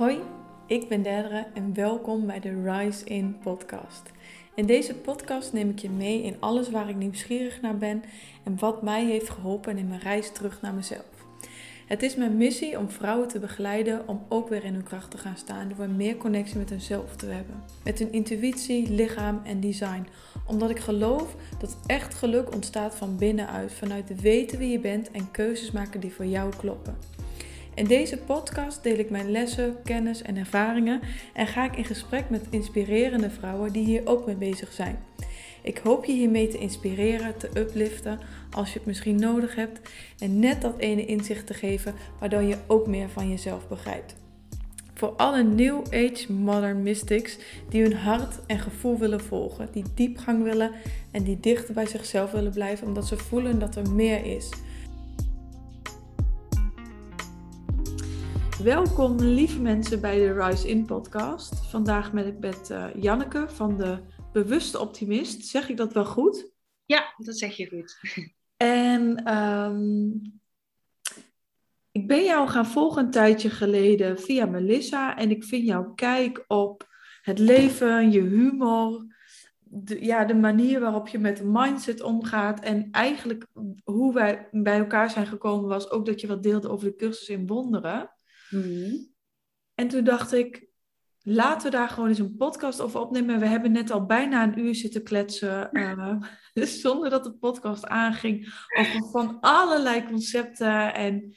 Hoi, 0.00 0.18
ik 0.66 0.88
ben 0.88 1.02
Derdere 1.02 1.46
en 1.54 1.74
welkom 1.74 2.26
bij 2.26 2.40
de 2.40 2.62
Rise 2.62 3.04
In 3.04 3.38
podcast. 3.42 4.02
In 4.54 4.66
deze 4.66 4.94
podcast 4.94 5.52
neem 5.52 5.70
ik 5.70 5.78
je 5.78 5.90
mee 5.90 6.22
in 6.22 6.36
alles 6.38 6.70
waar 6.70 6.88
ik 6.88 6.96
nieuwsgierig 6.96 7.60
naar 7.60 7.76
ben 7.76 8.02
en 8.44 8.58
wat 8.58 8.82
mij 8.82 9.04
heeft 9.04 9.30
geholpen 9.30 9.78
in 9.78 9.88
mijn 9.88 10.00
reis 10.00 10.32
terug 10.32 10.60
naar 10.60 10.74
mezelf. 10.74 11.26
Het 11.86 12.02
is 12.02 12.16
mijn 12.16 12.36
missie 12.36 12.78
om 12.78 12.90
vrouwen 12.90 13.28
te 13.28 13.38
begeleiden 13.38 14.08
om 14.08 14.22
ook 14.28 14.48
weer 14.48 14.64
in 14.64 14.74
hun 14.74 14.82
kracht 14.82 15.10
te 15.10 15.18
gaan 15.18 15.36
staan 15.36 15.72
door 15.76 15.88
meer 15.88 16.16
connectie 16.16 16.58
met 16.58 16.70
hunzelf 16.70 17.16
te 17.16 17.26
hebben. 17.26 17.62
Met 17.84 17.98
hun 17.98 18.12
intuïtie, 18.12 18.90
lichaam 18.90 19.40
en 19.44 19.60
design. 19.60 20.06
Omdat 20.46 20.70
ik 20.70 20.78
geloof 20.78 21.36
dat 21.58 21.76
echt 21.86 22.14
geluk 22.14 22.54
ontstaat 22.54 22.94
van 22.94 23.16
binnenuit, 23.16 23.72
vanuit 23.72 24.20
weten 24.20 24.58
wie 24.58 24.70
je 24.70 24.80
bent 24.80 25.10
en 25.10 25.30
keuzes 25.30 25.70
maken 25.70 26.00
die 26.00 26.12
voor 26.12 26.26
jou 26.26 26.56
kloppen. 26.56 27.19
In 27.80 27.86
deze 27.86 28.16
podcast 28.16 28.82
deel 28.82 28.98
ik 28.98 29.10
mijn 29.10 29.30
lessen, 29.30 29.76
kennis 29.84 30.22
en 30.22 30.36
ervaringen 30.36 31.00
en 31.34 31.46
ga 31.46 31.64
ik 31.64 31.76
in 31.76 31.84
gesprek 31.84 32.30
met 32.30 32.46
inspirerende 32.50 33.30
vrouwen 33.30 33.72
die 33.72 33.84
hier 33.84 34.02
ook 34.04 34.26
mee 34.26 34.34
bezig 34.34 34.72
zijn. 34.72 34.98
Ik 35.62 35.78
hoop 35.78 36.04
je 36.04 36.12
hiermee 36.12 36.48
te 36.48 36.58
inspireren, 36.58 37.36
te 37.38 37.50
upliften 37.56 38.18
als 38.50 38.72
je 38.72 38.78
het 38.78 38.86
misschien 38.86 39.20
nodig 39.20 39.54
hebt 39.54 39.80
en 40.18 40.38
net 40.38 40.60
dat 40.60 40.78
ene 40.78 41.06
inzicht 41.06 41.46
te 41.46 41.54
geven 41.54 41.94
waardoor 42.18 42.42
je 42.42 42.56
ook 42.66 42.86
meer 42.86 43.08
van 43.08 43.30
jezelf 43.30 43.68
begrijpt. 43.68 44.14
Voor 44.94 45.08
alle 45.08 45.42
New 45.42 45.82
Age 45.90 46.32
Modern 46.32 46.82
Mystics 46.82 47.38
die 47.68 47.82
hun 47.82 47.96
hart 47.96 48.38
en 48.46 48.58
gevoel 48.58 48.98
willen 48.98 49.20
volgen, 49.20 49.68
die 49.72 49.84
diepgang 49.94 50.42
willen 50.42 50.70
en 51.10 51.22
die 51.22 51.40
dichter 51.40 51.74
bij 51.74 51.86
zichzelf 51.86 52.30
willen 52.30 52.52
blijven 52.52 52.86
omdat 52.86 53.06
ze 53.06 53.16
voelen 53.16 53.58
dat 53.58 53.76
er 53.76 53.90
meer 53.90 54.24
is. 54.24 54.48
Welkom 58.62 59.16
lieve 59.18 59.60
mensen 59.60 60.00
bij 60.00 60.18
de 60.18 60.32
Rise 60.32 60.68
In 60.68 60.86
podcast. 60.86 61.66
Vandaag 61.66 62.12
ben 62.12 62.26
ik 62.26 62.38
met 62.38 62.70
uh, 62.70 62.86
Janneke 62.94 63.48
van 63.48 63.76
de 63.76 63.98
Bewuste 64.32 64.78
Optimist. 64.78 65.46
Zeg 65.46 65.68
ik 65.68 65.76
dat 65.76 65.92
wel 65.92 66.04
goed? 66.04 66.52
Ja, 66.84 67.14
dat 67.16 67.38
zeg 67.38 67.56
je 67.56 67.68
goed. 67.68 67.98
En 68.56 69.34
um, 69.36 70.40
ik 71.90 72.08
ben 72.08 72.24
jou 72.24 72.48
gaan 72.48 72.66
volgen 72.66 73.04
een 73.04 73.10
tijdje 73.10 73.50
geleden 73.50 74.18
via 74.18 74.46
Melissa. 74.46 75.16
En 75.16 75.30
ik 75.30 75.44
vind 75.44 75.66
jouw 75.66 75.92
kijk 75.94 76.44
op 76.46 76.88
het 77.22 77.38
leven, 77.38 78.10
je 78.10 78.20
humor, 78.20 79.06
de, 79.60 80.04
ja, 80.04 80.24
de 80.24 80.34
manier 80.34 80.80
waarop 80.80 81.08
je 81.08 81.18
met 81.18 81.36
de 81.36 81.46
mindset 81.46 82.02
omgaat. 82.02 82.60
En 82.60 82.88
eigenlijk 82.90 83.46
hoe 83.84 84.14
wij 84.14 84.48
bij 84.50 84.78
elkaar 84.78 85.10
zijn 85.10 85.26
gekomen 85.26 85.68
was 85.68 85.90
ook 85.90 86.06
dat 86.06 86.20
je 86.20 86.26
wat 86.26 86.42
deelde 86.42 86.68
over 86.68 86.86
de 86.86 86.96
cursus 86.96 87.28
in 87.28 87.46
wonderen. 87.46 88.10
Mhm. 88.50 88.96
En 89.74 89.88
toen 89.88 90.04
dacht 90.04 90.32
ik, 90.32 90.68
laten 91.22 91.70
we 91.70 91.76
daar 91.76 91.88
gewoon 91.88 92.08
eens 92.08 92.18
een 92.18 92.36
podcast 92.36 92.80
over 92.80 93.00
opnemen. 93.00 93.40
We 93.40 93.46
hebben 93.46 93.72
net 93.72 93.90
al 93.90 94.06
bijna 94.06 94.42
een 94.42 94.58
uur 94.58 94.74
zitten 94.74 95.02
kletsen, 95.02 95.68
uh, 95.72 96.22
zonder 96.82 97.10
dat 97.10 97.24
de 97.24 97.32
podcast 97.32 97.86
aanging, 97.86 98.66
over 98.78 99.10
van 99.10 99.40
allerlei 99.40 100.04
concepten 100.04 100.94
en 100.94 101.34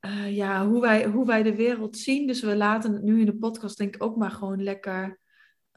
uh, 0.00 0.36
ja, 0.36 0.66
hoe, 0.66 0.80
wij, 0.80 1.06
hoe 1.06 1.26
wij 1.26 1.42
de 1.42 1.56
wereld 1.56 1.96
zien. 1.96 2.26
Dus 2.26 2.40
we 2.40 2.56
laten 2.56 2.92
het 2.92 3.02
nu 3.02 3.20
in 3.20 3.26
de 3.26 3.36
podcast 3.36 3.78
denk 3.78 3.94
ik 3.94 4.02
ook 4.02 4.16
maar 4.16 4.30
gewoon 4.30 4.62
lekker 4.62 5.20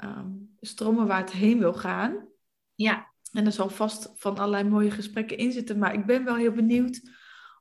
um, 0.04 0.56
stromen 0.60 1.08
waar 1.08 1.20
het 1.20 1.32
heen 1.32 1.60
wil 1.60 1.74
gaan. 1.74 2.28
Ja. 2.76 3.08
En 3.32 3.46
er 3.46 3.52
zal 3.52 3.70
vast 3.70 4.14
van 4.16 4.38
allerlei 4.38 4.64
mooie 4.64 4.92
gesprekken 4.92 5.38
in 5.38 5.52
zitten, 5.52 5.78
maar 5.78 5.94
ik 5.94 6.06
ben 6.06 6.24
wel 6.24 6.36
heel 6.36 6.52
benieuwd 6.52 7.02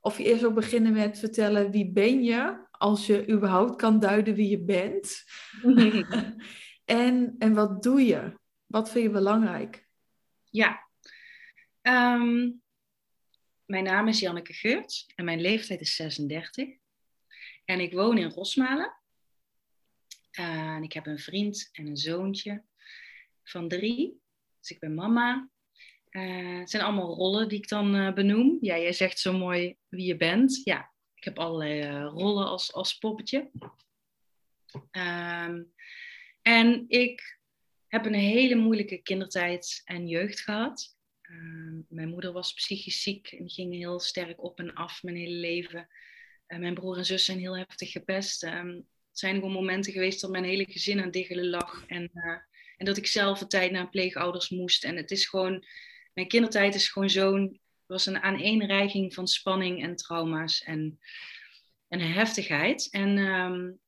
of 0.01 0.17
je 0.17 0.23
eerst 0.23 0.41
wil 0.41 0.53
beginnen 0.53 0.93
met 0.93 1.19
vertellen 1.19 1.71
wie 1.71 1.91
ben 1.91 2.23
je, 2.23 2.67
als 2.71 3.05
je 3.05 3.29
überhaupt 3.29 3.75
kan 3.75 3.99
duiden 3.99 4.35
wie 4.35 4.49
je 4.49 4.63
bent. 4.63 5.23
en, 6.85 7.35
en 7.37 7.53
wat 7.53 7.83
doe 7.83 8.01
je? 8.05 8.33
Wat 8.65 8.91
vind 8.91 9.05
je 9.05 9.11
belangrijk? 9.11 9.87
Ja, 10.49 10.87
ehm, 11.81 12.51
mijn 13.65 13.83
naam 13.83 14.07
is 14.07 14.19
Janneke 14.19 14.53
Geurts 14.53 15.11
en 15.15 15.25
mijn 15.25 15.41
leeftijd 15.41 15.81
is 15.81 15.95
36. 15.95 16.67
En 17.65 17.79
ik 17.79 17.93
woon 17.93 18.17
in 18.17 18.29
Rosmalen. 18.29 18.93
en 20.31 20.83
ik 20.83 20.93
heb 20.93 21.05
een 21.05 21.19
vriend 21.19 21.69
en 21.71 21.87
een 21.87 21.97
zoontje 21.97 22.63
van 23.43 23.67
drie. 23.67 24.21
Dus 24.59 24.69
ik 24.69 24.79
ben 24.79 24.93
mama. 24.93 25.49
Uh, 26.11 26.59
het 26.59 26.69
zijn 26.69 26.83
allemaal 26.83 27.15
rollen 27.15 27.49
die 27.49 27.57
ik 27.57 27.67
dan 27.67 27.95
uh, 27.95 28.13
benoem. 28.13 28.57
Ja, 28.61 28.77
jij 28.77 28.93
zegt 28.93 29.19
zo 29.19 29.37
mooi 29.37 29.75
wie 29.87 30.05
je 30.05 30.17
bent. 30.17 30.61
Ja, 30.63 30.91
ik 31.15 31.23
heb 31.23 31.39
allerlei 31.39 31.81
uh, 31.81 32.11
rollen 32.13 32.47
als, 32.47 32.73
als 32.73 32.97
poppetje. 32.97 33.49
Um, 34.91 35.73
en 36.41 36.85
ik 36.87 37.39
heb 37.87 38.05
een 38.05 38.13
hele 38.13 38.55
moeilijke 38.55 38.97
kindertijd 38.97 39.81
en 39.85 40.07
jeugd 40.07 40.39
gehad. 40.39 40.97
Uh, 41.21 41.79
mijn 41.89 42.09
moeder 42.09 42.31
was 42.31 42.53
psychisch 42.53 43.01
ziek 43.01 43.27
en 43.27 43.49
ging 43.49 43.73
heel 43.73 43.99
sterk 43.99 44.43
op 44.43 44.59
en 44.59 44.73
af 44.73 45.03
mijn 45.03 45.15
hele 45.15 45.35
leven. 45.35 45.87
Mijn 46.47 46.73
broer 46.73 46.97
en 46.97 47.05
zus 47.05 47.25
zijn 47.25 47.39
heel 47.39 47.57
heftig 47.57 47.91
gepest. 47.91 48.43
Um, 48.43 48.75
het 49.09 49.19
zijn 49.19 49.35
gewoon 49.35 49.51
momenten 49.51 49.93
geweest 49.93 50.21
dat 50.21 50.29
mijn 50.29 50.43
hele 50.43 50.65
gezin 50.65 51.01
aan 51.01 51.11
diggelen 51.11 51.49
lag. 51.49 51.85
En, 51.87 52.11
en 52.77 52.85
dat 52.85 52.97
ik 52.97 53.07
zelf 53.07 53.41
een 53.41 53.47
tijd 53.47 53.71
naar 53.71 53.89
pleegouders 53.89 54.49
moest. 54.49 54.83
En 54.83 54.95
het 54.95 55.11
is 55.11 55.27
gewoon 55.27 55.65
mijn 56.19 56.31
kindertijd 56.31 56.75
is 56.75 56.89
gewoon 56.89 57.09
zo'n, 57.09 57.61
was 57.85 58.05
een 58.05 58.21
aaneenreiging 58.21 59.13
van 59.13 59.27
spanning 59.27 59.83
en 59.83 59.95
trauma's 59.95 60.63
en, 60.63 60.99
en 61.87 61.99
heftigheid. 61.99 62.89
En, 62.89 63.17
um, 63.17 63.79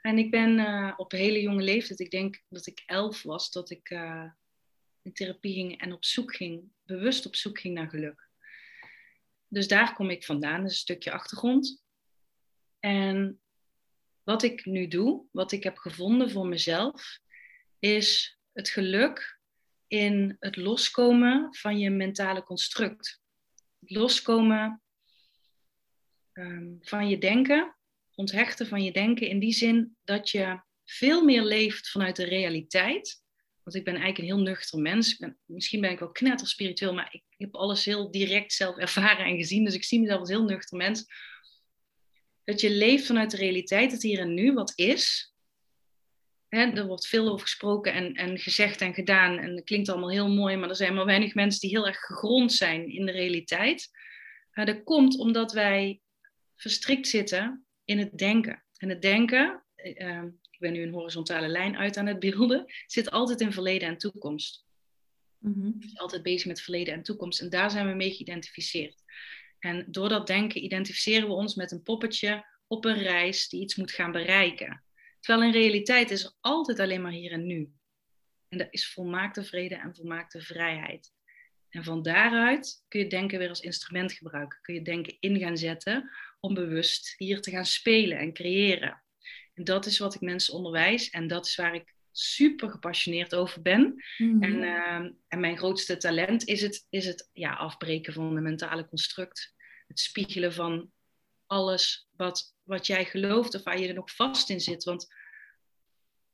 en 0.00 0.18
ik 0.18 0.30
ben 0.30 0.58
uh, 0.58 0.92
op 0.96 1.12
hele 1.12 1.40
jonge 1.40 1.62
leeftijd, 1.62 2.00
ik 2.00 2.10
denk 2.10 2.42
dat 2.48 2.66
ik 2.66 2.82
elf 2.86 3.22
was, 3.22 3.50
dat 3.50 3.70
ik 3.70 3.90
uh, 3.90 4.30
in 5.02 5.12
therapie 5.12 5.54
ging 5.54 5.80
en 5.80 5.92
op 5.92 6.04
zoek 6.04 6.36
ging, 6.36 6.72
bewust 6.84 7.26
op 7.26 7.36
zoek 7.36 7.58
ging 7.58 7.74
naar 7.74 7.88
geluk. 7.88 8.28
Dus 9.48 9.68
daar 9.68 9.94
kom 9.94 10.10
ik 10.10 10.24
vandaan, 10.24 10.62
dus 10.62 10.70
een 10.70 10.78
stukje 10.78 11.12
achtergrond. 11.12 11.84
En 12.80 13.40
wat 14.22 14.42
ik 14.42 14.64
nu 14.64 14.88
doe, 14.88 15.26
wat 15.30 15.52
ik 15.52 15.62
heb 15.62 15.76
gevonden 15.76 16.30
voor 16.30 16.46
mezelf, 16.46 17.18
is 17.78 18.38
het 18.52 18.68
geluk 18.68 19.37
in 19.88 20.36
het 20.40 20.56
loskomen 20.56 21.48
van 21.50 21.78
je 21.78 21.90
mentale 21.90 22.42
construct. 22.42 23.20
Het 23.80 23.90
loskomen 23.90 24.82
um, 26.32 26.78
van 26.80 27.08
je 27.08 27.18
denken, 27.18 27.76
onthechten 28.14 28.66
van 28.66 28.82
je 28.82 28.92
denken 28.92 29.28
in 29.28 29.38
die 29.38 29.52
zin 29.52 29.96
dat 30.04 30.30
je 30.30 30.60
veel 30.84 31.24
meer 31.24 31.42
leeft 31.42 31.90
vanuit 31.90 32.16
de 32.16 32.24
realiteit. 32.24 33.22
Want 33.62 33.76
ik 33.76 33.84
ben 33.84 33.94
eigenlijk 33.94 34.18
een 34.18 34.36
heel 34.36 34.52
nuchter 34.52 34.78
mens. 34.78 35.16
Ben, 35.16 35.38
misschien 35.44 35.80
ben 35.80 35.90
ik 35.90 35.98
wel 35.98 36.12
knetter 36.12 36.48
spiritueel, 36.48 36.94
maar 36.94 37.08
ik 37.12 37.22
heb 37.36 37.54
alles 37.54 37.84
heel 37.84 38.10
direct 38.10 38.52
zelf 38.52 38.76
ervaren 38.76 39.24
en 39.24 39.36
gezien. 39.36 39.64
Dus 39.64 39.74
ik 39.74 39.84
zie 39.84 40.00
mezelf 40.00 40.20
als 40.20 40.28
heel 40.28 40.44
nuchter 40.44 40.76
mens. 40.76 41.04
Dat 42.44 42.60
je 42.60 42.70
leeft 42.70 43.06
vanuit 43.06 43.30
de 43.30 43.36
realiteit, 43.36 43.92
het 43.92 44.02
hier 44.02 44.18
en 44.18 44.34
nu, 44.34 44.52
wat 44.52 44.72
is. 44.74 45.32
Er 46.48 46.86
wordt 46.86 47.06
veel 47.06 47.28
over 47.28 47.40
gesproken 47.40 47.92
en, 47.92 48.14
en 48.14 48.38
gezegd 48.38 48.80
en 48.80 48.94
gedaan. 48.94 49.38
En 49.38 49.56
het 49.56 49.64
klinkt 49.64 49.88
allemaal 49.88 50.10
heel 50.10 50.28
mooi, 50.28 50.56
maar 50.56 50.68
er 50.68 50.76
zijn 50.76 50.94
maar 50.94 51.04
weinig 51.04 51.34
mensen 51.34 51.60
die 51.60 51.70
heel 51.70 51.86
erg 51.86 51.98
gegrond 51.98 52.52
zijn 52.52 52.92
in 52.92 53.06
de 53.06 53.12
realiteit. 53.12 53.88
Uh, 54.54 54.64
dat 54.64 54.84
komt 54.84 55.18
omdat 55.18 55.52
wij 55.52 56.00
verstrikt 56.56 57.08
zitten 57.08 57.66
in 57.84 57.98
het 57.98 58.18
denken. 58.18 58.64
En 58.76 58.88
het 58.88 59.02
denken, 59.02 59.64
uh, 59.76 60.22
ik 60.50 60.58
ben 60.58 60.72
nu 60.72 60.82
een 60.82 60.92
horizontale 60.92 61.48
lijn 61.48 61.76
uit 61.76 61.96
aan 61.96 62.06
het 62.06 62.18
beelden, 62.18 62.64
zit 62.86 63.10
altijd 63.10 63.40
in 63.40 63.52
verleden 63.52 63.88
en 63.88 63.98
toekomst. 63.98 64.66
Mm-hmm. 65.38 65.76
is 65.80 65.98
altijd 65.98 66.22
bezig 66.22 66.46
met 66.46 66.60
verleden 66.60 66.94
en 66.94 67.02
toekomst. 67.02 67.40
En 67.40 67.50
daar 67.50 67.70
zijn 67.70 67.88
we 67.88 67.94
mee 67.94 68.12
geïdentificeerd. 68.12 69.02
En 69.58 69.84
door 69.88 70.08
dat 70.08 70.26
denken 70.26 70.64
identificeren 70.64 71.28
we 71.28 71.34
ons 71.34 71.54
met 71.54 71.72
een 71.72 71.82
poppetje 71.82 72.44
op 72.66 72.84
een 72.84 73.02
reis 73.02 73.48
die 73.48 73.60
iets 73.60 73.76
moet 73.76 73.92
gaan 73.92 74.12
bereiken. 74.12 74.82
Terwijl 75.20 75.46
in 75.46 75.60
realiteit 75.60 76.10
is 76.10 76.24
er 76.24 76.32
altijd 76.40 76.78
alleen 76.78 77.02
maar 77.02 77.12
hier 77.12 77.32
en 77.32 77.46
nu. 77.46 77.72
En 78.48 78.58
dat 78.58 78.68
is 78.70 78.92
volmaakte 78.92 79.44
vrede 79.44 79.74
en 79.74 79.94
volmaakte 79.94 80.40
vrijheid. 80.40 81.12
En 81.68 81.84
van 81.84 82.02
daaruit 82.02 82.84
kun 82.88 83.00
je 83.00 83.06
denken 83.06 83.38
weer 83.38 83.48
als 83.48 83.60
instrument 83.60 84.12
gebruiken. 84.12 84.58
Kun 84.62 84.74
je 84.74 84.82
denken 84.82 85.16
in 85.20 85.38
gaan 85.38 85.56
zetten 85.56 86.10
om 86.40 86.54
bewust 86.54 87.14
hier 87.16 87.40
te 87.40 87.50
gaan 87.50 87.66
spelen 87.66 88.18
en 88.18 88.32
creëren. 88.32 89.02
En 89.54 89.64
dat 89.64 89.86
is 89.86 89.98
wat 89.98 90.14
ik 90.14 90.20
mensen 90.20 90.54
onderwijs 90.54 91.10
en 91.10 91.26
dat 91.26 91.46
is 91.46 91.56
waar 91.56 91.74
ik 91.74 91.94
super 92.10 92.70
gepassioneerd 92.70 93.34
over 93.34 93.62
ben. 93.62 94.04
Mhm. 94.18 94.42
En, 94.42 94.62
uh, 94.62 95.10
en 95.28 95.40
mijn 95.40 95.56
grootste 95.56 95.96
talent 95.96 96.44
is 96.44 96.62
het, 96.62 96.86
is 96.90 97.06
het 97.06 97.30
ja, 97.32 97.52
afbreken 97.52 98.12
van 98.12 98.34
de 98.34 98.40
mentale 98.40 98.88
construct. 98.88 99.54
Het 99.86 100.00
spiegelen 100.00 100.52
van 100.52 100.90
alles 101.46 102.08
wat, 102.16 102.56
wat 102.68 102.86
jij 102.86 103.04
gelooft 103.04 103.54
of 103.54 103.62
waar 103.62 103.80
je 103.80 103.88
er 103.88 103.94
nog 103.94 104.14
vast 104.14 104.50
in 104.50 104.60
zit. 104.60 104.84
Want 104.84 105.02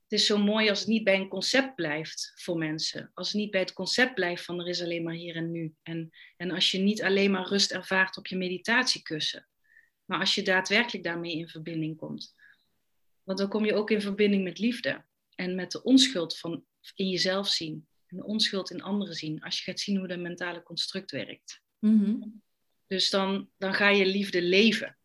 het 0.03 0.21
is 0.21 0.27
zo 0.27 0.39
mooi 0.39 0.69
als 0.69 0.79
het 0.79 0.89
niet 0.89 1.05
bij 1.05 1.17
een 1.17 1.29
concept 1.29 1.75
blijft 1.75 2.33
voor 2.35 2.59
mensen. 2.59 3.11
Als 3.15 3.29
het 3.29 3.37
niet 3.37 3.51
bij 3.51 3.61
het 3.61 3.73
concept 3.73 4.15
blijft 4.15 4.45
van 4.45 4.61
er 4.61 4.69
is 4.69 4.83
alleen 4.83 5.03
maar 5.03 5.15
hier 5.15 5.37
en 5.37 5.51
nu. 5.51 5.75
En, 5.83 6.11
en 6.37 6.51
als 6.51 6.71
je 6.71 6.79
niet 6.79 7.03
alleen 7.03 7.31
maar 7.31 7.47
rust 7.47 7.73
ervaart 7.73 8.17
op 8.17 8.27
je 8.27 8.37
meditatiekussen. 8.37 9.49
Maar 10.05 10.21
als 10.21 10.35
je 10.35 10.43
daadwerkelijk 10.43 11.05
daarmee 11.05 11.37
in 11.37 11.49
verbinding 11.49 11.97
komt, 11.97 12.35
want 13.23 13.39
dan 13.39 13.49
kom 13.49 13.65
je 13.65 13.75
ook 13.75 13.91
in 13.91 14.01
verbinding 14.01 14.45
met 14.45 14.59
liefde 14.59 15.05
en 15.35 15.55
met 15.55 15.71
de 15.71 15.83
onschuld 15.83 16.39
van 16.39 16.65
in 16.95 17.09
jezelf 17.09 17.49
zien 17.49 17.89
en 18.07 18.17
de 18.17 18.25
onschuld 18.25 18.71
in 18.71 18.83
anderen 18.83 19.15
zien. 19.15 19.43
Als 19.43 19.57
je 19.57 19.63
gaat 19.63 19.81
zien 19.81 19.97
hoe 19.97 20.09
dat 20.09 20.19
mentale 20.19 20.63
construct 20.63 21.11
werkt. 21.11 21.61
Mhm. 21.79 22.17
Dus 22.87 23.11
dan, 23.11 23.51
dan 23.59 23.75
ga 23.75 23.89
je 23.89 24.07
liefde 24.07 24.43
leven. 24.43 24.99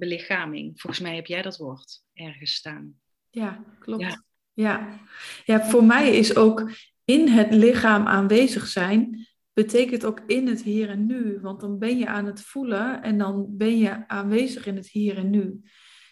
Belichaming. 0.00 0.80
Volgens 0.80 1.02
mij 1.02 1.14
heb 1.14 1.26
jij 1.26 1.42
dat 1.42 1.56
woord 1.56 2.02
ergens 2.12 2.54
staan. 2.54 2.94
Ja, 3.30 3.64
klopt. 3.78 4.02
Ja. 4.02 4.24
Ja. 4.52 5.00
Ja. 5.44 5.64
voor 5.64 5.84
mij 5.84 6.16
is 6.16 6.36
ook 6.36 6.70
in 7.04 7.28
het 7.28 7.54
lichaam 7.54 8.06
aanwezig 8.06 8.66
zijn, 8.66 9.28
betekent 9.52 10.04
ook 10.04 10.20
in 10.26 10.46
het 10.46 10.62
hier 10.62 10.88
en 10.88 11.06
nu. 11.06 11.38
Want 11.40 11.60
dan 11.60 11.78
ben 11.78 11.98
je 11.98 12.06
aan 12.06 12.26
het 12.26 12.40
voelen 12.40 13.02
en 13.02 13.18
dan 13.18 13.46
ben 13.56 13.78
je 13.78 14.08
aanwezig 14.08 14.66
in 14.66 14.76
het 14.76 14.88
hier 14.88 15.16
en 15.16 15.30
nu. 15.30 15.60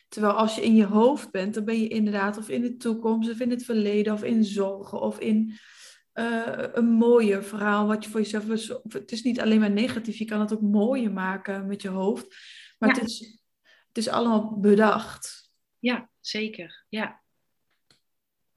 Terwijl 0.09 0.33
als 0.33 0.55
je 0.55 0.65
in 0.65 0.75
je 0.75 0.85
hoofd 0.85 1.31
bent, 1.31 1.55
dan 1.55 1.65
ben 1.65 1.81
je 1.81 1.89
inderdaad 1.89 2.39
of 2.39 2.49
in 2.49 2.63
de 2.63 2.77
toekomst, 2.77 3.31
of 3.31 3.41
in 3.41 3.51
het 3.51 3.65
verleden, 3.65 4.13
of 4.13 4.25
in 4.25 4.45
zorgen, 4.45 5.01
of 5.01 5.19
in 5.19 5.59
eh, 6.13 6.65
een 6.73 6.89
mooier 6.91 7.45
verhaal 7.45 7.87
wat 7.87 8.05
je 8.05 8.11
voor 8.11 8.21
jezelf. 8.21 8.45
Het 8.89 9.13
is 9.13 9.23
niet 9.23 9.41
alleen 9.41 9.61
maar 9.61 9.71
negatief, 9.71 10.17
je 10.17 10.25
kan 10.25 10.41
het 10.41 10.53
ook 10.53 10.61
mooier 10.61 11.13
maken 11.13 11.67
met 11.67 11.83
je 11.83 11.89
hoofd. 11.89 12.37
Maar 12.79 12.89
Ja. 12.89 12.95
het, 13.01 13.09
is, 13.09 13.43
het 13.89 13.97
is 13.97 14.09
allemaal 14.09 14.59
bedacht. 14.61 15.51
Ja, 15.79 16.11
zeker. 16.21 16.85
Ja. 16.89 17.23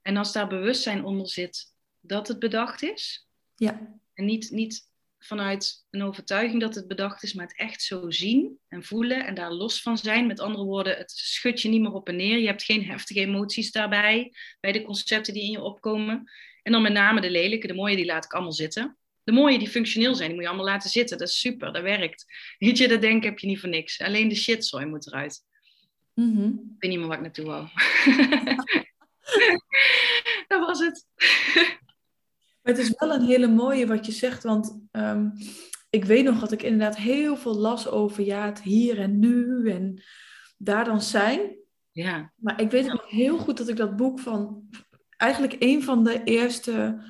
En 0.01 0.17
als 0.17 0.31
daar 0.31 0.47
bewustzijn 0.47 1.05
onder 1.05 1.29
zit 1.29 1.73
dat 1.99 2.27
het 2.27 2.39
bedacht 2.39 2.83
is, 2.83 3.27
Ja, 3.55 3.99
en 4.13 4.25
niet, 4.25 4.51
niet 4.51 4.89
vanuit 5.19 5.85
een 5.89 6.03
overtuiging 6.03 6.61
dat 6.61 6.75
het 6.75 6.87
bedacht 6.87 7.23
is, 7.23 7.33
maar 7.33 7.47
het 7.47 7.57
echt 7.57 7.81
zo 7.81 8.11
zien 8.11 8.59
en 8.67 8.83
voelen 8.83 9.25
en 9.25 9.33
daar 9.33 9.51
los 9.51 9.81
van 9.81 9.97
zijn. 9.97 10.27
Met 10.27 10.39
andere 10.39 10.63
woorden, 10.63 10.97
het 10.97 11.11
schudt 11.11 11.61
je 11.61 11.69
niet 11.69 11.81
meer 11.81 11.93
op 11.93 12.07
en 12.07 12.15
neer. 12.15 12.37
Je 12.37 12.47
hebt 12.47 12.63
geen 12.63 12.85
heftige 12.85 13.19
emoties 13.19 13.71
daarbij, 13.71 14.33
bij 14.59 14.71
de 14.71 14.81
concepten 14.81 15.33
die 15.33 15.43
in 15.43 15.51
je 15.51 15.61
opkomen. 15.61 16.31
En 16.63 16.71
dan 16.71 16.81
met 16.81 16.93
name 16.93 17.21
de 17.21 17.31
lelijke, 17.31 17.67
de 17.67 17.73
mooie, 17.73 17.95
die 17.95 18.05
laat 18.05 18.25
ik 18.25 18.33
allemaal 18.33 18.51
zitten. 18.51 18.97
De 19.23 19.31
mooie 19.31 19.59
die 19.59 19.69
functioneel 19.69 20.15
zijn, 20.15 20.27
die 20.27 20.35
moet 20.35 20.43
je 20.43 20.49
allemaal 20.49 20.71
laten 20.71 20.89
zitten. 20.89 21.17
Dat 21.17 21.27
is 21.27 21.39
super, 21.39 21.73
dat 21.73 21.81
werkt. 21.81 22.25
Weet 22.57 22.77
je, 22.77 22.87
dat 22.87 23.01
denken 23.01 23.29
heb 23.29 23.39
je 23.39 23.47
niet 23.47 23.59
voor 23.59 23.69
niks. 23.69 24.01
Alleen 24.01 24.27
de 24.27 24.35
shitzooi 24.35 24.85
moet 24.85 25.07
eruit. 25.07 25.43
Mhm. 26.13 26.47
Ik 26.47 26.75
weet 26.77 26.91
niet 26.91 26.99
meer 26.99 27.07
waar 27.07 27.17
ik 27.17 27.23
naartoe 27.23 27.45
wou. 27.45 27.67
dat 30.47 30.65
was 30.65 30.79
het. 30.79 31.05
Maar 32.61 32.73
het 32.73 32.77
is 32.77 32.93
wel 32.97 33.13
een 33.13 33.25
hele 33.25 33.47
mooie 33.47 33.87
wat 33.87 34.05
je 34.05 34.11
zegt, 34.11 34.43
want 34.43 34.79
ehm, 34.91 35.29
ik 35.89 36.05
weet 36.05 36.23
nog 36.23 36.39
dat 36.39 36.51
ik 36.51 36.63
inderdaad 36.63 36.97
heel 36.97 37.37
veel 37.37 37.55
las 37.55 37.87
over 37.87 38.23
ja, 38.23 38.45
het 38.45 38.61
hier 38.61 38.99
en 38.99 39.19
nu 39.19 39.69
en 39.69 40.03
daar 40.57 40.85
dan 40.85 41.01
zijn. 41.01 41.59
Ja, 41.91 42.33
Maar 42.35 42.61
ik 42.61 42.71
weet 42.71 42.85
nog 42.85 43.09
heel 43.09 43.37
goed 43.37 43.57
dat 43.57 43.67
ik 43.67 43.75
dat 43.75 43.95
boek 43.95 44.19
van 44.19 44.69
eigenlijk 45.17 45.55
een 45.59 45.83
van 45.83 46.03
de 46.03 46.23
eerste 46.23 47.03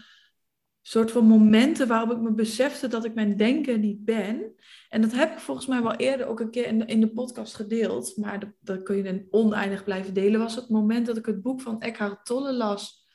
soort 0.81 1.11
van 1.11 1.25
momenten 1.25 1.87
waarop 1.87 2.11
ik 2.11 2.17
me 2.17 2.31
besefte 2.33 2.87
dat 2.87 3.05
ik 3.05 3.13
mijn 3.13 3.37
denken 3.37 3.79
niet 3.79 4.05
ben. 4.05 4.55
En 4.89 5.01
dat 5.01 5.11
heb 5.11 5.31
ik 5.31 5.39
volgens 5.39 5.67
mij 5.67 5.81
wel 5.81 5.95
eerder 5.95 6.27
ook 6.27 6.39
een 6.39 6.51
keer 6.51 6.65
in 6.67 6.79
de, 6.79 6.85
in 6.85 7.01
de 7.01 7.11
podcast 7.11 7.55
gedeeld, 7.55 8.17
maar 8.17 8.39
dat, 8.39 8.49
dat 8.59 8.83
kun 8.83 8.95
je 8.97 9.03
dan 9.03 9.25
oneindig 9.29 9.83
blijven 9.83 10.13
delen. 10.13 10.39
Was 10.39 10.55
het 10.55 10.69
moment 10.69 11.05
dat 11.05 11.17
ik 11.17 11.25
het 11.25 11.41
boek 11.41 11.61
van 11.61 11.81
Eckhart 11.81 12.25
Tolle 12.25 12.53
las. 12.53 13.07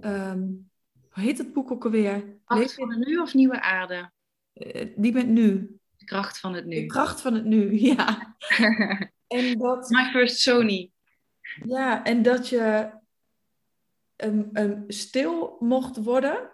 Ehm, 0.00 0.42
hoe 1.10 1.22
heet 1.22 1.38
het 1.38 1.52
boek 1.52 1.70
ook 1.70 1.84
alweer? 1.84 2.38
Kracht 2.44 2.74
van 2.74 2.90
het 2.90 3.06
nu 3.06 3.18
of 3.18 3.34
nieuwe 3.34 3.60
aarde? 3.60 4.10
Eh, 4.52 4.86
die 4.96 5.12
bent 5.12 5.28
nu. 5.28 5.78
De 5.96 6.04
kracht 6.04 6.40
van 6.40 6.54
het 6.54 6.64
De 6.64 6.74
nu. 6.76 6.86
kracht 6.86 7.20
van 7.20 7.34
het 7.34 7.44
nu, 7.44 7.78
ja. 7.94 8.36
En 9.26 9.58
dat, 9.58 9.88
My 9.90 10.04
first 10.04 10.38
Sony. 10.40 10.90
ja, 11.64 12.04
en 12.04 12.22
dat 12.22 12.48
je 12.48 12.90
ehm, 14.16 14.42
ehm, 14.52 14.82
stil 14.86 15.56
mocht 15.60 15.96
worden. 15.96 16.50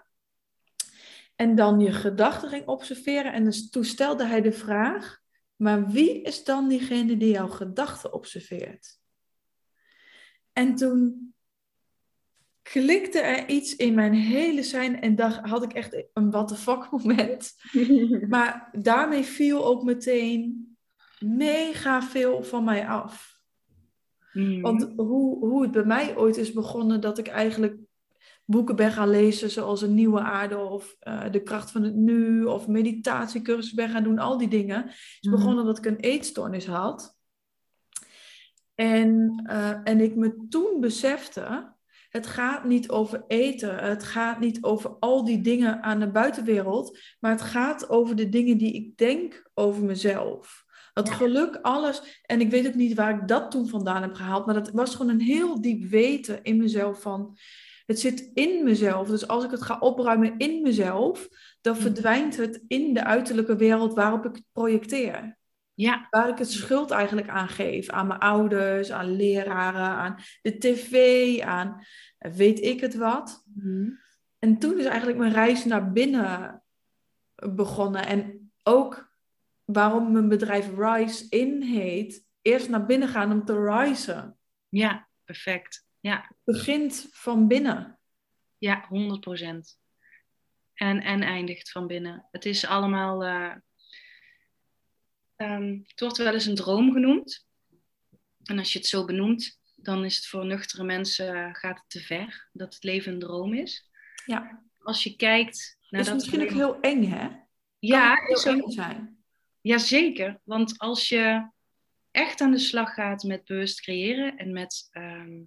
En 1.41 1.55
dan 1.55 1.81
je 1.81 1.93
gedachten 1.93 2.49
ging 2.49 2.67
observeren. 2.67 3.33
En 3.33 3.45
dus 3.45 3.71
toen 3.71 3.85
stelde 3.85 4.25
hij 4.25 4.41
de 4.41 4.53
vraag: 4.53 5.21
maar 5.57 5.87
wie 5.87 6.23
is 6.23 6.45
dan 6.45 6.69
diegene 6.69 7.17
die 7.17 7.31
jouw 7.31 7.49
gedachten 7.49 8.13
observeert? 8.13 8.99
En 10.53 10.75
toen 10.75 11.35
klikte 12.63 13.21
er 13.21 13.49
iets 13.49 13.77
in 13.77 13.95
mijn 13.95 14.13
hele 14.13 14.63
zijn 14.63 15.01
en 15.01 15.15
dacht, 15.15 15.47
had 15.47 15.63
ik 15.63 15.73
echt 15.73 16.05
een 16.13 16.31
what 16.31 16.49
the 16.49 16.57
fuck 16.57 16.91
moment. 16.91 17.55
Maar 18.35 18.69
daarmee 18.81 19.23
viel 19.23 19.65
ook 19.65 19.83
meteen 19.83 20.69
mega 21.19 22.03
veel 22.03 22.43
van 22.43 22.65
mij 22.65 22.89
af. 22.89 23.41
Mhm. 24.33 24.61
Want 24.61 24.93
hoe, 24.97 25.39
hoe 25.47 25.63
het 25.63 25.71
bij 25.71 25.85
mij 25.85 26.17
ooit 26.17 26.37
is 26.37 26.53
begonnen, 26.53 27.01
dat 27.01 27.19
ik 27.19 27.29
eigenlijk 27.29 27.77
boeken 28.51 28.77
ben 28.77 28.93
gaan 28.93 29.11
lezen, 29.11 29.51
zoals 29.51 29.83
Een 29.83 29.95
Nieuwe 29.95 30.21
Aarde 30.21 30.59
of 30.59 30.97
eh, 30.99 31.31
De 31.31 31.43
Kracht 31.43 31.71
van 31.71 31.83
het 31.83 31.95
Nu, 31.95 32.45
of 32.45 32.69
meditatiecursus 32.69 33.73
ben 33.75 33.89
gaan 33.89 34.03
doen, 34.03 34.19
al 34.19 34.39
die 34.39 34.49
dingen, 34.49 34.87
is 34.89 35.19
Mhm. 35.21 35.37
begonnen 35.37 35.65
dat 35.65 35.79
ik 35.79 35.85
een 35.87 36.01
eetstoornis 36.01 36.67
had. 36.67 37.19
En, 38.75 39.43
eh, 39.47 39.79
en 39.85 40.01
ik 40.01 40.17
me 40.17 40.47
toen 40.49 40.81
besefte, 40.81 41.73
het 42.09 42.27
gaat 42.27 42.65
niet 42.65 42.91
over 42.91 43.25
eten, 43.27 43.77
het 43.77 44.03
gaat 44.05 44.41
niet 44.41 44.63
over 44.63 44.91
al 44.91 45.25
die 45.25 45.41
dingen 45.41 45.83
aan 45.83 46.01
de 46.01 46.11
buitenwereld, 46.11 46.99
maar 47.21 47.31
het 47.31 47.43
gaat 47.43 47.89
over 47.89 48.17
de 48.17 48.29
dingen 48.29 48.59
die 48.59 48.73
ik 48.73 48.97
denk 48.97 49.51
over 49.55 49.83
mezelf. 49.85 50.69
Ja. 50.95 51.13
geluk, 51.13 51.59
alles. 51.63 52.23
En 52.27 52.41
ik 52.41 52.51
weet 52.51 52.67
ook 52.67 52.75
niet 52.75 52.95
waar 52.95 53.21
ik 53.21 53.29
dat 53.29 53.51
toen 53.51 53.69
vandaan 53.69 54.03
heb 54.03 54.15
gehaald, 54.15 54.47
maar 54.47 54.55
dat 54.55 54.71
was 54.71 54.95
gewoon 54.95 55.13
een 55.13 55.21
heel 55.21 55.61
diep 55.61 55.85
weten 55.85 56.43
in 56.43 56.57
mezelf 56.57 57.01
van, 57.01 57.39
het 57.91 58.01
zit 58.01 58.31
in 58.35 58.65
mezelf. 58.65 59.09
Dus 59.09 59.29
als 59.29 59.45
ik 59.45 59.51
het 59.51 59.63
ga 59.63 59.79
opruimen 59.79 60.39
in 60.39 60.63
mezelf, 60.63 61.29
dan 61.61 61.73
Mhm. 61.75 61.83
verdwijnt 61.83 62.37
het 62.37 62.65
in 62.69 62.95
de 62.95 63.05
uiterlijke 63.05 63.57
wereld 63.57 63.95
waarop 63.95 64.25
ik 64.25 64.35
het 64.35 64.45
projecteer 64.53 65.39
Ja, 65.75 66.07
waar 66.11 66.29
ik 66.29 66.39
het 66.39 66.51
schuld 66.51 66.91
eigenlijk 66.91 67.29
aan 67.29 67.49
geef. 67.49 67.89
Aan 67.89 68.07
mijn 68.07 68.21
ouders, 68.21 68.91
aan 68.93 69.17
leraren, 69.17 69.81
aan 69.89 70.17
de 70.43 70.59
tv, 70.59 70.95
aan 71.41 71.85
weet 72.19 72.61
ik 72.61 72.81
het 72.81 72.95
wat. 72.95 73.45
En 74.39 74.59
toen 74.59 74.79
is 74.79 74.85
eigenlijk 74.85 75.19
mijn 75.19 75.33
reis 75.33 75.65
naar 75.65 75.93
binnen 75.93 76.63
begonnen. 77.35 78.07
En 78.07 78.53
ook 78.63 79.13
waarom 79.65 80.13
mijn 80.13 80.29
bedrijf 80.29 80.71
Rise 80.77 81.27
In 81.29 81.63
heet. 81.63 82.25
Eerst 82.43 82.69
naar 82.69 82.87
binnen 82.87 83.09
gaan 83.09 83.33
om 83.33 83.45
te 83.45 83.65
risen. 83.65 84.39
ja, 84.69 85.09
perfect. 85.25 85.89
Ja, 86.01 86.21
Het 86.29 86.37
begint 86.45 87.09
van 87.11 87.49
binnen. 87.49 87.99
ja 88.59 88.89
100%. 88.89 89.79
En, 90.75 91.01
en 91.03 91.23
eindigt 91.23 91.71
van 91.71 91.87
binnen. 91.87 92.29
Het 92.31 92.45
is 92.45 92.67
allemaal. 92.67 93.25
eh, 93.25 93.55
ehm, 95.37 95.79
het 95.87 96.01
wordt 96.01 96.17
wel 96.17 96.33
eens 96.33 96.47
een 96.47 96.55
droom 96.55 96.93
genoemd. 96.93 97.47
En 98.43 98.59
als 98.59 98.73
je 98.73 98.79
het 98.79 98.89
zo 98.89 99.05
benoemt, 99.05 99.61
dan 99.75 100.05
is 100.05 100.17
het 100.17 100.27
voor 100.27 100.47
nuchtere 100.47 100.85
mensen 100.85 101.35
eh, 101.35 101.55
gaat 101.55 101.79
het 101.79 101.91
te 101.91 102.01
ver 102.01 102.49
dat 102.53 102.75
het 102.75 102.83
leven 102.85 103.13
een 103.13 103.19
droom 103.19 103.55
is. 103.55 103.91
Ja, 104.27 104.65
Als 104.79 105.03
je 105.03 105.17
kijkt 105.17 105.79
naar 105.89 106.01
is 106.01 106.07
dat. 106.07 106.15
misschien 106.17 106.43
ook 106.43 106.49
heel 106.51 106.81
eng, 106.81 107.05
hè? 107.05 107.29
Kan 107.29 107.47
ja, 107.79 108.27
is 108.29 108.47
ook- 108.47 108.63
eng 108.63 108.71
zijn. 108.71 109.25
Jazeker, 109.61 110.41
want 110.45 110.79
als 110.79 111.09
je 111.09 111.51
echt 112.11 112.41
aan 112.41 112.51
de 112.51 112.59
slag 112.59 112.95
gaat 112.95 113.23
met 113.23 113.45
bewust 113.45 113.81
creëren 113.81 114.37
en 114.37 114.53
met 114.53 114.89
ehm, 114.91 115.43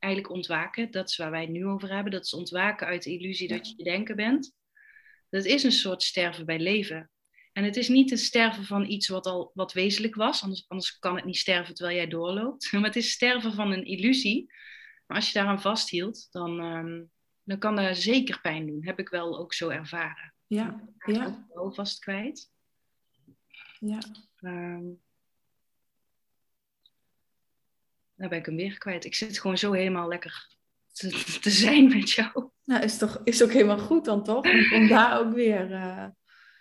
eigenlijk 0.00 0.32
ontwaken, 0.34 0.90
dat 0.90 1.08
is 1.08 1.16
waar 1.16 1.30
wij 1.30 1.40
het 1.40 1.50
nu 1.50 1.66
over 1.66 1.92
hebben, 1.94 2.12
dat 2.12 2.24
is 2.24 2.34
ontwaken 2.34 2.86
uit 2.86 3.02
de 3.02 3.18
illusie 3.18 3.48
dat 3.48 3.68
je 3.68 3.74
je 3.76 3.84
denken 3.84 4.16
bent. 4.16 4.54
Dat 5.28 5.44
is 5.44 5.62
een 5.62 5.72
soort 5.72 6.02
sterven 6.02 6.46
bij 6.46 6.58
leven. 6.58 7.10
En 7.52 7.64
het 7.64 7.76
is 7.76 7.88
niet 7.88 8.10
het 8.10 8.20
sterven 8.20 8.64
van 8.64 8.90
iets 8.90 9.08
wat 9.08 9.26
al 9.26 9.50
wat 9.54 9.72
wezenlijk 9.72 10.14
was, 10.14 10.42
anders, 10.42 10.64
anders 10.68 10.98
kan 10.98 11.16
het 11.16 11.24
niet 11.24 11.36
sterven 11.36 11.74
terwijl 11.74 11.96
jij 11.96 12.08
doorloopt. 12.08 12.68
Maar 12.72 12.82
het 12.82 12.96
is 12.96 13.10
sterven 13.10 13.52
van 13.52 13.72
een 13.72 13.84
illusie. 13.84 14.52
Maar 15.06 15.16
als 15.16 15.26
je 15.26 15.38
daaraan 15.38 15.60
vasthield, 15.60 16.28
dan, 16.30 16.60
ehm, 16.60 17.02
dan 17.42 17.58
kan 17.58 17.76
dat 17.76 17.96
zeker 17.96 18.40
pijn 18.40 18.66
doen. 18.66 18.86
Heb 18.86 18.98
ik 18.98 19.08
wel 19.08 19.38
ook 19.38 19.54
zo 19.54 19.68
ervaren. 19.68 20.34
Ja, 20.46 20.88
Ik 20.98 21.14
ja, 21.14 21.24
ook 21.26 21.54
wel 21.54 21.72
vast 21.72 21.98
kwijt. 21.98 22.50
ja. 23.80 23.98
Ehm 24.36 24.86
nou 28.20 28.30
ben 28.32 28.38
ik 28.38 28.46
hem 28.46 28.56
weer 28.56 28.78
kwijt. 28.78 29.04
Ik 29.04 29.14
zit 29.14 29.38
gewoon 29.40 29.58
zo 29.58 29.72
helemaal 29.72 30.08
lekker 30.08 30.48
te, 30.92 31.08
te 31.42 31.50
zijn 31.50 31.88
met 31.88 32.10
jou. 32.10 32.50
Nou, 32.64 32.82
is, 32.82 32.98
toch, 32.98 33.20
is 33.24 33.42
ook 33.42 33.52
helemaal 33.52 33.78
goed 33.78 34.04
dan, 34.04 34.22
toch? 34.24 34.44
Om, 34.72 34.88
daar 34.96 35.18
ook 35.20 35.32
weer... 35.34 35.72
eh, 35.72 36.06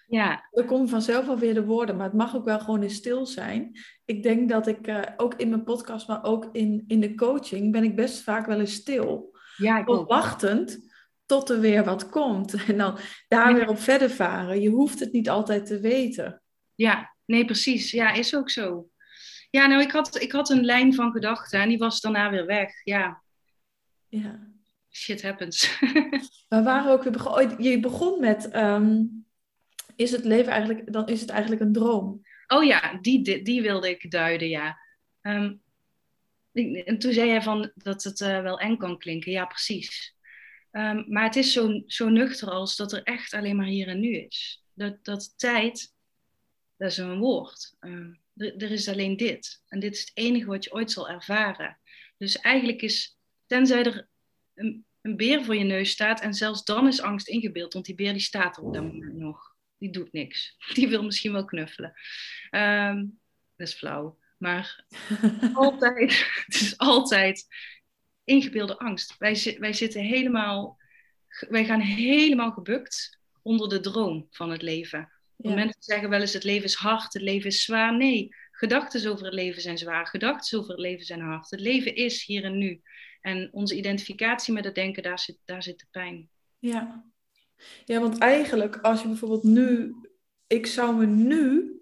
Ja, 0.07 0.47
Er 0.51 0.65
komen 0.65 0.89
vanzelf 0.89 1.25
wel 1.25 1.37
weer 1.37 1.53
de 1.53 1.65
woorden, 1.65 1.95
maar 1.95 2.05
het 2.05 2.15
mag 2.15 2.35
ook 2.35 2.45
wel 2.45 2.59
gewoon 2.59 2.83
in 2.83 2.89
stil 2.89 3.25
zijn. 3.25 3.79
Ik 4.05 4.23
denk 4.23 4.49
dat 4.49 4.67
ik 4.67 4.87
eh, 4.87 5.01
ook 5.17 5.33
in 5.35 5.49
mijn 5.49 5.63
podcast, 5.63 6.07
maar 6.07 6.23
ook 6.23 6.49
in, 6.51 6.83
in 6.87 6.99
de 6.99 7.15
coaching, 7.15 7.71
ben 7.71 7.83
ik 7.83 7.95
best 7.95 8.21
vaak 8.23 8.45
wel 8.45 8.59
eens 8.59 8.73
stil. 8.73 9.37
ja 9.57 9.79
ik 9.79 9.85
wachtend 9.85 10.87
tot 11.25 11.49
er 11.49 11.59
weer 11.59 11.83
wat 11.83 12.09
komt. 12.09 12.53
En 12.67 12.77
dan 12.77 12.97
daar 13.27 13.49
Ja. 13.49 13.55
weer 13.55 13.67
op 13.69 13.79
verder 13.79 14.09
varen. 14.09 14.61
Je 14.61 14.69
hoeft 14.69 14.99
het 14.99 15.11
niet 15.11 15.29
altijd 15.29 15.65
te 15.65 15.79
weten. 15.79 16.41
Ja, 16.75 17.17
Nee, 17.25 17.45
precies. 17.45 17.91
Ja, 17.91 18.11
is 18.11 18.35
ook 18.35 18.49
zo. 18.49 18.89
Ja, 19.49 19.67
nou, 19.67 19.81
ik 19.81 19.91
had, 19.91 20.21
ik 20.21 20.31
had 20.31 20.49
een 20.49 20.65
lijn 20.65 20.93
van 20.93 21.11
gedachten 21.11 21.61
en 21.61 21.69
die 21.69 21.77
was 21.77 22.01
daarna 22.01 22.29
weer 22.29 22.45
weg. 22.45 22.83
Ja. 22.83 23.21
Ja. 24.07 24.47
Shit 24.91 25.21
happens. 25.21 25.79
We 26.49 26.63
waren 26.63 26.91
ook 26.91 27.03
weer 27.03 27.11
begonnen. 27.11 27.63
Je 27.63 27.79
begon 27.79 28.19
met: 28.19 28.49
ehm, 28.49 29.03
is 29.95 30.11
het 30.11 30.25
leven 30.25 30.51
eigenlijk, 30.51 30.93
dan 30.93 31.07
is 31.07 31.21
het 31.21 31.29
eigenlijk 31.29 31.61
een 31.61 31.73
droom? 31.73 32.21
Oh 32.47 32.63
ja, 32.63 32.97
die, 33.01 33.41
die, 33.43 33.61
wilde 33.61 33.89
ik 33.89 34.11
duiden, 34.11 34.49
ja. 34.49 34.79
Ehm, 35.21 35.55
en 36.85 36.99
toen 36.99 37.13
zei 37.13 37.27
jij 37.27 37.41
van 37.41 37.71
dat 37.75 38.03
het 38.03 38.19
uh, 38.19 38.41
wel 38.41 38.59
eng 38.59 38.77
kan 38.77 38.97
klinken. 38.97 39.31
Ja, 39.31 39.45
precies. 39.45 40.15
Um, 40.71 41.05
maar 41.07 41.23
het 41.23 41.35
is 41.35 41.53
zo, 41.53 41.81
zo 41.85 42.09
nuchter 42.09 42.49
als 42.49 42.75
dat 42.75 42.91
er 42.91 43.03
echt 43.03 43.33
alleen 43.33 43.55
maar 43.55 43.65
hier 43.65 43.87
en 43.87 43.99
nu 43.99 44.17
is. 44.17 44.63
Dat, 44.73 45.05
dat 45.05 45.33
tijd, 45.37 45.93
dat 46.77 46.91
is 46.91 46.97
een 46.97 47.19
woord. 47.19 47.75
Er, 48.39 48.57
er, 48.57 48.71
is 48.71 48.87
alleen 48.87 49.17
dit. 49.17 49.61
En 49.67 49.79
dit 49.79 49.93
is 49.93 49.99
het 49.99 50.11
enige 50.13 50.45
wat 50.45 50.63
je 50.63 50.73
ooit 50.73 50.91
zal 50.91 51.09
ervaren. 51.09 51.79
Dus 52.17 52.39
eigenlijk 52.39 52.81
is, 52.81 53.17
tenzij 53.45 53.83
er 53.83 54.07
een, 54.53 54.85
een 55.01 55.17
beer 55.17 55.43
voor 55.43 55.55
je 55.55 55.63
neus 55.63 55.89
staat, 55.89 56.21
en 56.21 56.33
zelfs 56.33 56.63
dan 56.63 56.87
is 56.87 57.01
angst 57.01 57.27
ingebeeld, 57.27 57.73
want 57.73 57.85
die 57.85 57.95
beer 57.95 58.13
die 58.13 58.21
staat 58.21 58.57
er 58.57 58.63
op 58.63 58.73
dat 58.73 58.83
moment 58.83 59.13
nog. 59.13 59.57
Die 59.77 59.91
doet 59.91 60.11
niks. 60.11 60.55
Die 60.73 60.89
wil 60.89 61.03
misschien 61.03 61.31
wel 61.31 61.45
knuffelen. 61.45 61.93
Um, 62.51 63.19
dat 63.55 63.67
is 63.67 63.73
flauw. 63.73 64.17
Maar 64.37 64.85
altijd, 65.53 66.41
het 66.45 66.55
is 66.55 66.77
altijd 66.77 67.47
ingebeelde 68.23 68.77
angst. 68.77 69.17
Wij, 69.17 69.55
wij 69.59 69.73
zitten 69.73 70.01
helemaal, 70.01 70.79
wij 71.49 71.65
gaan 71.65 71.79
helemaal 71.79 72.51
gebukt 72.51 73.19
onder 73.41 73.69
de 73.69 73.79
droom 73.79 74.27
van 74.31 74.49
het 74.49 74.61
leven. 74.61 75.11
Ja. 75.41 75.53
Mensen 75.53 75.83
zeggen 75.83 76.09
wel 76.09 76.21
eens 76.21 76.33
het 76.33 76.43
leven 76.43 76.65
is 76.65 76.73
hard, 76.73 77.13
het 77.13 77.21
leven 77.21 77.49
is 77.49 77.63
zwaar. 77.63 77.97
Nee, 77.97 78.35
gedachten 78.51 79.11
over 79.11 79.25
het 79.25 79.33
leven 79.33 79.61
zijn 79.61 79.77
zwaar, 79.77 80.07
gedachten 80.07 80.59
over 80.59 80.71
het 80.71 80.79
leven 80.79 81.05
zijn 81.05 81.21
hard. 81.21 81.49
Het 81.49 81.59
leven 81.59 81.95
is 81.95 82.25
hier 82.25 82.43
en 82.43 82.57
nu. 82.57 82.81
En 83.21 83.49
onze 83.51 83.75
identificatie 83.75 84.53
met 84.53 84.63
het 84.63 84.75
denken, 84.75 85.03
daar 85.03 85.19
zit, 85.19 85.37
daar 85.45 85.63
zit 85.63 85.79
de 85.79 85.85
pijn. 85.91 86.29
Ja. 86.59 87.05
ja, 87.85 87.99
want 87.99 88.17
eigenlijk 88.17 88.77
als 88.77 89.01
je 89.01 89.07
bijvoorbeeld 89.07 89.43
nu, 89.43 89.95
ik 90.47 90.65
zou 90.65 90.95
me 90.95 91.05
nu 91.05 91.73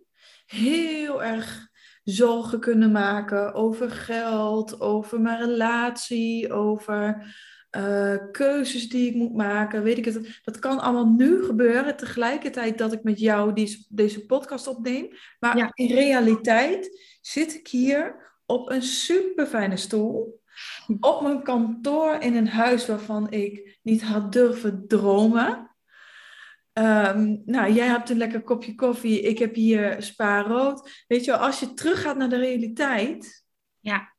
heel 0.45 1.23
erg 1.23 1.67
zorgen 2.03 2.59
kunnen 2.59 2.91
maken 2.91 3.53
over 3.53 3.91
geld, 3.91 4.81
over 4.81 5.21
mijn 5.21 5.39
relatie, 5.39 6.53
over 6.53 7.25
uh, 7.71 8.15
keuzes 8.31 8.89
die 8.89 9.09
ik 9.09 9.15
moet 9.15 9.35
maken. 9.35 9.83
Weet 9.83 9.97
ik 9.97 10.05
het. 10.05 10.39
Dat 10.43 10.59
kan 10.59 10.79
allemaal 10.79 11.07
nu 11.07 11.43
gebeuren, 11.43 11.97
tegelijkertijd 11.97 12.77
dat 12.77 12.93
ik 12.93 13.03
met 13.03 13.19
jou 13.19 13.53
die, 13.53 13.85
deze 13.89 14.25
podcast 14.25 14.67
opneem. 14.67 15.07
Maar 15.39 15.71
in 15.73 15.87
realiteit 15.87 17.01
zit 17.21 17.53
ik 17.53 17.67
hier 17.67 18.31
op 18.45 18.69
een 18.69 18.81
super 18.81 19.45
fijne 19.45 19.77
stoel. 19.77 20.41
Op 20.99 21.21
mijn 21.21 21.43
kantoor 21.43 22.21
in 22.21 22.35
een 22.35 22.47
huis 22.47 22.85
waarvan 22.85 23.31
ik 23.31 23.79
niet 23.81 24.03
had 24.03 24.31
durven 24.31 24.87
dromen. 24.87 25.75
Um, 26.73 27.41
nou, 27.45 27.73
jij 27.73 27.87
hebt 27.87 28.09
een 28.09 28.17
lekker 28.17 28.43
kopje 28.43 28.75
koffie, 28.75 29.21
ik 29.21 29.39
heb 29.39 29.55
hier 29.55 30.01
spa 30.01 30.41
rood. 30.41 31.03
Weet 31.07 31.25
je 31.25 31.31
wel, 31.31 31.39
als 31.39 31.59
je 31.59 31.73
teruggaat 31.73 32.17
naar 32.17 32.29
de 32.29 32.37
realiteit. 32.37 33.45
Ja. 33.79 34.15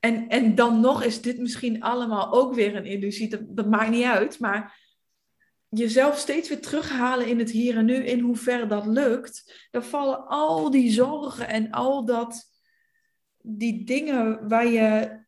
En, 0.00 0.28
en 0.28 0.54
dan 0.54 0.80
nog 0.80 1.02
is 1.02 1.22
dit 1.22 1.38
misschien 1.38 1.82
allemaal 1.82 2.32
ook 2.32 2.54
weer 2.54 2.76
een 2.76 2.84
illusie, 2.84 3.28
dat, 3.28 3.40
dat 3.48 3.66
maakt 3.66 3.90
niet 3.90 4.04
uit. 4.04 4.38
Maar 4.38 4.86
jezelf 5.68 6.18
steeds 6.18 6.48
weer 6.48 6.60
terughalen 6.60 7.26
in 7.26 7.38
het 7.38 7.50
hier 7.50 7.76
en 7.76 7.84
nu, 7.84 7.94
in 7.94 8.20
hoeverre 8.20 8.66
dat 8.66 8.86
lukt, 8.86 9.66
dan 9.70 9.84
vallen 9.84 10.26
al 10.26 10.70
die 10.70 10.90
zorgen 10.90 11.48
en 11.48 11.70
al 11.70 12.04
dat, 12.04 12.52
die 13.38 13.84
dingen 13.84 14.48
waar 14.48 14.66
je 14.66 15.18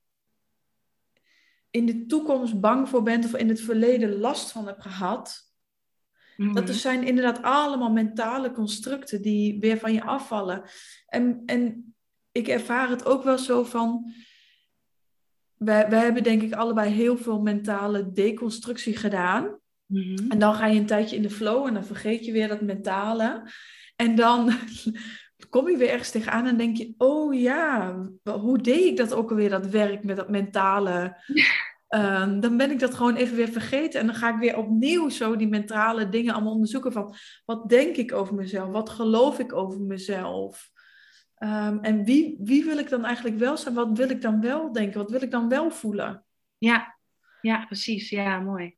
in 1.71 1.87
de 1.87 2.07
toekomst 2.07 2.61
bang 2.61 2.89
voor 2.89 3.03
bent 3.03 3.25
of 3.25 3.35
in 3.35 3.49
het 3.49 3.61
verleden 3.61 4.19
last 4.19 4.53
van 4.53 4.67
hebt 4.67 4.83
gehad, 4.83 5.49
dat 6.37 6.57
er 6.57 6.62
mhm. 6.62 6.73
zijn 6.73 7.03
inderdaad 7.03 7.43
allemaal 7.43 7.91
mentale 7.91 8.53
constructen 8.53 9.23
die 9.23 9.61
weer 9.61 9.79
van 9.79 9.93
je 9.93 10.05
afvallen. 10.05 10.62
En, 11.07 11.43
en 11.47 11.95
ik 12.33 12.49
ervaar 12.49 12.89
het 12.89 13.05
ook 13.05 13.23
wel 13.23 13.39
zo 13.39 13.65
van. 13.65 14.12
Wij, 15.64 15.88
wij 15.88 16.00
hebben 16.00 16.23
denk 16.23 16.43
ik 16.43 16.52
allebei 16.52 16.90
heel 16.90 17.17
veel 17.17 17.40
mentale 17.40 18.12
deconstructie 18.12 18.97
gedaan. 18.97 19.59
Mhm. 19.87 20.31
En 20.31 20.38
dan 20.38 20.55
ga 20.55 20.67
je 20.67 20.79
een 20.79 20.87
tijdje 20.87 21.17
in 21.17 21.23
de 21.23 21.31
flow 21.31 21.67
en 21.67 21.75
dan 21.75 21.85
vergeet 21.85 22.25
je 22.25 22.33
weer 22.33 22.49
dat 22.49 22.61
mentale. 22.61 23.50
En 23.97 24.14
dan 24.14 24.52
kom 25.50 25.69
je 25.69 25.76
weer 25.76 25.90
ergens 25.90 26.11
tegenaan 26.11 26.47
en 26.47 26.57
denk 26.57 26.76
je: 26.76 26.95
oh 26.99 27.40
ja, 27.40 27.97
hoe 28.23 28.59
deed 28.59 28.85
ik 28.85 28.97
dat 28.97 29.14
ook 29.14 29.31
alweer, 29.31 29.50
dat 29.50 29.67
werk 29.67 30.05
met 30.05 30.17
dat 30.17 30.29
mentale? 30.29 31.17
Ehm, 31.88 32.40
dan 32.40 32.57
ben 32.57 32.71
ik 32.71 32.79
dat 32.79 32.95
gewoon 32.95 33.17
even 33.17 33.37
weer 33.37 33.49
vergeten. 33.49 34.00
En 34.00 34.07
dan 34.07 34.14
ga 34.14 34.35
ik 34.35 34.40
weer 34.40 34.57
opnieuw 34.57 35.09
zo 35.09 35.37
die 35.37 35.49
mentale 35.49 36.09
dingen 36.09 36.35
allemaal 36.35 36.52
onderzoeken 36.52 36.93
van 36.93 37.14
wat 37.45 37.69
denk 37.69 37.97
ik 37.97 38.12
over 38.12 38.35
mezelf? 38.35 38.71
Wat 38.71 38.90
geloof 38.90 39.38
ik 39.38 39.52
over 39.52 39.81
mezelf? 39.81 40.71
Ehm, 41.40 41.78
en 41.78 42.04
wie, 42.04 42.37
wie 42.38 42.64
wil 42.64 42.78
ik 42.78 42.88
dan 42.88 43.04
eigenlijk 43.04 43.38
wel 43.38 43.56
zijn? 43.56 43.75
Wat 43.75 43.97
wil 43.97 44.11
ik 44.11 44.20
dan 44.20 44.40
wel 44.40 44.73
denken? 44.73 45.00
Wat 45.00 45.11
wil 45.11 45.23
ik 45.23 45.30
dan 45.30 45.49
wel 45.49 45.70
voelen? 45.70 46.25
Ja, 46.59 46.99
ja 47.40 47.64
precies. 47.66 48.11
Ja, 48.11 48.40
mooi. 48.40 48.76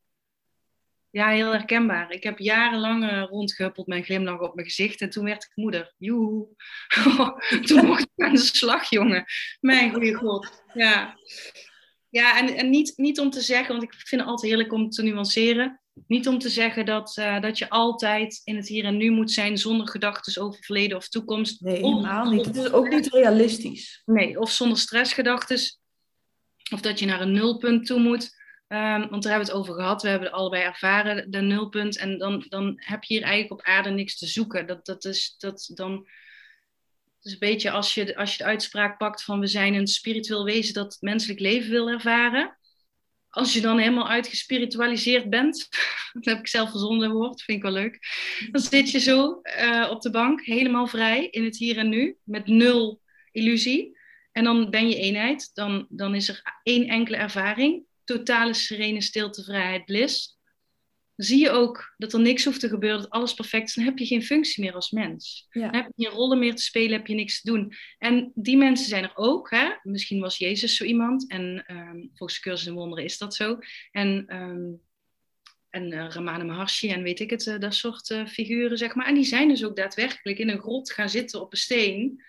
Ja, 1.11 1.28
heel 1.28 1.52
herkenbaar. 1.52 2.11
Ik 2.11 2.23
heb 2.23 2.38
jarenlang 2.38 3.04
uh, 3.04 3.23
rondgehuppeld 3.23 3.90
een 3.90 4.04
glimlach 4.04 4.40
op 4.40 4.54
mijn 4.54 4.66
gezicht. 4.66 5.00
En 5.00 5.11
toen 5.11 5.25
werd 5.25 5.45
ik 5.45 5.50
moeder. 5.54 5.95
Joehoe. 5.99 6.49
toen 7.66 7.87
mocht 7.87 8.09
ik 8.14 8.25
aan 8.25 8.35
de 8.35 8.38
slag, 8.38 8.90
jongen. 8.90 9.25
Mijn 9.61 9.92
goede 9.92 10.14
god. 10.14 10.64
Ja. 10.75 11.19
Ja, 12.09 12.38
en, 12.38 12.57
en 12.57 12.71
niet, 12.71 12.92
niet 12.97 13.21
om 13.21 13.31
te 13.31 13.40
zeggen, 13.40 13.69
want 13.69 13.83
ik 13.83 13.92
vind 13.92 14.21
het 14.21 14.31
altijd 14.31 14.50
heerlijk 14.50 14.73
om 14.73 14.90
te 14.90 15.02
nuanceren. 15.02 15.82
Niet 16.07 16.29
om 16.29 16.39
te 16.39 16.49
zeggen 16.49 16.87
dat, 16.87 17.17
uh, 17.19 17.41
dat 17.41 17.59
je 17.59 17.69
altijd 17.69 18.41
in 18.45 18.57
het 18.57 18.69
hier 18.69 18.85
en 18.85 18.97
nu 18.97 19.11
moet 19.11 19.31
zijn 19.31 19.59
zonder 19.59 19.89
gedachten 19.89 20.43
over 20.43 20.65
verleden 20.65 20.97
of 20.97 21.09
toekomst. 21.09 21.61
Nee, 21.61 21.75
helemaal 21.75 22.31
niet. 22.31 22.47
Het 22.47 22.57
is 22.57 22.73
ook 22.73 22.89
niet 22.89 23.13
realistisch. 23.13 24.03
Nee, 24.05 24.39
of 24.41 24.51
zonder 24.51 24.79
stressgedachten. 24.79 25.59
Of 26.73 26.81
dat 26.81 26.99
je 26.99 27.07
naar 27.07 27.21
een 27.21 27.33
nulpunt 27.33 27.87
toe 27.87 28.01
moet. 28.01 28.41
Um, 28.69 29.09
want 29.09 29.23
daar 29.23 29.33
hebben 29.33 29.49
we 29.49 29.53
het 29.53 29.53
over 29.53 29.75
gehad. 29.75 30.03
We 30.03 30.09
hebben 30.09 30.29
het 30.29 30.37
allebei 30.37 30.63
ervaren, 30.63 31.31
de 31.31 31.41
nulpunt. 31.41 31.99
En 31.99 32.19
dan, 32.19 32.45
dan 32.49 32.73
heb 32.77 33.05
je 33.05 33.15
hier 33.15 33.23
eigenlijk 33.23 33.53
op 33.53 33.67
aarde 33.67 33.91
niks 33.91 34.19
te 34.19 34.27
zoeken. 34.27 34.67
Dat, 34.67 34.87
dat 34.87 35.05
is, 35.05 35.35
dat, 35.39 35.71
dan, 35.75 36.09
dus 37.21 37.33
een 37.33 37.39
beetje 37.39 37.71
als 37.71 37.95
je, 37.95 38.17
als 38.17 38.33
je 38.33 38.39
de 38.39 38.45
uitspraak 38.45 38.99
pakt 38.99 39.25
van 39.25 39.41
we 39.41 39.47
zijn 39.47 39.75
een 39.75 39.87
spiritueel 39.87 40.45
wezen 40.45 40.75
dat 40.75 40.97
menselijk 41.01 41.41
leven 41.41 41.71
wil 41.71 41.89
ervaren. 41.89 42.59
Als 43.35 43.53
je 43.53 43.61
dan 43.61 43.79
helemaal 43.79 44.09
uitgespiritualiseerd 44.09 45.31
bent, 45.31 45.69
dat 46.12 46.25
heb 46.25 46.39
ik 46.39 46.49
zelf 46.49 46.71
verzonnen 46.71 47.12
woord, 47.12 47.43
vind 47.43 47.57
ik 47.57 47.65
wel 47.65 47.73
leuk. 47.73 47.99
Dan 48.51 48.61
zit 48.61 48.91
je 48.91 48.99
zo 48.99 49.41
uh, 49.59 49.89
op 49.91 50.01
de 50.01 50.11
bank, 50.11 50.41
helemaal 50.41 50.87
vrij 50.87 51.27
in 51.27 51.45
het 51.45 51.57
hier 51.57 51.79
en 51.79 51.89
nu, 51.89 52.17
met 52.25 52.47
nul 52.47 53.01
illusie. 53.31 53.99
En 54.33 54.45
dan 54.45 54.71
ben 54.71 54.89
je 54.89 54.97
eenheid, 54.97 55.51
dan, 55.55 55.87
dan 55.89 56.15
is 56.15 56.29
er 56.29 56.43
één 56.62 56.89
enkele 56.89 57.17
ervaring, 57.17 57.85
totale 58.05 58.55
serene 58.55 59.01
stilte, 59.01 59.43
vrijheid, 59.43 59.85
bliss 59.85 60.41
zie 61.25 61.38
je 61.38 61.50
ook 61.50 61.95
dat 61.97 62.12
er 62.12 62.21
niks 62.21 62.45
hoeft 62.45 62.61
te 62.61 62.69
gebeuren, 62.69 63.00
dat 63.00 63.11
alles 63.11 63.35
perfect 63.35 63.69
is. 63.69 63.75
Dan 63.75 63.85
heb 63.85 63.99
je 63.99 64.07
geen 64.07 64.23
functie 64.23 64.64
meer 64.64 64.75
als 64.75 64.91
mens. 64.91 65.47
Ja. 65.50 65.61
Dan 65.71 65.75
heb 65.75 65.91
je 65.95 66.05
geen 66.05 66.14
rollen 66.14 66.38
meer 66.38 66.55
te 66.55 66.62
spelen, 66.62 66.97
heb 66.97 67.07
je 67.07 67.14
niks 67.14 67.41
te 67.41 67.50
doen. 67.50 67.73
En 67.99 68.33
die 68.35 68.57
mensen 68.57 68.87
zijn 68.87 69.05
er 69.05 69.12
ook. 69.14 69.50
Hè? 69.50 69.71
Misschien 69.83 70.21
was 70.21 70.37
Jezus 70.37 70.76
zo 70.76 70.85
iemand. 70.85 71.31
En 71.31 71.64
um, 71.67 72.11
volgens 72.14 72.41
Cursus 72.41 72.67
en 72.67 72.75
Wonderen 72.75 73.05
is 73.05 73.19
dat 73.19 73.35
zo. 73.35 73.59
En, 73.91 74.37
um, 74.37 74.81
en 75.71 75.93
uh, 75.93 76.07
Ramana 76.09 76.45
Maharshi 76.45 76.91
en 76.91 77.02
weet 77.02 77.21
ik 77.21 77.31
het, 77.31 77.47
uh, 77.47 77.59
dat 77.59 77.75
soort 77.75 78.11
uh, 78.11 78.26
figuren, 78.26 78.79
zeg 78.79 78.95
maar. 78.95 79.07
En 79.07 79.14
die 79.14 79.25
zijn 79.25 79.49
dus 79.49 79.64
ook 79.64 79.76
daadwerkelijk 79.76 80.38
in 80.38 80.49
een 80.49 80.61
grot 80.61 80.93
gaan 80.93 81.11
zitten 81.11 81.41
op 81.41 81.52
een 81.52 81.59
steen. 81.59 82.23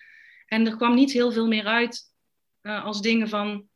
En 0.46 0.66
er 0.66 0.76
kwam 0.76 0.96
niet 0.96 1.12
heel 1.12 1.32
veel 1.32 1.48
meer 1.48 1.66
uit 1.66 2.12
als 2.62 3.02
dingen 3.02 3.30
van 3.30 3.68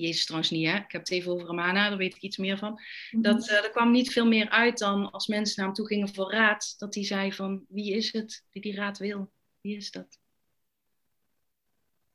Jezus 0.00 0.24
trouwens 0.24 0.50
niet, 0.50 0.66
hè? 0.66 0.76
ik 0.76 0.92
heb 0.92 1.00
het 1.00 1.10
even 1.10 1.32
over 1.32 1.46
Ramana, 1.46 1.88
daar 1.88 1.98
weet 1.98 2.14
ik 2.14 2.22
iets 2.22 2.36
meer 2.36 2.58
van. 2.58 2.80
Mhm. 3.10 3.22
Dat, 3.22 3.48
uh, 3.48 3.64
er 3.64 3.70
kwam 3.70 3.90
niet 3.90 4.12
veel 4.12 4.26
meer 4.26 4.48
uit 4.48 4.78
dan 4.78 5.10
als 5.10 5.26
mensen 5.26 5.54
naar 5.56 5.66
hem 5.66 5.74
toe 5.74 5.86
gingen 5.86 6.14
voor 6.14 6.32
raad, 6.32 6.74
dat 6.78 6.94
hij 6.94 7.04
zei 7.04 7.32
van 7.32 7.64
wie 7.68 7.94
is 7.94 8.12
het 8.12 8.44
die 8.50 8.62
die 8.62 8.74
raad 8.74 8.98
wil? 8.98 9.32
Wie 9.60 9.76
is 9.76 9.90
dat? 9.90 10.18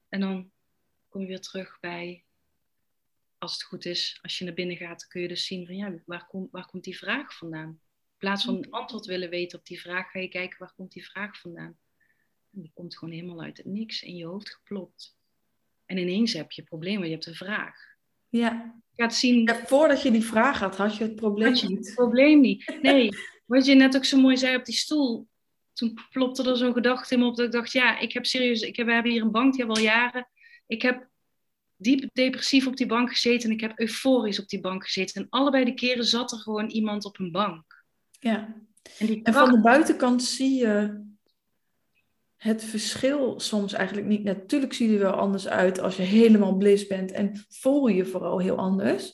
En 0.09 0.19
dan 0.19 0.51
kom 1.09 1.21
je 1.21 1.27
weer 1.27 1.41
terug 1.41 1.79
bij, 1.79 2.23
als 3.37 3.53
het 3.53 3.63
goed 3.63 3.85
is, 3.85 4.19
als 4.21 4.37
je 4.37 4.45
naar 4.45 4.53
binnen 4.53 4.77
gaat, 4.77 5.07
kun 5.07 5.21
je 5.21 5.27
dus 5.27 5.45
zien 5.45 5.65
van 5.65 5.75
ja, 5.75 5.93
waar, 6.05 6.27
kom, 6.27 6.47
waar 6.51 6.65
komt 6.65 6.83
die 6.83 6.97
vraag 6.97 7.37
vandaan? 7.37 7.69
In 7.69 8.17
plaats 8.17 8.43
van 8.45 8.55
een 8.55 8.71
antwoord 8.71 9.05
willen 9.05 9.29
weten 9.29 9.59
op 9.59 9.65
die 9.65 9.81
vraag, 9.81 10.11
ga 10.11 10.19
je 10.19 10.27
kijken 10.27 10.59
waar 10.59 10.73
komt 10.75 10.91
die 10.91 11.05
vraag 11.05 11.39
vandaan? 11.39 11.77
En 12.53 12.61
die 12.61 12.71
komt 12.73 12.97
gewoon 12.97 13.13
helemaal 13.13 13.41
uit 13.41 13.57
het 13.57 13.65
niks 13.65 14.03
in 14.03 14.15
je 14.15 14.25
hoofd 14.25 14.49
geplopt. 14.49 15.14
En 15.85 15.97
ineens 15.97 16.33
heb 16.33 16.51
je 16.51 16.63
problemen, 16.63 17.07
je 17.07 17.13
hebt 17.13 17.25
een 17.25 17.35
vraag. 17.35 17.75
Ja. 18.29 18.81
Je 18.91 19.03
gaat 19.03 19.15
zien... 19.15 19.41
Ja, 19.41 19.65
voordat 19.65 20.01
je 20.01 20.11
die 20.11 20.25
vraag 20.25 20.59
had, 20.59 20.77
had 20.77 20.97
je 20.97 21.03
het 21.03 21.15
probleem 21.15 21.53
je 21.53 21.67
niet. 21.67 21.85
Het 21.85 21.95
probleem 21.95 22.41
niet. 22.41 22.77
Nee, 22.81 23.09
wat 23.45 23.65
je 23.65 23.75
net 23.75 23.95
ook 23.95 24.05
zo 24.05 24.19
mooi 24.19 24.37
zei 24.37 24.55
op 24.55 24.65
die 24.65 24.75
stoel. 24.75 25.27
toen 25.73 25.99
plopte 26.09 26.49
er 26.49 26.57
zo'n 26.57 26.73
gedachte 26.73 27.13
in 27.13 27.19
me 27.19 27.25
op 27.25 27.35
dat 27.35 27.45
ik 27.45 27.51
dacht, 27.51 27.71
ja, 27.71 27.99
ik 27.99 28.13
heb 28.13 28.25
serieus, 28.25 28.61
ik 28.61 28.75
heb, 28.75 28.85
we 28.85 28.93
hebben 28.93 29.11
hier 29.11 29.21
een 29.21 29.31
bank, 29.31 29.53
die 29.53 29.59
hebben 29.59 29.77
al 29.77 29.83
jaren. 29.83 30.27
Ik 30.67 30.81
heb 30.81 31.09
diep 31.75 32.09
depressief 32.13 32.67
op 32.67 32.77
die 32.77 32.87
bank 32.87 33.09
gezeten 33.09 33.49
en 33.49 33.55
ik 33.55 33.61
heb 33.61 33.79
euforisch 33.79 34.39
op 34.39 34.47
die 34.47 34.59
bank 34.59 34.83
gezeten. 34.83 35.21
En 35.21 35.29
allebei 35.29 35.65
de 35.65 35.73
keren 35.73 36.05
zat 36.05 36.31
er 36.31 36.37
gewoon 36.37 36.69
iemand 36.69 37.05
op 37.05 37.19
een 37.19 37.31
bank. 37.31 37.83
Ja. 38.19 38.55
En, 38.97 39.05
die 39.05 39.23
en 39.23 39.33
van 39.33 39.51
de 39.51 39.61
buitenkant 39.61 40.23
zie 40.23 40.55
je 40.55 41.04
het 42.45 42.63
verschil 42.63 43.39
soms 43.39 43.73
eigenlijk 43.73 44.07
niet. 44.07 44.23
Natuurlijk 44.23 44.73
zie 44.73 44.89
je 44.89 44.93
er 44.93 45.01
wel 45.03 45.11
anders 45.11 45.47
uit 45.47 45.79
als 45.79 45.95
je 45.95 46.03
helemaal 46.03 46.57
bliss 46.57 46.87
bent 46.87 47.11
en 47.11 47.45
voel 47.49 47.87
je 47.87 48.05
vooral 48.05 48.39
heel 48.39 48.57
anders. 48.57 49.13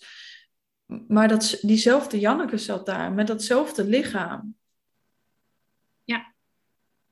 Maar 1.08 1.28
dat, 1.28 1.58
diezelfde 1.62 2.20
Janneke 2.20 2.58
zat 2.58 2.86
daar 2.86 3.12
met 3.12 3.28
datzelfde 3.28 3.84
lichaam. 3.84 4.56
Ja, 6.04 6.34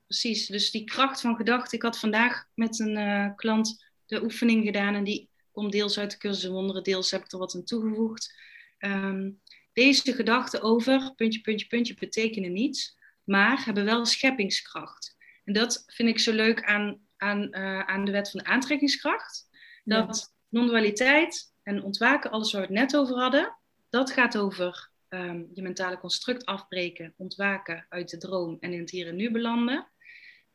precies. 0.06 0.46
Dus 0.46 0.70
die 0.70 0.84
kracht 0.84 1.20
van 1.20 1.36
gedachte. 1.36 1.76
Ik 1.76 1.82
had 1.82 1.98
vandaag 1.98 2.44
met 2.54 2.78
een 2.78 2.96
uh, 2.96 3.34
klant 3.36 3.84
de 4.06 4.22
oefening 4.22 4.64
gedaan 4.64 4.94
en 4.94 5.04
die 5.04 5.28
komt 5.52 5.72
deels 5.72 5.98
uit 5.98 6.10
de 6.10 6.18
cursus 6.18 6.50
wonderen, 6.50 6.82
deels 6.82 7.10
heb 7.10 7.24
ik 7.24 7.32
er 7.32 7.38
wat 7.38 7.54
aan 7.54 7.64
toegevoegd. 7.64 8.34
Um, 8.78 9.40
deze 9.72 10.12
gedachten 10.12 10.62
over 10.62 11.12
puntje, 11.16 11.40
puntje, 11.40 11.66
puntje 11.66 11.94
betekenen 11.94 12.52
niets, 12.52 12.98
maar 13.24 13.64
hebben 13.64 13.84
wel 13.84 14.04
scheppingskracht. 14.04 15.18
En 15.50 15.56
dat 15.56 15.84
vind 15.86 16.08
ik 16.08 16.18
zo 16.18 16.32
leuk 16.32 16.64
aan, 16.64 17.00
aan, 17.16 17.48
uh, 17.50 17.80
aan 17.80 18.04
de 18.04 18.12
wet 18.12 18.30
van 18.30 18.40
de 18.40 18.46
aantrekkingskracht. 18.46 19.48
Dat 19.84 20.18
ja. 20.18 20.36
non-dualiteit 20.48 21.54
en 21.62 21.82
ontwaken, 21.82 22.30
alles 22.30 22.52
waar 22.52 22.60
we 22.60 22.66
het 22.66 22.76
net 22.76 22.96
over 22.96 23.16
hadden, 23.16 23.58
dat 23.88 24.10
gaat 24.10 24.38
over 24.38 24.90
um, 25.08 25.50
je 25.54 25.62
mentale 25.62 25.98
construct 25.98 26.44
afbreken, 26.44 27.14
ontwaken 27.16 27.86
uit 27.88 28.10
de 28.10 28.16
droom 28.16 28.56
en 28.60 28.72
in 28.72 28.80
het 28.80 28.90
hier 28.90 29.06
en 29.06 29.16
nu 29.16 29.30
belanden. 29.30 29.90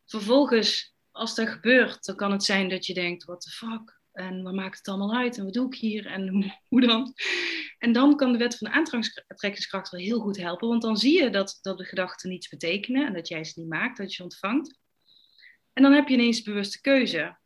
Vervolgens, 0.05 0.95
als 1.11 1.35
dat 1.35 1.49
gebeurt, 1.49 2.05
dan 2.05 2.15
kan 2.15 2.31
het 2.31 2.43
zijn 2.43 2.69
dat 2.69 2.85
je 2.85 2.93
denkt, 2.93 3.23
what 3.23 3.41
the 3.41 3.49
fuck, 3.49 3.99
en 4.11 4.43
wat 4.43 4.53
maakt 4.53 4.77
het 4.77 4.87
allemaal 4.87 5.15
uit? 5.15 5.37
En 5.37 5.43
wat 5.43 5.53
doe 5.53 5.67
ik 5.67 5.75
hier? 5.75 6.05
En 6.05 6.53
hoe 6.69 6.81
dan? 6.81 7.13
En 7.77 7.91
dan 7.91 8.15
kan 8.15 8.31
de 8.31 8.37
wet 8.37 8.57
van 8.57 8.67
de 8.67 8.73
aantrekkingskracht 8.73 9.89
wel 9.89 10.01
heel 10.01 10.19
goed 10.19 10.37
helpen. 10.37 10.67
Want 10.67 10.81
dan 10.81 10.97
zie 10.97 11.23
je 11.23 11.29
dat, 11.29 11.59
dat 11.61 11.77
de 11.77 11.83
gedachten 11.83 12.29
niets 12.29 12.49
betekenen. 12.49 13.07
En 13.07 13.13
dat 13.13 13.27
jij 13.27 13.43
ze 13.43 13.59
niet 13.59 13.69
maakt, 13.69 13.97
dat 13.97 14.09
je 14.09 14.15
ze 14.15 14.23
ontvangt. 14.23 14.83
En 15.75 15.83
dan 15.83 15.93
heb 15.93 16.07
je 16.07 16.13
ineens 16.13 16.41
bewuste 16.41 16.81
keuze. 16.81 17.37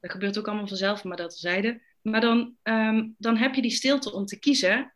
Dat 0.00 0.10
gebeurt 0.10 0.38
ook 0.38 0.46
allemaal 0.46 0.68
vanzelf, 0.68 1.04
maar 1.04 1.16
dat 1.16 1.30
terzijde. 1.30 1.82
Maar 2.02 2.20
dan, 2.20 2.56
um, 2.62 3.14
dan 3.18 3.36
heb 3.36 3.54
je 3.54 3.62
die 3.62 3.70
stilte 3.70 4.12
om 4.12 4.26
te 4.26 4.38
kiezen. 4.38 4.94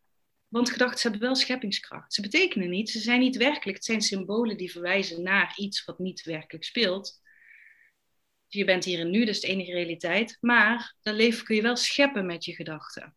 Want 0.49 0.71
gedachten 0.71 1.03
hebben 1.03 1.21
wel 1.21 1.37
scheppingskracht. 1.37 2.15
Ze 2.15 2.23
betekenen 2.23 2.71
niet, 2.71 2.91
ze 2.91 2.99
zijn 2.99 3.21
niet 3.21 3.37
werkelijk. 3.37 3.77
Het 3.77 3.87
zijn 3.87 4.01
symbolen 4.01 4.57
die 4.57 4.71
verwijzen 4.71 5.23
naar 5.23 5.53
iets 5.57 5.85
wat 5.85 5.99
niet 5.99 6.23
werkelijk 6.23 6.65
speelt 6.65 7.21
je 8.49 8.65
bent 8.65 8.85
hier 8.85 9.01
en 9.01 9.11
nu, 9.11 9.19
dat 9.19 9.35
is 9.35 9.41
de 9.41 9.47
enige 9.47 9.73
realiteit. 9.73 10.39
Maar 10.41 10.95
dat 11.03 11.15
leven 11.15 11.45
kun 11.45 11.57
je 11.57 11.63
wel 11.63 11.77
scheppen 11.77 12.27
met 12.27 12.45
je 12.45 12.55
gedachten. 12.55 13.17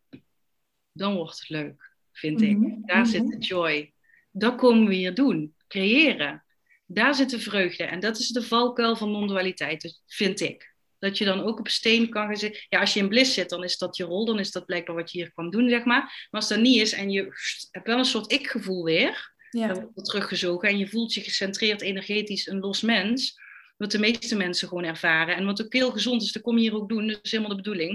Dan 0.92 1.14
wordt 1.14 1.38
het 1.38 1.48
leuk, 1.48 1.92
vind 2.12 2.42
ik. 2.42 2.58
Mhm. 2.58 2.86
Daar 2.86 3.06
zit 3.06 3.28
de 3.28 3.38
joy. 3.38 3.92
Dat 4.30 4.56
komen 4.56 4.88
we 4.88 4.94
hier 4.94 5.14
doen. 5.14 5.54
Creëren. 5.68 6.44
Daar 6.92 7.14
zit 7.14 7.30
de 7.30 7.40
vreugde. 7.40 7.84
En 7.84 8.00
dat 8.00 8.18
is 8.18 8.28
de 8.28 8.42
valkuil 8.42 8.96
van 8.96 9.10
non-dualiteit, 9.10 10.00
vind 10.06 10.40
ik. 10.40 10.74
Dat 10.98 11.18
je 11.18 11.24
dan 11.24 11.42
ook 11.42 11.58
op 11.58 11.68
steen 11.68 12.08
kan 12.08 12.26
gaan 12.26 12.36
zitten. 12.36 12.66
Ja, 12.68 12.80
als 12.80 12.94
je 12.94 13.00
in 13.00 13.08
bliss 13.08 13.34
zit, 13.34 13.48
dan 13.48 13.64
is 13.64 13.78
dat 13.78 13.96
je 13.96 14.04
rol. 14.04 14.24
Dan 14.24 14.38
is 14.38 14.50
dat 14.50 14.66
blijkbaar 14.66 14.96
wat 14.96 15.12
je 15.12 15.18
hier 15.18 15.32
kwam 15.32 15.50
doen, 15.50 15.68
zeg 15.68 15.84
maar. 15.84 16.00
Maar 16.00 16.40
als 16.40 16.48
dat 16.48 16.60
niet 16.60 16.80
is 16.80 16.92
en 16.92 17.10
je 17.10 17.22
hebt 17.70 17.86
wel 17.86 17.98
een 17.98 18.04
soort 18.04 18.32
ik-gevoel 18.32 18.84
weer. 18.84 19.32
Ja. 19.50 19.66
Dan 19.66 19.90
wordt 19.94 20.08
teruggezogen 20.08 20.68
en 20.68 20.78
je 20.78 20.88
voelt 20.88 21.14
je 21.14 21.20
gecentreerd 21.20 21.80
energetisch 21.80 22.46
een 22.46 22.58
los 22.58 22.80
mens 22.80 23.40
wat 23.82 23.90
de 23.90 23.98
meeste 23.98 24.36
mensen 24.36 24.68
gewoon 24.68 24.84
ervaren. 24.84 25.36
En 25.36 25.44
wat 25.44 25.64
ook 25.64 25.72
heel 25.72 25.90
gezond 25.90 26.22
is, 26.22 26.32
dat 26.32 26.42
kom 26.42 26.56
je 26.56 26.62
hier 26.62 26.74
ook 26.74 26.88
doen. 26.88 27.06
Dat 27.06 27.18
is 27.22 27.30
helemaal 27.30 27.56
de 27.56 27.62
bedoeling. 27.62 27.92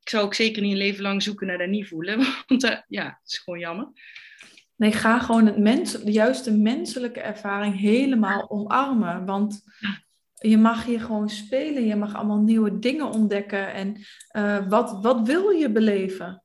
Ik 0.00 0.08
zou 0.08 0.24
ook 0.24 0.34
zeker 0.34 0.62
niet 0.62 0.72
een 0.72 0.78
leven 0.78 1.02
lang 1.02 1.22
zoeken 1.22 1.46
naar 1.46 1.58
dat 1.58 1.68
niet 1.68 1.88
voelen. 1.88 2.26
Want 2.46 2.64
uh, 2.64 2.76
ja, 2.88 3.04
het 3.04 3.32
is 3.32 3.38
gewoon 3.38 3.58
jammer. 3.58 3.88
Nee, 4.78 4.92
ga 4.92 5.18
gewoon 5.18 5.46
het 5.46 6.00
de 6.04 6.12
juiste 6.12 6.56
menselijke 6.56 7.20
ervaring 7.20 7.80
helemaal 7.80 8.50
omarmen. 8.50 9.26
Want 9.26 9.60
je 10.34 10.58
mag 10.58 10.84
hier 10.84 11.00
gewoon 11.00 11.28
spelen. 11.28 11.86
Je 11.86 11.96
mag 11.96 12.14
allemaal 12.14 12.40
nieuwe 12.40 12.78
dingen 12.78 13.06
ontdekken. 13.06 13.72
En 13.72 13.96
uh, 14.32 14.68
wat, 14.68 14.98
wat 15.02 15.26
wil 15.26 15.50
je 15.50 15.70
beleven? 15.70 16.42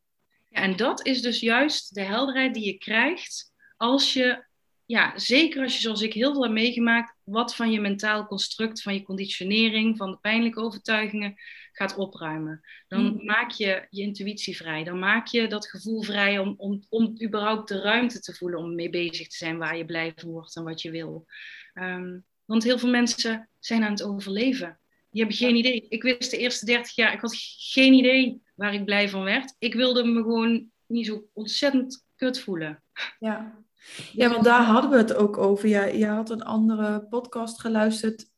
Ja, 0.49 0.61
en 0.61 0.75
dat 0.75 1.05
is 1.05 1.21
dus 1.21 1.39
juist 1.39 1.95
de 1.95 2.01
helderheid 2.01 2.53
die 2.53 2.65
je 2.65 2.77
krijgt 2.77 3.51
als 3.77 4.13
je 4.13 4.43
ja, 4.85 5.19
zeker 5.19 5.63
als 5.63 5.75
je 5.75 5.81
zoals 5.81 6.01
ik 6.01 6.13
heel 6.13 6.31
veel 6.31 6.41
hebt 6.41 6.53
meegemaakt, 6.53 7.15
wat 7.23 7.55
van 7.55 7.71
je 7.71 7.79
mentaal 7.79 8.25
construct, 8.25 8.81
van 8.81 8.93
je 8.93 9.03
conditionering, 9.03 9.97
van 9.97 10.11
de 10.11 10.17
pijnlijke 10.21 10.59
overtuigingen 10.59 11.35
gaat 11.73 11.95
opruimen. 11.95 12.61
Dan 12.87 13.03
mm. 13.03 13.25
maak 13.25 13.51
je 13.51 13.87
je 13.89 14.01
intuïtie 14.01 14.55
vrij. 14.55 14.83
Dan 14.83 14.99
maak 14.99 15.27
je 15.27 15.47
dat 15.47 15.67
gevoel 15.67 16.01
vrij 16.01 16.39
om, 16.39 16.53
om, 16.57 16.83
om 16.89 17.15
überhaupt 17.23 17.67
de 17.67 17.81
ruimte 17.81 18.19
te 18.19 18.33
voelen 18.33 18.59
om 18.59 18.75
mee 18.75 18.89
bezig 18.89 19.27
te 19.27 19.37
zijn 19.37 19.57
waar 19.57 19.77
je 19.77 19.85
blij 19.85 20.13
van 20.15 20.29
wordt 20.29 20.55
en 20.55 20.63
wat 20.63 20.81
je 20.81 20.91
wil. 20.91 21.25
Um, 21.73 22.25
want 22.45 22.63
heel 22.63 22.79
veel 22.79 22.89
mensen 22.89 23.49
zijn 23.59 23.83
aan 23.83 23.91
het 23.91 24.03
overleven. 24.03 24.79
Die 25.09 25.21
hebben 25.21 25.39
geen 25.39 25.55
idee. 25.55 25.85
Ik 25.89 26.03
wist 26.03 26.31
de 26.31 26.37
eerste 26.37 26.65
30 26.65 26.95
jaar, 26.95 27.13
ik 27.13 27.21
had 27.21 27.35
geen 27.57 27.93
idee 27.93 28.41
waar 28.55 28.73
ik 28.73 28.85
blij 28.85 29.09
van 29.09 29.23
werd. 29.23 29.55
Ik 29.59 29.73
wilde 29.73 30.03
me 30.03 30.21
gewoon 30.21 30.71
niet 30.87 31.05
zo 31.05 31.27
ontzettend 31.33 32.05
kut 32.15 32.39
voelen. 32.39 32.83
Ja, 33.19 33.63
ja, 34.11 34.29
want 34.29 34.43
daar 34.43 34.63
hadden 34.63 34.91
we 34.91 34.97
het 34.97 35.13
ook 35.13 35.37
over. 35.37 35.69
Ja, 35.69 35.83
je 35.83 36.05
had 36.05 36.29
een 36.29 36.43
andere 36.43 37.01
podcast 37.09 37.59
geluisterd 37.59 38.31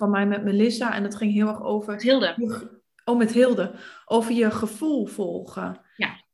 van 0.00 0.10
mij 0.10 0.26
met 0.26 0.44
Melissa. 0.44 0.94
En 0.94 1.02
dat 1.02 1.16
ging 1.16 1.32
heel 1.32 1.48
erg 1.48 1.62
over... 1.62 1.92
Met 1.92 2.02
Hilde. 2.02 2.70
Oh, 3.04 3.18
met 3.18 3.32
Hilde. 3.32 3.74
Over 4.04 4.32
je 4.32 4.50
gevoel 4.50 5.06
volgen. 5.06 5.80
Ja. 5.96 6.24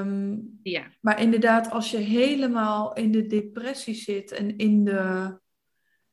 Um, 0.00 0.58
ja. 0.62 0.86
Maar 1.00 1.20
inderdaad, 1.20 1.70
als 1.70 1.90
je 1.90 1.96
helemaal 1.96 2.94
in 2.94 3.12
de 3.12 3.26
depressie 3.26 3.94
zit 3.94 4.32
en 4.32 4.56
in 4.56 4.84
de 4.84 5.38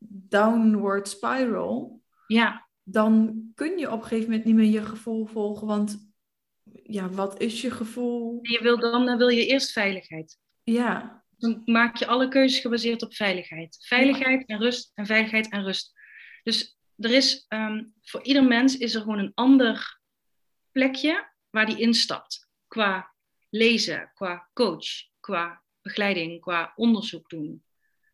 downward 0.08 1.08
spiral... 1.08 2.02
Ja. 2.28 2.68
Dan 2.84 3.42
kun 3.56 3.78
je 3.78 3.92
op 3.92 4.02
een 4.02 4.08
gegeven 4.08 4.30
moment 4.30 4.46
niet 4.46 4.56
meer 4.56 4.72
je 4.72 4.82
gevoel 4.82 5.26
volgen. 5.26 5.68
Want 5.68 6.12
ja, 6.84 7.10
wat 7.10 7.42
is 7.42 7.62
je 7.62 7.72
gevoel? 7.72 8.40
Je 8.42 8.60
wil 8.62 8.80
dan, 8.80 9.06
dan 9.06 9.18
wil 9.18 9.28
je 9.28 9.46
eerst 9.46 9.72
veiligheid. 9.72 10.38
Ja 10.64 11.24
dan 11.44 11.62
maak 11.66 11.98
je 11.98 12.08
alle 12.08 12.28
keuzes 12.28 12.60
gebaseerd 12.60 13.02
op 13.02 13.14
veiligheid. 13.14 13.78
Veiligheid 13.88 14.46
en 14.46 14.60
rust 14.60 14.92
en 14.94 15.06
veiligheid 15.06 15.52
en 15.52 15.64
rust. 15.64 15.94
Dus 16.44 16.78
er 16.98 17.12
is, 17.12 17.46
um, 17.50 17.94
voor 18.02 18.24
ieder 18.24 18.44
mens 18.44 18.78
is 18.78 18.96
er 18.96 19.02
gewoon 19.02 19.20
een 19.20 19.32
ander 19.34 20.00
plekje 20.72 21.32
waar 21.50 21.66
die 21.66 21.80
instapt. 21.80 22.50
Qua 22.68 23.14
lezen, 23.50 24.12
qua 24.14 24.50
coach, 24.54 24.88
qua 25.20 25.64
begeleiding, 25.82 26.42
qua 26.42 26.74
onderzoek 26.76 27.30
doen. 27.30 27.64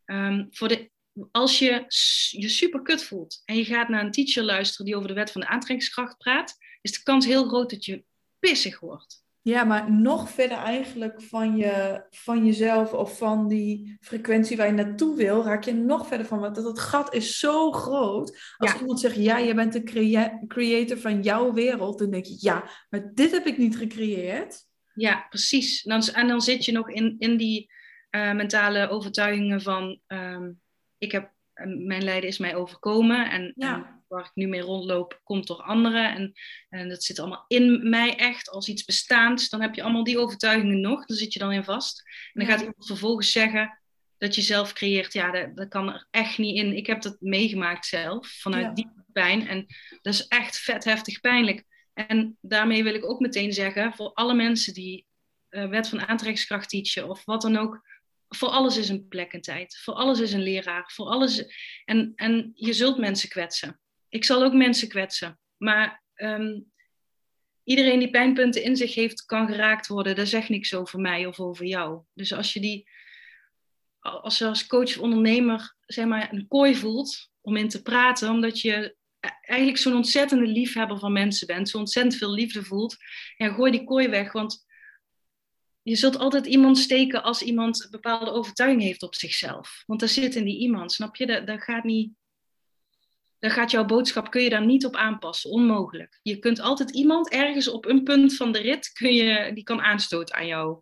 Um, 0.05 0.47
voor 0.51 0.67
de, 0.67 0.91
als 1.31 1.59
je 1.59 1.85
je 2.29 2.49
super 2.49 2.81
kut 2.81 3.03
voelt 3.03 3.41
en 3.45 3.55
je 3.55 3.65
gaat 3.65 3.89
naar 3.89 4.03
een 4.05 4.11
teacher 4.11 4.43
luisteren 4.43 4.85
die 4.85 4.95
over 4.95 5.07
de 5.07 5.13
wet 5.13 5.31
van 5.31 5.41
de 5.41 5.47
aantrekkingskracht 5.47 6.17
praat, 6.17 6.57
is 6.81 6.91
de 6.91 7.03
kans 7.03 7.25
heel 7.25 7.47
groot 7.47 7.69
dat 7.69 7.85
je 7.85 8.03
pissig 8.39 8.79
wordt. 8.79 9.23
Ja, 9.41 9.63
maar 9.63 9.91
nog 9.91 10.29
verder 10.29 10.57
eigenlijk 10.57 11.21
van, 11.21 11.57
je, 11.57 12.05
van 12.09 12.45
jezelf 12.45 12.93
of 12.93 13.17
van 13.17 13.47
die 13.47 13.97
frequentie 14.01 14.57
waar 14.57 14.67
je 14.67 14.73
naartoe 14.73 15.15
wil, 15.15 15.43
raak 15.43 15.63
je 15.63 15.73
nog 15.73 16.07
verder 16.07 16.25
van. 16.25 16.39
Want 16.39 16.55
dat 16.55 16.79
gat 16.79 17.13
is 17.13 17.39
zo 17.39 17.71
groot. 17.71 18.53
Als 18.57 18.79
iemand 18.79 18.99
zegt, 18.99 19.15
ja, 19.15 19.37
je 19.37 19.53
bent 19.53 19.73
de 19.73 19.83
crea 19.83 20.39
creator 20.47 20.97
van 20.97 21.21
jouw 21.21 21.53
wereld, 21.53 21.99
dan 21.99 22.09
denk 22.09 22.25
je, 22.25 22.37
ja, 22.39 22.69
maar 22.89 23.11
dit 23.13 23.31
heb 23.31 23.45
ik 23.45 23.57
niet 23.57 23.77
gecreëerd. 23.77 24.67
Ja, 24.93 25.25
precies. 25.29 25.83
En 25.83 25.99
dan, 25.99 26.13
en 26.13 26.27
dan 26.27 26.41
zit 26.41 26.65
je 26.65 26.71
nog 26.71 26.89
in, 26.89 27.15
in 27.19 27.37
die 27.37 27.71
uh, 28.15 28.33
mentale 28.33 28.89
overtuigingen 28.89 29.61
van, 29.61 29.99
um, 30.07 30.61
ik 30.97 31.11
heb, 31.11 31.31
uh, 31.55 31.85
mijn 31.87 32.03
lijden 32.03 32.29
is 32.29 32.37
mij 32.37 32.55
overkomen 32.55 33.29
en, 33.29 33.53
ja. 33.55 33.75
en 33.75 33.98
waar 34.09 34.25
ik 34.25 34.31
nu 34.33 34.47
mee 34.47 34.61
rondloop, 34.61 35.19
komt 35.23 35.47
door 35.47 35.61
anderen. 35.61 36.15
En, 36.15 36.33
en 36.69 36.89
dat 36.89 37.03
zit 37.03 37.19
allemaal 37.19 37.45
in 37.47 37.89
mij 37.89 38.15
echt 38.15 38.49
als 38.49 38.67
iets 38.67 38.85
bestaans. 38.85 39.49
Dan 39.49 39.61
heb 39.61 39.75
je 39.75 39.83
allemaal 39.83 40.03
die 40.03 40.19
overtuigingen 40.19 40.81
nog. 40.81 41.05
Daar 41.05 41.17
zit 41.17 41.33
je 41.33 41.39
dan 41.39 41.51
in 41.51 41.63
vast. 41.63 42.03
En 42.33 42.39
dan 42.39 42.49
gaat 42.49 42.59
iemand 42.59 42.85
vervolgens 42.85 43.31
zeggen 43.31 43.79
dat 44.17 44.35
je 44.35 44.41
zelf 44.41 44.73
creëert. 44.73 45.13
Ja, 45.13 45.31
dat, 45.31 45.55
dat 45.55 45.67
kan 45.67 45.93
er 45.93 46.07
echt 46.11 46.37
niet 46.37 46.55
in. 46.55 46.75
Ik 46.75 46.87
heb 46.87 47.01
dat 47.01 47.17
meegemaakt 47.19 47.85
zelf, 47.85 48.27
vanuit 48.27 48.75
die 48.75 48.89
pijn. 49.11 49.47
En 49.47 49.65
dat 50.01 50.13
is 50.13 50.27
echt 50.27 50.59
vet 50.59 50.83
heftig 50.83 51.19
pijnlijk. 51.19 51.63
En 51.93 52.37
daarmee 52.41 52.83
wil 52.83 52.93
ik 52.93 53.05
ook 53.05 53.19
meteen 53.19 53.53
zeggen, 53.53 53.93
voor 53.93 54.13
alle 54.13 54.33
mensen 54.33 54.73
die 54.73 55.05
uh, 55.49 55.69
wet 55.69 55.89
van 55.89 56.07
aantrekkingskracht 56.07 56.69
teachen 56.69 57.09
of 57.09 57.25
wat 57.25 57.41
dan 57.41 57.57
ook, 57.57 57.87
voor 58.27 58.49
alles 58.49 58.77
is 58.77 58.89
een 58.89 59.07
plek 59.07 59.33
en 59.33 59.41
tijd. 59.41 59.77
Voor 59.77 59.93
alles 59.93 60.19
is 60.19 60.33
een 60.33 60.43
leraar. 60.43 60.91
Voor 60.93 61.05
alles... 61.05 61.45
En, 61.85 62.11
en 62.15 62.51
je 62.53 62.73
zult 62.73 62.97
mensen 62.97 63.29
kwetsen 63.29 63.79
ik 64.09 64.25
zal 64.25 64.43
ook 64.43 64.53
mensen 64.53 64.87
kwetsen. 64.87 65.39
Maar 65.57 66.03
um, 66.15 66.71
iedereen 67.63 67.99
die 67.99 68.09
pijnpunten 68.09 68.63
in 68.63 68.75
zich 68.75 68.95
heeft, 68.95 69.25
kan 69.25 69.47
geraakt 69.47 69.87
worden. 69.87 70.15
Dat 70.15 70.27
zegt 70.27 70.49
niks 70.49 70.73
over 70.73 70.99
mij 70.99 71.25
of 71.25 71.39
over 71.39 71.65
jou. 71.65 72.01
Dus 72.13 72.33
als 72.33 72.53
je 72.53 72.59
die 72.59 72.89
als 73.99 74.37
je 74.37 74.45
als 74.45 74.67
coach 74.67 74.97
of 74.97 74.97
ondernemer 74.97 75.75
zeg 75.85 76.05
maar, 76.05 76.33
een 76.33 76.47
kooi 76.47 76.75
voelt 76.75 77.29
om 77.41 77.55
in 77.55 77.69
te 77.69 77.81
praten, 77.81 78.29
omdat 78.29 78.61
je 78.61 78.95
eigenlijk 79.41 79.77
zo'n 79.77 79.95
ontzettende 79.95 80.47
liefhebber 80.47 80.99
van 80.99 81.11
mensen 81.11 81.47
bent, 81.47 81.69
zo 81.69 81.77
ontzettend 81.77 82.15
veel 82.15 82.31
liefde 82.31 82.63
voelt, 82.63 82.95
ja, 83.37 83.53
gooi 83.53 83.71
die 83.71 83.83
kooi 83.83 84.07
weg. 84.07 84.31
Want 84.31 84.65
je 85.81 85.95
zult 85.95 86.17
altijd 86.17 86.45
iemand 86.45 86.77
steken 86.77 87.23
als 87.23 87.41
iemand 87.41 87.83
een 87.83 87.91
bepaalde 87.91 88.31
overtuiging 88.31 88.81
heeft 88.81 89.03
op 89.03 89.15
zichzelf. 89.15 89.83
Want 89.85 89.99
daar 89.99 90.09
zit 90.09 90.35
in 90.35 90.45
die 90.45 90.59
iemand, 90.59 90.91
snap 90.91 91.15
je? 91.15 91.43
Dat 91.43 91.63
gaat 91.63 91.83
niet. 91.83 92.13
Dan 93.39 93.51
gaat 93.51 93.71
jouw 93.71 93.85
boodschap, 93.85 94.31
kun 94.31 94.41
je 94.41 94.49
daar 94.49 94.65
niet 94.65 94.85
op 94.85 94.95
aanpassen. 94.95 95.49
Onmogelijk. 95.49 96.19
Je 96.21 96.39
kunt 96.39 96.61
altijd 96.61 96.91
iemand 96.91 97.29
ergens 97.29 97.69
op 97.69 97.85
een 97.85 98.03
punt 98.03 98.35
van 98.35 98.51
de 98.51 98.59
rit, 98.59 98.91
kun 98.91 99.13
je, 99.13 99.53
die 99.53 99.63
kan 99.63 99.81
aanstoot 99.81 100.31
aan 100.31 100.47
jou 100.47 100.81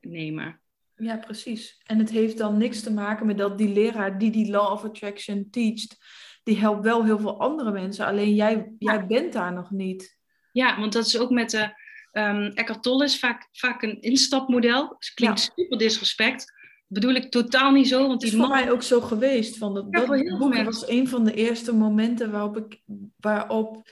nemen. 0.00 0.60
Ja, 0.96 1.16
precies. 1.16 1.80
En 1.86 1.98
het 1.98 2.10
heeft 2.10 2.38
dan 2.38 2.56
niks 2.56 2.80
te 2.80 2.92
maken 2.92 3.26
met 3.26 3.38
dat 3.38 3.58
die 3.58 3.68
leraar 3.68 4.18
die 4.18 4.30
die 4.30 4.50
Law 4.50 4.72
of 4.72 4.84
Attraction 4.84 5.48
teacht, 5.50 5.96
die 6.42 6.58
helpt 6.58 6.84
wel 6.84 7.04
heel 7.04 7.18
veel 7.18 7.40
andere 7.40 7.70
mensen. 7.70 8.06
Alleen 8.06 8.34
jij, 8.34 8.72
jij 8.78 9.06
bent 9.06 9.32
daar 9.32 9.52
nog 9.52 9.70
niet. 9.70 10.16
Ja, 10.52 10.78
want 10.80 10.92
dat 10.92 11.06
is 11.06 11.18
ook 11.18 11.30
met 11.30 11.50
de 11.50 11.72
um, 12.12 12.46
Eckhart 12.46 12.82
Tolle 12.82 13.04
is 13.04 13.18
vaak, 13.18 13.48
vaak 13.52 13.82
een 13.82 14.00
instapmodel. 14.00 14.96
Dus 14.98 15.14
klinkt 15.14 15.52
super 15.54 15.78
disrespect. 15.78 16.52
Bedoel 16.88 17.14
ik 17.14 17.30
totaal 17.30 17.70
niet 17.70 17.88
zo. 17.88 18.06
Want 18.06 18.20
die 18.20 18.30
is 18.30 18.36
voor 18.36 18.48
mij 18.48 18.70
ook 18.70 18.82
zo 18.82 19.00
geweest. 19.00 19.56
Van 19.56 19.74
dat, 19.74 19.92
dat 19.92 20.38
boek 20.38 20.62
was 20.62 20.88
een 20.88 21.08
van 21.08 21.24
de 21.24 21.34
eerste 21.34 21.74
momenten 21.74 22.30
waarop 22.30 22.56
ik 22.56 22.82
waarop 23.16 23.90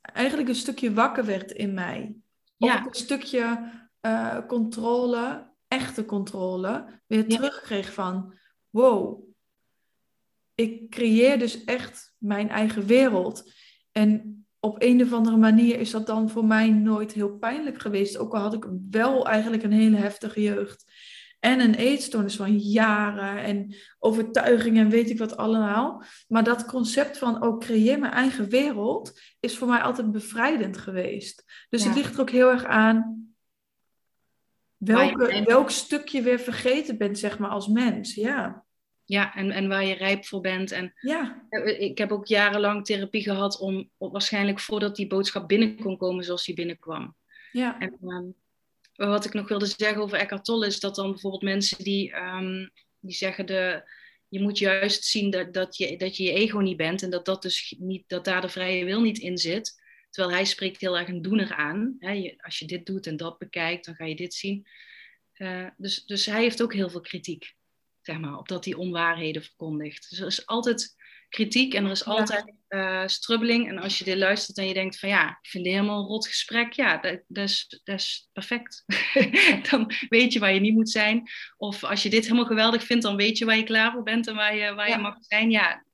eigenlijk 0.00 0.48
een 0.48 0.54
stukje 0.54 0.92
wakker 0.92 1.24
werd 1.24 1.52
in 1.52 1.74
mij. 1.74 2.14
Of 2.58 2.68
ja. 2.68 2.86
een 2.86 2.94
stukje 2.94 3.70
uh, 4.00 4.38
controle, 4.46 5.50
echte 5.68 6.04
controle, 6.04 7.00
weer 7.06 7.30
ja. 7.30 7.36
terugkreeg 7.36 7.92
van 7.92 8.34
wow, 8.70 9.22
ik 10.54 10.90
creëer 10.90 11.38
dus 11.38 11.64
echt 11.64 12.14
mijn 12.18 12.48
eigen 12.48 12.86
wereld. 12.86 13.52
En 13.92 14.44
op 14.60 14.82
een 14.82 15.02
of 15.02 15.12
andere 15.12 15.36
manier 15.36 15.78
is 15.78 15.90
dat 15.90 16.06
dan 16.06 16.30
voor 16.30 16.44
mij 16.44 16.70
nooit 16.70 17.12
heel 17.12 17.38
pijnlijk 17.38 17.80
geweest. 17.80 18.18
Ook 18.18 18.34
al 18.34 18.40
had 18.40 18.54
ik 18.54 18.66
wel 18.90 19.26
eigenlijk 19.26 19.62
een 19.62 19.72
hele 19.72 19.96
heftige 19.96 20.42
jeugd. 20.42 20.89
En 21.40 21.60
een 21.60 21.74
eetstoornis 21.74 22.36
van 22.36 22.58
jaren 22.58 23.42
en 23.42 23.74
overtuigingen 23.98 24.84
en 24.84 24.90
weet 24.90 25.10
ik 25.10 25.18
wat 25.18 25.36
allemaal. 25.36 26.04
Maar 26.28 26.44
dat 26.44 26.64
concept 26.64 27.18
van 27.18 27.42
ook 27.42 27.52
oh, 27.52 27.58
creëer 27.58 27.98
mijn 27.98 28.12
eigen 28.12 28.48
wereld 28.48 29.20
is 29.40 29.58
voor 29.58 29.68
mij 29.68 29.80
altijd 29.80 30.12
bevrijdend 30.12 30.78
geweest. 30.78 31.44
Dus 31.68 31.84
het 31.84 31.94
ligt 31.94 32.14
er 32.14 32.20
ook 32.20 32.30
heel 32.30 32.50
erg 32.50 32.64
aan 32.64 33.28
welke, 34.76 35.42
welk 35.44 35.70
stukje 35.70 36.22
weer 36.22 36.38
vergeten 36.38 36.98
bent, 36.98 37.18
zeg 37.18 37.38
maar, 37.38 37.50
als 37.50 37.68
mens. 37.68 38.14
Ja. 38.14 38.64
Ja, 39.04 39.34
en, 39.34 39.50
en 39.50 39.68
waar 39.68 39.84
je 39.84 39.94
rijp 39.94 40.24
voor 40.24 40.40
bent. 40.40 40.70
En 40.72 40.92
ja. 41.00 41.42
ik 41.78 41.98
heb 41.98 42.12
ook 42.12 42.26
jarenlang 42.26 42.84
therapie 42.84 43.22
gehad 43.22 43.58
om, 43.58 43.90
waarschijnlijk 43.98 44.60
voordat 44.60 44.96
die 44.96 45.06
boodschap 45.06 45.48
binnen 45.48 45.76
kon 45.76 45.96
komen 45.96 46.24
zoals 46.24 46.44
die 46.44 46.54
binnenkwam. 46.54 47.14
Ja. 47.52 47.80
En 47.80 47.96
um, 48.02 48.34
wat 49.08 49.24
ik 49.24 49.32
nog 49.32 49.48
wilde 49.48 49.66
zeggen 49.66 50.02
over 50.02 50.18
Eckhart 50.18 50.44
Tolle 50.44 50.66
is 50.66 50.80
dat 50.80 50.94
dan 50.94 51.10
bijvoorbeeld 51.10 51.42
mensen 51.42 51.84
die, 51.84 52.16
um, 52.16 52.70
die 53.00 53.14
zeggen 53.14 53.46
de, 53.46 53.90
je 54.28 54.40
moet 54.40 54.58
juist 54.58 55.04
zien 55.04 55.30
dat, 55.30 55.52
dat, 55.52 55.76
je, 55.76 55.96
dat 55.96 56.16
je 56.16 56.22
je 56.22 56.32
ego 56.32 56.58
niet 56.58 56.76
bent 56.76 57.02
en 57.02 57.10
dat, 57.10 57.24
dat, 57.24 57.42
dus 57.42 57.74
niet, 57.78 58.04
dat 58.06 58.24
daar 58.24 58.40
de 58.40 58.48
vrije 58.48 58.84
wil 58.84 59.00
niet 59.00 59.18
in 59.18 59.38
zit. 59.38 59.78
Terwijl 60.10 60.34
hij 60.34 60.44
spreekt 60.44 60.80
heel 60.80 60.98
erg 60.98 61.08
een 61.08 61.22
doener 61.22 61.52
aan. 61.52 61.96
Als 62.36 62.58
je 62.58 62.66
dit 62.66 62.86
doet 62.86 63.06
en 63.06 63.16
dat 63.16 63.38
bekijkt, 63.38 63.84
dan 63.84 63.94
ga 63.94 64.04
je 64.04 64.16
dit 64.16 64.34
zien. 64.34 64.66
Uh, 65.34 65.68
dus, 65.76 66.04
dus 66.04 66.26
hij 66.26 66.42
heeft 66.42 66.62
ook 66.62 66.74
heel 66.74 66.90
veel 66.90 67.00
kritiek 67.00 67.54
zeg 68.02 68.18
maar, 68.18 68.38
op 68.38 68.48
dat 68.48 68.64
hij 68.64 68.74
onwaarheden 68.74 69.42
verkondigt. 69.42 70.10
Dus 70.10 70.18
er 70.18 70.26
is 70.26 70.46
altijd 70.46 70.94
kritiek 71.30 71.74
en 71.74 71.84
er 71.84 71.90
is 71.90 72.04
altijd 72.04 72.52
uh, 72.68 73.06
strubbeling. 73.06 73.68
En 73.68 73.78
als 73.78 73.98
je 73.98 74.04
dit 74.04 74.16
luistert 74.16 74.58
en 74.58 74.66
je 74.66 74.74
denkt 74.74 74.98
van 74.98 75.08
ja, 75.08 75.28
ik 75.28 75.48
vind 75.48 75.64
dit 75.64 75.72
helemaal 75.72 76.00
een 76.00 76.06
rot 76.06 76.26
gesprek, 76.26 76.72
ja, 76.72 76.96
dat, 76.96 77.20
dat, 77.26 77.48
is, 77.48 77.80
dat 77.84 77.98
is 77.98 78.28
perfect. 78.32 78.84
dan 79.70 79.92
weet 80.08 80.32
je 80.32 80.38
waar 80.38 80.54
je 80.54 80.60
niet 80.60 80.74
moet 80.74 80.90
zijn. 80.90 81.28
Of 81.56 81.84
als 81.84 82.02
je 82.02 82.10
dit 82.10 82.24
helemaal 82.24 82.44
geweldig 82.44 82.84
vindt, 82.84 83.02
dan 83.02 83.16
weet 83.16 83.38
je 83.38 83.44
waar 83.44 83.56
je 83.56 83.62
klaar 83.62 83.92
voor 83.92 84.02
bent 84.02 84.26
en 84.26 84.34
waar 84.34 84.54
je, 84.54 84.74
waar 84.74 84.88
je 84.88 84.98
mag 84.98 85.16
zijn. 85.20 85.50
Ja. 85.50 85.84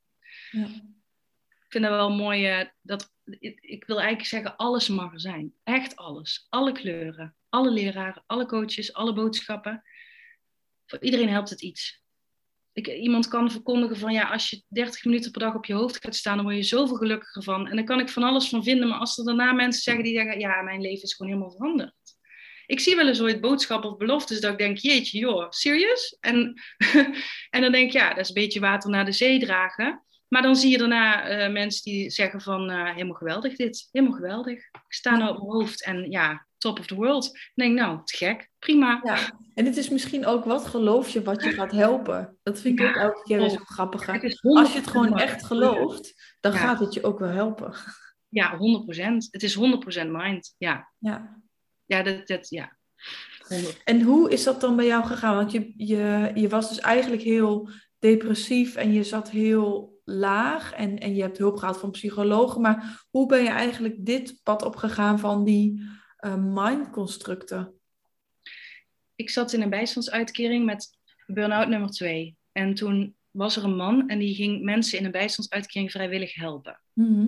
ja. 0.50 0.66
Ik 1.64 1.72
vind 1.72 1.84
het 1.84 1.92
wel 1.92 2.10
mooi 2.10 2.58
uh, 2.58 2.66
dat 2.82 3.14
ik, 3.24 3.60
ik 3.60 3.84
wil 3.84 3.96
eigenlijk 3.96 4.28
zeggen, 4.28 4.56
alles 4.56 4.88
mag 4.88 5.12
er 5.12 5.20
zijn. 5.20 5.54
Echt 5.64 5.96
alles. 5.96 6.46
Alle 6.48 6.72
kleuren, 6.72 7.36
alle 7.48 7.70
leraren, 7.70 8.22
alle 8.26 8.46
coaches, 8.46 8.92
alle 8.92 9.12
boodschappen. 9.12 9.82
Voor 10.86 11.02
iedereen 11.02 11.28
helpt 11.28 11.50
het 11.50 11.62
iets 11.62 12.04
ik, 12.76 12.86
iemand 12.86 13.28
kan 13.28 13.50
verkondigen 13.50 13.96
van 13.96 14.12
ja, 14.12 14.30
als 14.30 14.50
je 14.50 14.62
30 14.68 15.04
minuten 15.04 15.30
per 15.30 15.40
dag 15.40 15.54
op 15.54 15.64
je 15.64 15.74
hoofd 15.74 16.04
gaat 16.04 16.16
staan, 16.16 16.36
dan 16.36 16.44
word 16.44 16.56
je 16.56 16.62
zoveel 16.62 16.96
gelukkiger 16.96 17.42
van. 17.42 17.66
En 17.68 17.76
daar 17.76 17.84
kan 17.84 18.00
ik 18.00 18.08
van 18.08 18.22
alles 18.22 18.48
van 18.48 18.64
vinden. 18.64 18.88
Maar 18.88 18.98
als 18.98 19.18
er 19.18 19.24
daarna 19.24 19.52
mensen 19.52 19.82
zeggen 19.82 20.04
die 20.04 20.14
zeggen, 20.14 20.38
ja, 20.38 20.62
mijn 20.62 20.80
leven 20.80 21.02
is 21.02 21.14
gewoon 21.14 21.32
helemaal 21.32 21.56
veranderd. 21.56 21.94
Ik 22.66 22.80
zie 22.80 22.96
wel 22.96 23.08
eens 23.08 23.20
ooit 23.20 23.40
boodschappen 23.40 23.90
of 23.90 23.96
beloftes 23.96 24.40
dat 24.40 24.52
ik 24.52 24.58
denk, 24.58 24.76
jeetje, 24.76 25.18
joh, 25.18 25.46
serieus? 25.48 26.16
En, 26.20 26.62
en 27.54 27.60
dan 27.60 27.72
denk 27.72 27.86
ik, 27.86 27.92
ja, 27.92 28.08
dat 28.08 28.18
is 28.18 28.28
een 28.28 28.34
beetje 28.34 28.60
water 28.60 28.90
naar 28.90 29.04
de 29.04 29.12
zee 29.12 29.38
dragen. 29.38 30.04
Maar 30.28 30.42
dan 30.42 30.56
zie 30.56 30.70
je 30.70 30.78
daarna 30.78 31.30
uh, 31.30 31.52
mensen 31.52 31.82
die 31.82 32.10
zeggen 32.10 32.40
van, 32.40 32.70
uh, 32.70 32.92
helemaal 32.92 33.14
geweldig 33.14 33.56
dit, 33.56 33.88
helemaal 33.92 34.16
geweldig. 34.16 34.56
Ik 34.56 34.82
sta 34.88 35.16
nou 35.16 35.30
op 35.30 35.36
mijn 35.36 35.50
hoofd 35.50 35.84
en 35.84 36.10
ja, 36.10 36.46
top 36.66 36.78
of 36.78 36.86
the 36.86 36.94
world. 36.94 37.22
Dan 37.24 37.66
denk 37.66 37.70
ik, 37.70 37.78
nou, 37.78 38.00
te 38.04 38.16
gek, 38.16 38.50
prima. 38.58 39.00
Ja. 39.02 39.18
En 39.54 39.64
het 39.64 39.76
is 39.76 39.88
misschien 39.88 40.26
ook 40.26 40.44
wat 40.44 40.66
geloof 40.66 41.08
je 41.08 41.22
wat 41.22 41.44
je 41.44 41.50
gaat 41.50 41.72
helpen. 41.72 42.36
Dat 42.42 42.60
vind 42.60 42.80
ik 42.80 42.86
ook 42.86 42.96
elke 42.96 43.22
keer 43.22 43.38
weer 43.38 43.50
zo 43.50 43.64
grappig. 43.64 44.08
Als 44.42 44.72
je 44.72 44.78
het 44.78 44.86
gewoon 44.86 45.18
echt 45.18 45.44
gelooft, 45.44 46.34
dan 46.40 46.52
gaat 46.52 46.80
het 46.80 46.94
je 46.94 47.02
ook 47.02 47.18
wel 47.18 47.28
helpen. 47.28 47.74
Ja, 48.28 48.58
100%. 48.58 48.58
Het 49.30 49.42
is 49.42 49.56
100% 49.56 49.58
mind. 50.06 50.54
Ja. 50.58 50.92
Ja. 50.98 51.42
Ja, 51.84 52.02
dat, 52.02 52.26
dat 52.26 52.48
ja. 52.48 52.76
100. 53.48 53.80
En 53.84 54.02
hoe 54.02 54.30
is 54.30 54.44
dat 54.44 54.60
dan 54.60 54.76
bij 54.76 54.86
jou 54.86 55.04
gegaan? 55.04 55.36
Want 55.36 55.52
je, 55.52 55.72
je, 55.76 56.30
je 56.34 56.48
was 56.48 56.68
dus 56.68 56.80
eigenlijk 56.80 57.22
heel 57.22 57.70
depressief 57.98 58.74
en 58.74 58.92
je 58.92 59.04
zat 59.04 59.30
heel 59.30 60.00
laag 60.04 60.72
en, 60.72 60.98
en 60.98 61.14
je 61.14 61.22
hebt 61.22 61.38
hulp 61.38 61.56
gehad 61.56 61.78
van 61.78 61.90
psychologen. 61.90 62.60
Maar 62.60 63.06
hoe 63.10 63.26
ben 63.26 63.42
je 63.42 63.48
eigenlijk 63.48 63.94
dit 63.98 64.40
pad 64.42 64.62
opgegaan 64.62 65.18
van 65.18 65.44
die 65.44 65.82
mindconstructen? 66.34 67.76
ik 69.16 69.30
zat 69.30 69.52
in 69.52 69.62
een 69.62 69.70
bijstandsuitkering 69.70 70.64
met 70.64 70.98
burn-out 71.26 71.68
nummer 71.68 71.90
2. 71.90 72.36
En 72.52 72.74
toen 72.74 73.16
was 73.30 73.56
er 73.56 73.64
een 73.64 73.76
man 73.76 74.08
en 74.08 74.18
die 74.18 74.34
ging 74.34 74.62
mensen 74.62 74.98
in 74.98 75.04
een 75.04 75.10
bijstandsuitkering 75.10 75.90
vrijwillig 75.90 76.34
helpen. 76.34 76.80
Mhm. 76.92 77.26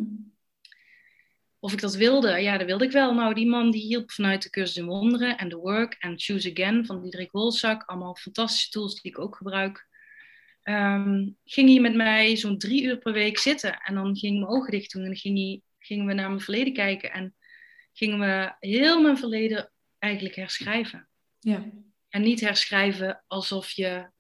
Of 1.61 1.73
ik 1.73 1.81
dat 1.81 1.95
wilde? 1.95 2.39
Ja, 2.39 2.59
dat 2.59 2.67
wilde 2.67 2.85
ik 2.85 2.93
wel. 2.93 3.15
Nou, 3.15 3.35
die 3.35 3.47
man 3.47 3.71
die 3.71 3.83
hielp 3.83 4.11
vanuit 4.11 4.43
de 4.43 4.51
cursus 4.51 4.77
in 4.77 4.87
wonderen 4.87 5.39
en 5.39 5.49
The 5.49 5.57
Work 5.57 5.97
en 5.99 6.19
Choose 6.19 6.51
Again 6.51 6.87
van 6.87 7.03
Diederik 7.03 7.31
Wolzak. 7.31 7.83
Allemaal 7.83 8.17
fantastische 8.17 8.71
tools 8.71 9.01
die 9.01 9.11
ik 9.11 9.19
ook 9.19 9.37
gebruik. 9.37 9.87
Um, 10.63 11.37
ging 11.45 11.69
hij 11.69 11.81
met 11.81 11.95
mij 11.95 12.37
zo'n 12.37 12.59
drie 12.59 12.83
uur 12.83 12.99
per 12.99 13.13
week 13.13 13.39
zitten. 13.39 13.81
En 13.81 13.95
dan 13.95 14.17
ging 14.17 14.39
mijn 14.39 14.53
ogen 14.53 14.71
dicht 14.71 14.93
doen 14.93 15.03
en 15.03 15.09
dan 15.09 15.19
ging 15.19 15.39
hij, 15.39 15.63
gingen 15.79 16.07
we 16.07 16.13
naar 16.13 16.29
mijn 16.29 16.41
verleden 16.41 16.73
kijken. 16.73 17.13
En 17.13 17.35
gingen 17.99 18.19
we 18.19 18.55
heel 18.59 19.03
mijn 19.03 19.19
verleden 19.19 19.71
eigenlijk 19.99 20.35
herschrijven. 20.35 21.09
Ja. 21.39 21.71
En 22.09 22.23
niet 22.23 22.41
herschrijven 22.41 23.25
alsof 23.27 23.71
je 23.71 24.11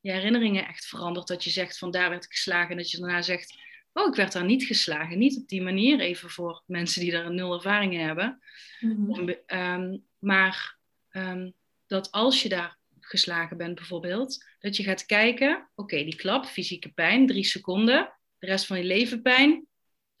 je 0.00 0.12
herinneringen 0.12 0.66
echt 0.66 0.86
verandert. 0.86 1.26
Dat 1.26 1.44
je 1.44 1.50
zegt 1.50 1.78
van 1.78 1.90
daar 1.90 2.10
werd 2.10 2.24
ik 2.24 2.32
geslagen. 2.32 2.70
En 2.70 2.76
dat 2.76 2.90
je 2.90 2.98
daarna 2.98 3.22
zegt, 3.22 3.58
oh 3.92 4.08
ik 4.08 4.14
werd 4.14 4.32
daar 4.32 4.44
niet 4.44 4.64
geslagen. 4.64 5.18
Niet 5.18 5.36
op 5.36 5.48
die 5.48 5.62
manier 5.62 6.00
even 6.00 6.30
voor 6.30 6.62
mensen 6.66 7.00
die 7.00 7.10
daar 7.10 7.32
nul 7.32 7.54
ervaring 7.54 7.92
in 7.92 8.00
hebben. 8.00 8.42
Mhm. 8.80 9.28
Ehm, 9.46 9.98
maar 10.18 10.78
um, 11.10 11.54
dat 11.86 12.10
als 12.10 12.42
je 12.42 12.48
daar 12.48 12.78
geslagen 13.00 13.56
bent 13.56 13.74
bijvoorbeeld, 13.74 14.44
dat 14.58 14.76
je 14.76 14.82
gaat 14.82 15.06
kijken, 15.06 15.70
oké 15.74 16.04
die 16.04 16.16
klap, 16.16 16.46
fysieke 16.46 16.92
pijn, 16.92 17.26
drie 17.26 17.44
seconden. 17.44 18.12
De 18.38 18.46
rest 18.46 18.66
van 18.66 18.78
je 18.78 18.84
leven 18.84 19.22
pijn. 19.22 19.66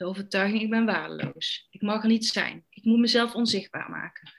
De 0.04 0.10
overtuiging, 0.10 0.62
ik 0.62 0.70
ben 0.70 0.84
waardeloos. 0.84 1.68
Ik 1.70 1.82
mag 1.82 2.02
er 2.02 2.08
niet 2.08 2.26
zijn. 2.26 2.64
Ik 2.70 2.84
moet 2.84 2.98
mezelf 2.98 3.34
onzichtbaar 3.34 3.90
maken. 3.90 4.32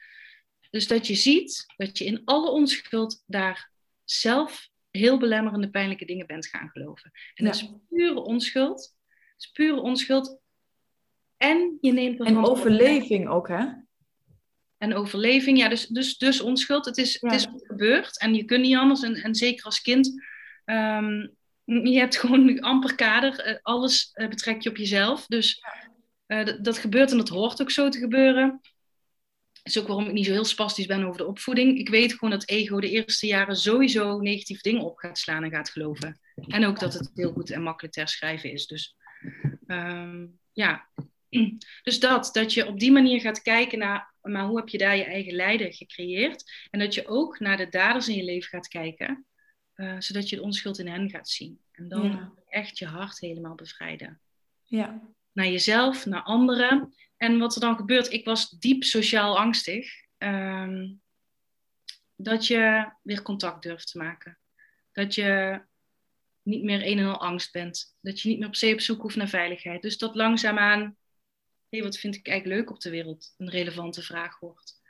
Dus 0.69 0.88
dat 0.88 1.08
je 1.08 1.15
ziet 1.15 1.65
dat 1.78 1.97
je 1.97 2.06
in 2.06 2.21
alle 2.25 2.49
onschuld 2.49 3.23
daar 3.28 3.71
zelf 4.04 4.69
heel 4.91 5.17
belemmerende, 5.17 5.69
pijnlijke 5.69 6.06
dingen 6.06 6.28
bent 6.28 6.47
gaan 6.47 6.69
geloven. 6.69 7.12
En 7.34 7.45
dat 7.45 7.56
is 7.56 7.69
pure 7.89 8.19
onschuld. 8.19 8.78
Dat 9.08 9.34
is 9.38 9.51
pure 9.51 9.80
onschuld. 9.80 10.39
En 11.38 11.78
je 11.82 11.91
neemt 11.91 12.19
En 12.19 12.38
overleving 12.38 13.28
ook, 13.28 13.47
hè? 13.47 13.65
En 14.78 14.93
overleving, 14.93 15.58
ja, 15.58 15.69
dus, 15.69 15.88
dus, 15.88 16.17
dus 16.17 16.41
onschuld. 16.41 16.86
Het 16.86 16.97
is, 16.97 17.21
het 17.21 17.34
is 17.34 17.47
gebeurd 17.51 18.19
en 18.19 18.34
je 18.34 18.43
kunt 18.43 18.62
niet 18.62 18.75
anders. 18.75 19.01
En, 19.01 19.15
en 19.15 19.36
zeker 19.36 19.65
als 19.65 19.82
kind, 19.82 20.23
um, 20.65 21.36
je 21.65 21.97
hebt 21.97 22.17
gewoon 22.17 22.60
amper 22.60 22.95
kader. 22.95 23.39
Eh, 23.39 23.58
alles 23.62 24.12
uh, 24.13 24.28
betrek 24.28 24.62
je 24.62 24.69
op 24.69 24.78
jezelf. 24.78 25.25
Dus 25.25 25.63
uh, 26.28 26.62
dat 26.62 26.78
gebeurt 26.78 27.12
en 27.12 27.17
dat 27.17 27.30
hoort 27.30 27.62
ook 27.62 27.71
zo 27.71 27.89
te 27.89 27.99
gebeuren. 27.99 28.62
is 29.63 29.80
ook 29.80 29.88
waarom 29.88 30.06
ik 30.06 30.13
niet 30.13 30.25
zo 30.25 30.32
heel 30.32 30.45
spastisch 30.45 30.86
ben 30.86 31.04
over 31.04 31.17
de 31.17 31.28
opvoeding. 31.28 31.78
Ik 31.78 31.89
weet 31.89 32.13
gewoon 32.13 32.30
dat 32.30 32.49
ego 32.49 32.80
de 32.80 32.89
eerste 32.89 33.28
jaren 33.28 33.56
sowieso 33.56 34.19
negatieve 34.19 34.62
dingen 34.62 34.84
op 34.84 34.97
gaat 34.97 35.17
slaan 35.17 35.43
en 35.43 35.51
gaat 35.51 35.69
geloven. 35.69 36.19
En 36.47 36.65
ook 36.65 36.80
dat 36.80 36.93
het 36.93 37.12
heel 37.13 37.32
goed 37.32 37.49
en 37.49 37.62
makkelijk 37.62 37.93
te 37.93 37.99
herschrijven 37.99 38.51
is. 38.51 38.67
Dus 38.67 38.95
ehm, 39.67 40.25
ja, 40.51 40.89
dus 41.84 41.99
dat, 41.99 42.30
dat 42.32 42.54
je 42.54 42.67
op 42.67 42.80
die 42.80 42.91
manier 42.91 43.21
gaat 43.21 43.41
kijken 43.41 43.80
naar, 43.80 44.13
maar 44.21 44.45
hoe 44.45 44.58
heb 44.58 44.69
je 44.69 44.78
daar 44.78 44.97
je 44.97 45.04
eigen 45.04 45.34
lijden 45.34 45.73
gecreëerd? 45.73 46.51
En 46.69 46.80
dat 46.80 46.93
je 46.93 47.08
ook 47.08 47.39
naar 47.39 47.58
de 47.58 47.69
daders 47.69 48.08
in 48.08 48.15
je 48.15 48.23
leven 48.23 48.49
gaat 48.49 48.67
kijken, 48.67 49.25
uh, 49.76 49.96
zodat 50.00 50.30
je 50.30 50.36
de 50.36 50.42
onschuld 50.42 50.80
in 50.80 50.88
hen 50.88 51.10
gaat 51.10 51.30
zien. 51.30 51.60
En 51.72 51.88
dan 51.88 52.34
echt 52.50 52.78
je 52.78 52.86
hart 52.86 53.20
helemaal 53.20 53.56
bevrijden. 53.56 54.22
Ja. 54.64 55.02
Naar 55.32 55.48
jezelf, 55.48 56.06
naar 56.06 56.24
anderen. 56.24 56.94
En 57.18 57.40
wat 57.40 57.56
er 57.56 57.62
dan 57.62 57.76
gebeurt, 57.76 58.12
ik 58.12 58.26
was 58.26 58.50
diep 58.50 58.84
sociaal 58.84 59.38
angstig. 59.38 59.92
Ehm, 60.18 60.94
dat 62.16 62.48
je 62.48 62.92
weer 63.02 63.22
contact 63.22 63.64
durft 63.64 63.92
te 63.92 63.98
maken. 63.98 64.40
Dat 64.92 65.16
je 65.16 65.62
niet 66.42 66.64
meer 66.64 66.86
een 66.86 67.00
en 67.00 67.06
al 67.06 67.22
angst 67.22 67.52
bent. 67.52 67.96
Dat 68.02 68.22
je 68.22 68.30
niet 68.30 68.40
meer 68.40 68.48
op 68.48 68.56
zee 68.56 68.74
op 68.74 68.82
zoek 68.82 69.02
hoeft 69.02 69.16
naar 69.16 69.30
veiligheid. 69.30 69.82
Dus 69.82 69.98
dat 69.98 70.16
langzaamaan 70.16 70.98
hey, 71.76 71.84
wat 71.84 71.98
vind 71.98 72.16
ik 72.16 72.28
eigenlijk 72.28 72.60
leuk 72.60 72.70
op 72.70 72.82
de 72.82 72.90
wereld, 72.90 73.34
een 73.38 73.50
relevante 73.50 74.02
vraag 74.02 74.40
wordt. 74.40 74.82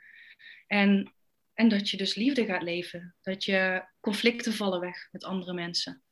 En, 0.66 1.14
en 1.56 1.68
dat 1.68 1.90
je 1.90 1.96
dus 1.96 2.14
liefde 2.14 2.44
gaat 2.44 2.62
leven. 2.62 3.14
Dat 3.22 3.44
je 3.44 3.84
conflicten 4.00 4.52
vallen 4.52 4.80
weg 4.80 5.08
met 5.12 5.24
andere 5.24 5.52
mensen. 5.52 6.02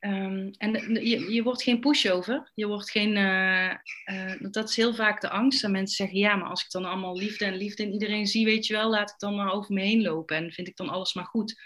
Um, 0.00 0.50
en 0.58 0.94
je, 1.04 1.32
je 1.32 1.42
wordt 1.42 1.62
geen 1.62 1.80
pushover. 1.80 2.50
Je 2.54 2.66
wordt 2.66 2.90
geen. 2.90 3.16
Uh, 3.16 3.74
uh, 4.10 4.50
dat 4.50 4.68
is 4.68 4.76
heel 4.76 4.94
vaak 4.94 5.20
de 5.20 5.30
angst. 5.30 5.64
En 5.64 5.70
mensen 5.70 5.96
zeggen: 5.96 6.18
ja, 6.18 6.36
maar 6.36 6.48
als 6.48 6.64
ik 6.64 6.70
dan 6.70 6.84
allemaal 6.84 7.16
liefde 7.16 7.44
en 7.44 7.56
liefde 7.56 7.82
in 7.82 7.92
iedereen 7.92 8.26
zie, 8.26 8.44
weet 8.44 8.66
je 8.66 8.72
wel, 8.72 8.90
laat 8.90 9.10
ik 9.10 9.18
dan 9.18 9.34
maar 9.34 9.52
over 9.52 9.74
me 9.74 9.80
heen 9.80 10.02
lopen. 10.02 10.36
En 10.36 10.52
vind 10.52 10.68
ik 10.68 10.76
dan 10.76 10.88
alles 10.88 11.14
maar 11.14 11.24
goed. 11.24 11.60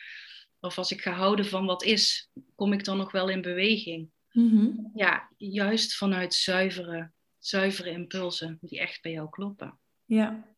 Of 0.61 0.79
als 0.79 0.91
ik 0.91 1.03
ga 1.03 1.13
houden 1.13 1.47
van 1.47 1.67
wat 1.67 1.83
is, 1.83 2.31
kom 2.55 2.73
ik 2.73 2.85
dan 2.85 2.97
nog 2.97 3.13
wel 3.13 3.29
in 3.29 3.43
beweging. 3.43 4.11
Mm 4.33 4.91
Ja, 4.95 5.31
juist 5.37 5.97
vanuit 5.97 6.35
zuivere 6.35 7.11
zuivere 7.39 7.91
impulsen 7.91 8.59
die 8.61 8.81
echt 8.81 9.03
bij 9.03 9.13
jou 9.13 9.29
kloppen. 9.31 9.79
Ja. 10.05 10.56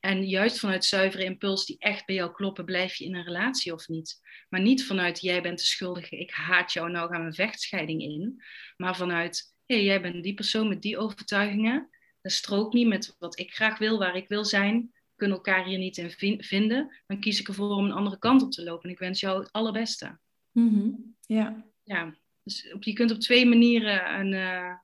En 0.00 0.28
juist 0.28 0.58
vanuit 0.58 0.84
zuivere 0.84 1.24
impulsen 1.24 1.66
die 1.66 1.78
echt 1.78 2.06
bij 2.06 2.14
jou 2.14 2.32
kloppen, 2.32 2.64
blijf 2.64 2.94
je 2.94 3.04
in 3.04 3.14
een 3.14 3.24
relatie 3.24 3.72
of 3.72 3.88
niet. 3.88 4.20
Maar 4.48 4.60
niet 4.60 4.86
vanuit 4.86 5.20
jij 5.20 5.42
bent 5.42 5.58
de 5.58 5.64
schuldige, 5.64 6.18
ik 6.18 6.30
haat 6.30 6.72
jou, 6.72 6.90
nou 6.90 7.10
gaan 7.10 7.24
we 7.24 7.32
vechtscheiding 7.32 8.02
in. 8.02 8.42
Maar 8.76 8.96
vanuit 8.96 9.54
hé, 9.66 9.74
hey, 9.74 9.84
jij 9.84 10.00
bent 10.00 10.22
die 10.22 10.34
persoon 10.34 10.68
met 10.68 10.82
die 10.82 10.98
overtuigingen. 10.98 11.88
Dat 12.20 12.32
strookt 12.32 12.74
niet 12.74 12.86
met 12.86 13.16
wat 13.18 13.38
ik 13.38 13.54
graag 13.54 13.78
wil, 13.78 13.98
waar 13.98 14.16
ik 14.16 14.28
wil 14.28 14.44
zijn. 14.44 14.92
kunnen 15.14 15.36
elkaar 15.36 15.64
hier 15.64 15.78
niet 15.78 15.96
in 15.96 16.42
vinden. 16.42 17.02
Dan 17.06 17.20
kies 17.20 17.40
ik 17.40 17.48
ervoor 17.48 17.70
om 17.70 17.84
een 17.84 17.92
andere 17.92 18.18
kant 18.18 18.42
op 18.42 18.52
te 18.52 18.62
lopen. 18.62 18.84
En 18.84 18.90
ik 18.90 18.98
wens 18.98 19.20
jou 19.20 19.38
het 19.38 19.52
allerbeste. 19.52 20.18
Mm 20.52 21.16
Ja. 21.20 21.66
Ja, 21.82 22.16
dus 22.42 22.74
je 22.80 22.92
kunt 22.92 23.10
op 23.10 23.20
twee 23.20 23.46
manieren 23.46 24.18
een, 24.20 24.32
uh, 24.32 24.74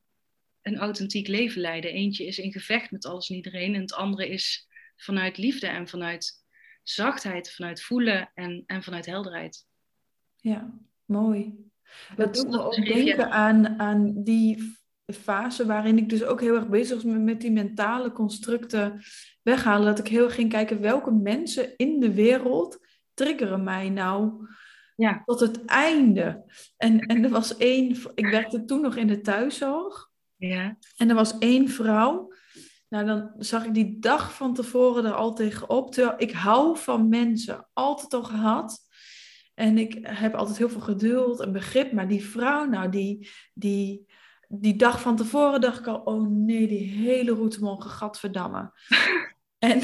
een 0.63 0.77
authentiek 0.77 1.29
leven 1.29 1.61
leiden. 1.61 1.93
Eentje 1.93 2.27
is 2.27 2.39
in 2.39 2.53
gevecht 2.53 2.91
met 2.91 3.05
alles 3.05 3.29
en 3.29 3.37
iedereen. 3.37 3.75
En 3.75 3.81
het 3.81 3.95
andere 3.95 4.29
is 4.29 4.69
vanuit 4.97 5.39
liefde 5.39 5.67
en 5.67 5.89
vanuit 5.89 6.45
zachtheid, 6.83 7.53
vanuit 7.53 7.83
voelen 7.83 8.31
en, 8.35 8.63
en 8.67 8.83
vanuit 8.83 9.07
helderheid. 9.07 9.67
Ja, 10.37 10.79
mooi. 11.05 11.55
Dat 12.17 12.35
doet 12.35 12.49
me 12.49 12.63
ook 12.63 12.87
denken 12.87 13.31
aan, 13.31 13.79
aan 13.81 14.23
die 14.23 14.77
fase 15.13 15.67
waarin 15.67 15.99
ik 15.99 16.09
dus 16.09 16.25
ook 16.25 16.41
heel 16.41 16.55
erg 16.55 16.69
bezig 16.69 17.03
was 17.03 17.13
met, 17.19 17.41
die 17.41 17.53
mentale 17.53 18.13
constructen 18.13 19.03
weghalen. 19.43 19.87
Dat 19.87 19.99
ik 19.99 20.09
heel 20.09 20.25
erg 20.25 20.35
ging 20.35 20.51
kijken 20.51 20.81
welke 20.81 21.11
mensen 21.11 21.77
in 21.77 22.01
de 22.01 22.15
wereld 22.15 22.79
triggeren 23.15 23.65
mij 23.65 23.89
nou 23.89 24.49
ja. 24.97 25.23
tot 25.25 25.41
het 25.41 25.65
einde. 25.65 26.45
En, 26.77 27.01
en 27.01 27.25
er 27.25 27.31
was 27.31 27.57
één, 27.57 27.97
ik 28.15 28.27
werkte 28.27 28.65
toen 28.65 28.81
nog 28.81 28.97
in 28.97 29.07
de 29.07 29.21
thuiszorg. 29.21 30.11
Ja. 30.37 30.77
En 30.97 31.09
er 31.09 31.15
was 31.15 31.39
één 31.39 31.69
vrouw. 31.69 32.33
Nou, 32.95 33.07
dan 33.07 33.31
zag 33.39 33.65
ik 33.65 33.75
die 33.75 33.99
dag 33.99 34.35
van 34.35 34.55
tevoren 34.55 35.05
er 35.05 35.13
al 35.13 35.35
tegenop. 35.35 35.93
Terwijl 35.93 36.15
ik 36.21 36.33
hou 36.33 36.79
van 36.79 37.09
mensen, 37.09 37.69
altijd 37.73 38.15
al 38.15 38.23
gehad. 38.23 38.79
En 39.55 39.79
ik 39.79 39.99
heb 40.03 40.35
altijd 40.35 40.59
heel 40.59 40.69
veel 40.69 40.81
geduld 40.81 41.41
en 41.41 41.53
begrip. 41.53 41.93
Maar 41.93 42.09
die 42.09 42.25
vrouw, 42.25 42.65
nou, 42.65 42.89
die, 42.89 43.31
die, 43.55 44.07
die 44.49 44.77
dag 44.77 45.01
van 45.01 45.17
tevoren 45.17 45.61
dacht 45.61 45.79
ik 45.79 45.87
al... 45.87 45.97
Oh 45.97 46.29
nee, 46.29 46.69
die 46.69 46.89
hele 46.89 47.35
route 47.35 47.61
mogen 47.61 47.91
gadverdammen. 47.91 48.73
en, 49.59 49.81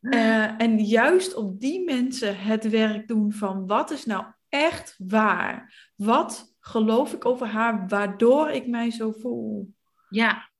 uh, 0.00 0.60
en 0.60 0.78
juist 0.78 1.34
op 1.34 1.60
die 1.60 1.84
mensen 1.84 2.38
het 2.38 2.68
werk 2.68 3.08
doen 3.08 3.32
van... 3.32 3.66
Wat 3.66 3.90
is 3.90 4.04
nou 4.04 4.24
echt 4.48 4.94
waar? 4.98 5.90
Wat 5.94 6.56
geloof 6.60 7.12
ik 7.12 7.24
over 7.24 7.46
haar, 7.46 7.88
waardoor 7.88 8.50
ik 8.50 8.66
mij 8.66 8.90
zo 8.90 9.12
voel? 9.12 9.74
Ja. 10.08 10.54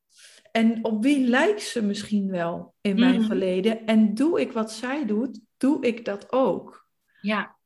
En 0.57 0.85
op 0.85 1.03
wie 1.03 1.27
lijkt 1.29 1.63
ze 1.63 1.83
misschien 1.83 2.31
wel 2.31 2.75
in 2.81 2.99
mijn 3.01 3.19
Mhm. 3.19 3.27
verleden? 3.27 3.87
En 3.87 4.15
doe 4.15 4.41
ik 4.41 4.53
wat 4.53 4.73
zij 4.73 5.07
doet, 5.07 5.41
doe 5.57 5.87
ik 5.87 6.05
dat 6.05 6.33
ook. 6.33 6.89
Ja. 7.21 7.57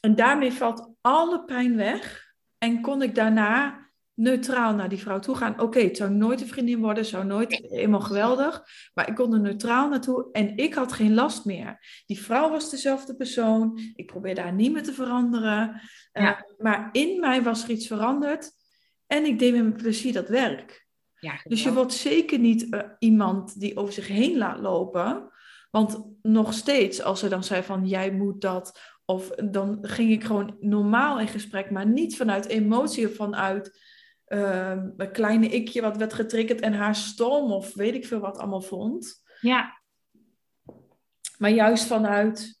En 0.00 0.14
daarmee 0.14 0.52
valt 0.52 0.90
alle 1.00 1.44
pijn 1.44 1.76
weg. 1.76 2.32
En 2.58 2.80
kon 2.80 3.02
ik 3.02 3.14
daarna 3.14 3.82
neutraal 4.14 4.74
naar 4.74 4.88
die 4.88 4.98
vrouw 4.98 5.18
toe 5.18 5.34
gaan. 5.34 5.60
Oké, 5.60 5.80
het 5.80 5.96
zou 5.96 6.10
nooit 6.10 6.40
een 6.40 6.46
vriendin 6.48 6.80
worden, 6.80 7.04
zou 7.04 7.24
nooit 7.24 7.52
helemaal 7.68 8.00
geweldig. 8.00 8.62
Maar 8.94 9.08
ik 9.08 9.14
kon 9.14 9.32
er 9.32 9.40
neutraal 9.40 9.88
naartoe 9.88 10.28
en 10.32 10.56
ik 10.56 10.74
had 10.74 10.92
geen 10.92 11.14
last 11.14 11.44
meer. 11.44 12.02
Die 12.06 12.20
vrouw 12.22 12.50
was 12.50 12.70
dezelfde 12.70 13.16
persoon. 13.16 13.78
Ik 13.94 14.06
probeerde 14.06 14.40
haar 14.40 14.52
niet 14.52 14.72
meer 14.72 14.82
te 14.82 14.92
veranderen. 14.92 15.68
Uh, 16.12 16.22
Ja. 16.22 16.46
maar 16.58 16.88
in 16.92 17.20
mij 17.20 17.42
was 17.42 17.64
er 17.64 17.70
iets 17.70 17.86
veranderd. 17.86 18.50
En 19.06 19.24
ik 19.24 19.38
deed 19.38 19.52
met 19.52 19.62
mijn 19.62 19.76
plezier 19.82 20.12
dat 20.12 20.28
werk. 20.28 20.83
Ja 21.24 21.40
Dus 21.44 21.62
je 21.62 21.72
wordt 21.72 21.92
zeker 21.92 22.38
niet 22.38 22.70
eh, 22.70 22.80
iemand 22.98 23.60
die 23.60 23.76
over 23.76 23.92
zich 23.92 24.08
heen 24.08 24.36
laat 24.38 24.58
lopen. 24.58 25.32
Want 25.70 26.04
nog 26.22 26.52
steeds, 26.52 27.02
als 27.02 27.20
ze 27.20 27.28
dan 27.28 27.44
zei 27.44 27.62
van 27.62 27.86
jij 27.86 28.12
moet 28.12 28.40
dat. 28.40 28.80
Of 29.04 29.28
dan 29.28 29.78
ging 29.80 30.10
ik 30.10 30.24
gewoon 30.24 30.56
normaal 30.60 31.20
in 31.20 31.28
gesprek, 31.28 31.70
maar 31.70 31.86
niet 31.86 32.16
vanuit 32.16 32.46
emotie 32.46 33.08
of 33.08 33.14
vanuit 33.14 33.80
ehm, 34.24 34.90
een 34.96 35.12
kleine 35.12 35.48
ikje 35.48 35.80
wat 35.80 35.96
werd 35.96 36.12
getriggerd 36.12 36.60
en 36.60 36.72
haar 36.72 36.94
stom 36.94 37.52
of 37.52 37.74
weet 37.74 37.94
ik 37.94 38.06
veel 38.06 38.20
wat 38.20 38.38
allemaal 38.38 38.60
vond. 38.60 39.22
Ja. 39.40 39.80
Maar 41.38 41.50
juist 41.50 41.86
vanuit 41.86 42.60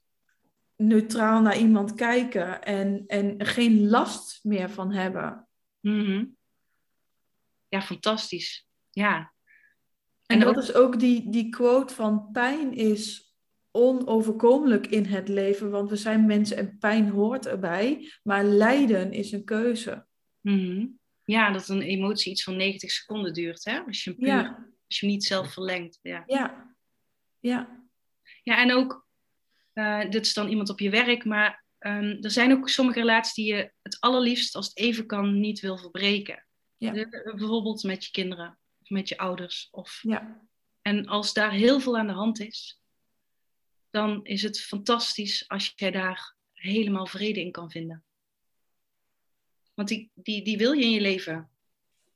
neutraal 0.76 1.40
naar 1.40 1.58
iemand 1.58 1.94
kijken 1.94 2.62
en, 2.62 3.04
en 3.06 3.46
geen 3.46 3.88
last 3.88 4.40
meer 4.42 4.70
van 4.70 4.92
hebben. 4.92 5.48
Mhm. 5.80 6.24
Ja, 7.74 7.82
fantastisch. 7.82 8.66
Ja. 8.90 9.32
En, 10.26 10.36
En 10.36 10.40
dat 10.40 10.48
ook- 10.56 10.62
is 10.62 10.74
ook 10.74 11.00
die, 11.00 11.30
die 11.30 11.48
quote 11.48 11.94
van 11.94 12.28
pijn 12.32 12.72
is 12.72 13.34
onoverkomelijk 13.70 14.86
in 14.86 15.04
het 15.04 15.28
leven, 15.28 15.70
want 15.70 15.90
we 15.90 15.96
zijn 15.96 16.26
mensen 16.26 16.56
en 16.56 16.78
pijn 16.78 17.08
hoort 17.08 17.46
erbij, 17.46 18.12
maar 18.22 18.44
lijden 18.44 19.12
is 19.12 19.32
een 19.32 19.44
keuze. 19.44 20.06
Mhm. 20.40 20.86
Ja, 21.24 21.50
dat 21.52 21.68
een 21.68 21.82
emotie 21.82 22.30
iets 22.32 22.42
van 22.42 22.56
90 22.56 22.90
seconden 22.90 23.32
duurt, 23.32 23.64
hè? 23.64 23.78
Als 23.80 24.04
je 24.04 24.10
hem 24.10 24.18
puur, 24.18 24.28
Ja, 24.28 24.68
als 24.86 24.98
je 24.98 25.06
hem 25.06 25.14
niet 25.14 25.24
zelf 25.24 25.52
verlengt. 25.52 25.98
Ja, 26.02 26.22
ja, 26.26 26.74
ja, 27.40 27.86
ja 28.42 28.58
en 28.58 28.72
ook, 28.72 29.06
eh, 29.72 30.10
dit 30.10 30.26
is 30.26 30.34
dan 30.34 30.48
iemand 30.48 30.68
op 30.68 30.80
je 30.80 30.90
werk, 30.90 31.24
maar 31.24 31.64
ehm, 31.78 32.16
er 32.20 32.30
zijn 32.30 32.52
ook 32.52 32.68
sommige 32.68 32.98
relaties 33.00 33.34
die 33.34 33.54
je 33.54 33.72
het 33.82 33.96
allerliefst, 34.00 34.54
als 34.54 34.66
het 34.66 34.76
even 34.78 35.06
kan, 35.06 35.40
niet 35.40 35.60
wil 35.60 35.78
verbreken. 35.78 36.43
Ja. 36.76 36.92
Bijvoorbeeld 37.24 37.82
met 37.82 38.04
je 38.04 38.10
kinderen, 38.10 38.58
of 38.80 38.90
met 38.90 39.08
je 39.08 39.18
ouders. 39.18 39.68
Of, 39.70 39.98
ja, 40.02 40.46
en 40.82 41.06
als 41.06 41.32
daar 41.32 41.52
heel 41.52 41.80
veel 41.80 41.98
aan 41.98 42.06
de 42.06 42.12
hand 42.12 42.40
is, 42.40 42.80
dan 43.90 44.24
is 44.24 44.42
het 44.42 44.60
fantastisch 44.60 45.48
als 45.48 45.72
jij 45.76 45.90
daar 45.90 46.34
helemaal 46.52 47.06
vrede 47.06 47.40
in 47.40 47.50
kan 47.50 47.70
vinden. 47.70 48.04
Want 49.74 49.88
die, 49.88 50.10
die, 50.14 50.44
die 50.44 50.58
wil 50.58 50.72
je 50.72 50.84
in 50.84 50.90
je 50.90 51.00
leven. 51.00 51.50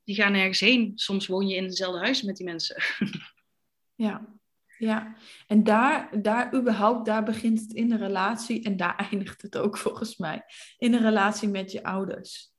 Die 0.04 0.14
gaan 0.14 0.32
nergens 0.32 0.60
heen. 0.60 0.92
Soms 0.94 1.26
woon 1.26 1.48
je 1.48 1.56
in 1.56 1.64
hetzelfde 1.64 1.98
huis 1.98 2.22
met 2.22 2.36
die 2.36 2.46
mensen. 2.46 2.82
ja. 3.94 4.36
Ja, 4.78 5.16
en 5.46 5.64
daar, 5.64 6.22
daar 6.22 6.54
überhaupt, 6.54 7.06
daar 7.06 7.24
begint 7.24 7.60
het 7.60 7.72
in 7.72 7.88
de 7.88 7.96
relatie 7.96 8.64
en 8.64 8.76
daar 8.76 8.96
eindigt 9.10 9.42
het 9.42 9.56
ook 9.56 9.76
volgens 9.76 10.16
mij. 10.16 10.44
In 10.78 10.90
de 10.90 10.98
relatie 10.98 11.48
met 11.48 11.72
je 11.72 11.82
ouders. 11.82 12.52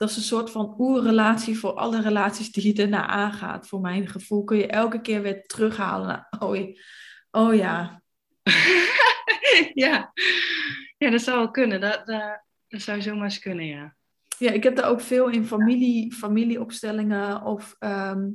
Dat 0.00 0.10
is 0.10 0.16
een 0.16 0.22
soort 0.22 0.50
van 0.50 0.74
oerrelatie 0.78 1.58
voor 1.58 1.72
alle 1.72 2.00
relaties 2.00 2.52
die 2.52 2.66
je 2.66 2.72
daarna 2.72 3.06
aangaat. 3.06 3.68
Voor 3.68 3.80
mijn 3.80 4.06
gevoel 4.06 4.44
kun 4.44 4.56
je 4.56 4.66
elke 4.66 5.00
keer 5.00 5.22
weer 5.22 5.46
terughalen. 5.46 6.06
naar, 6.06 6.38
Oh, 6.38 6.56
ja. 6.56 6.72
oh 7.30 7.54
ja, 7.54 8.02
ja. 9.84 10.12
ja, 10.98 11.10
dat 11.10 11.20
zou 11.20 11.38
wel 11.38 11.50
kunnen. 11.50 11.80
Dat, 11.80 12.06
dat, 12.06 12.42
dat 12.68 12.80
zou 12.80 13.02
zomaar 13.02 13.24
eens 13.24 13.38
kunnen, 13.38 13.66
ja. 13.66 13.96
Ja, 14.38 14.50
ik 14.50 14.62
heb 14.62 14.76
daar 14.76 14.88
ook 14.88 15.00
veel 15.00 15.28
in 15.28 15.46
familie, 15.46 16.14
familieopstellingen 16.14 17.42
of 17.42 17.76
ehm, 17.78 18.28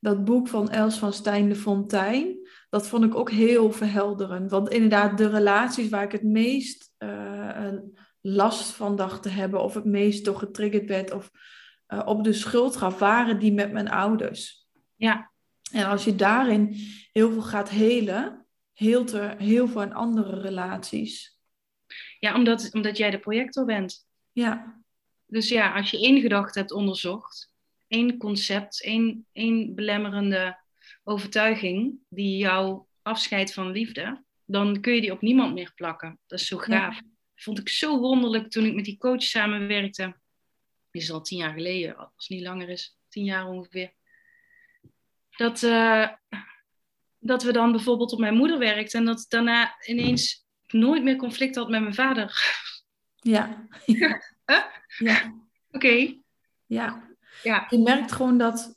dat 0.00 0.24
boek 0.24 0.48
van 0.48 0.70
Els 0.70 0.98
van 0.98 1.12
Stijn 1.12 1.48
de 1.48 1.56
Fontijn. 1.56 2.48
dat 2.70 2.88
vond 2.88 3.04
ik 3.04 3.14
ook 3.14 3.30
heel 3.30 3.72
verhelderend. 3.72 4.50
Want 4.50 4.68
inderdaad, 4.68 5.18
de 5.18 5.28
relaties 5.28 5.88
waar 5.88 6.04
ik 6.04 6.12
het 6.12 6.24
meest 6.24 6.94
uh, 6.98 7.72
last 8.20 8.70
van 8.70 8.96
dacht 8.96 9.22
te 9.22 9.28
hebben, 9.28 9.62
of 9.62 9.74
het 9.74 9.84
meest 9.84 10.24
door 10.24 10.36
getriggerd 10.36 10.86
werd, 10.86 11.12
of 11.12 11.30
uh, 11.88 12.02
op 12.04 12.24
de 12.24 12.32
schuld 12.32 12.76
gaf, 12.76 12.98
waren 12.98 13.38
die 13.38 13.52
met 13.52 13.72
mijn 13.72 13.90
ouders. 13.90 14.66
Ja. 14.96 15.30
En 15.72 15.86
als 15.86 16.04
je 16.04 16.14
daarin 16.14 16.76
heel 17.12 17.32
veel 17.32 17.42
gaat 17.42 17.68
helen, 17.68 18.46
heelt 18.72 19.12
er 19.12 19.38
heel 19.38 19.68
veel 19.68 19.82
in 19.82 19.94
andere 19.94 20.40
relaties. 20.40 21.38
Ja, 22.18 22.34
omdat, 22.34 22.70
omdat 22.72 22.96
jij 22.96 23.10
de 23.10 23.18
projector 23.18 23.64
bent. 23.64 24.06
Ja. 24.32 24.82
Dus 25.26 25.48
ja, 25.48 25.74
als 25.74 25.90
je 25.90 26.00
één 26.00 26.20
gedachte 26.20 26.58
hebt 26.58 26.72
onderzocht, 26.72 27.54
één 27.88 28.16
concept, 28.16 28.82
één, 28.82 29.26
één 29.32 29.74
belemmerende 29.74 30.58
overtuiging 31.04 31.94
die 32.08 32.36
jou 32.36 32.82
afscheidt 33.02 33.52
van 33.52 33.70
liefde, 33.70 34.24
dan 34.44 34.80
kun 34.80 34.94
je 34.94 35.00
die 35.00 35.12
op 35.12 35.20
niemand 35.20 35.54
meer 35.54 35.72
plakken. 35.74 36.18
Dat 36.26 36.38
is 36.40 36.46
zo 36.46 36.56
gaaf. 36.56 36.94
Ja. 36.94 37.02
Vond 37.40 37.58
ik 37.58 37.68
zo 37.68 37.98
wonderlijk 37.98 38.50
toen 38.50 38.64
ik 38.64 38.74
met 38.74 38.84
die 38.84 38.98
coach 38.98 39.22
samenwerkte. 39.22 40.16
Die 40.90 41.02
is 41.02 41.10
al 41.10 41.22
tien 41.22 41.38
jaar 41.38 41.52
geleden, 41.52 41.96
als 41.96 42.10
het 42.16 42.28
niet 42.28 42.46
langer 42.46 42.68
is, 42.68 42.98
tien 43.08 43.24
jaar 43.24 43.46
ongeveer. 43.46 43.92
Dat, 45.36 45.62
uh, 45.62 46.08
dat 47.18 47.42
we 47.42 47.52
dan 47.52 47.72
bijvoorbeeld 47.72 48.12
op 48.12 48.18
mijn 48.18 48.34
moeder 48.34 48.58
werkten 48.58 48.98
en 48.98 49.06
dat 49.06 49.26
daarna 49.28 49.76
ineens 49.86 50.46
nooit 50.66 51.02
meer 51.02 51.16
conflict 51.16 51.54
had 51.54 51.68
met 51.68 51.80
mijn 51.80 51.94
vader. 51.94 52.34
Ja. 53.14 53.66
huh? 54.46 54.64
Ja. 54.98 55.34
Oké. 55.70 56.16
Ja. 56.66 57.08
Ja. 57.42 57.66
Je 57.68 57.78
merkt 57.78 58.12
gewoon 58.12 58.38
dat 58.38 58.76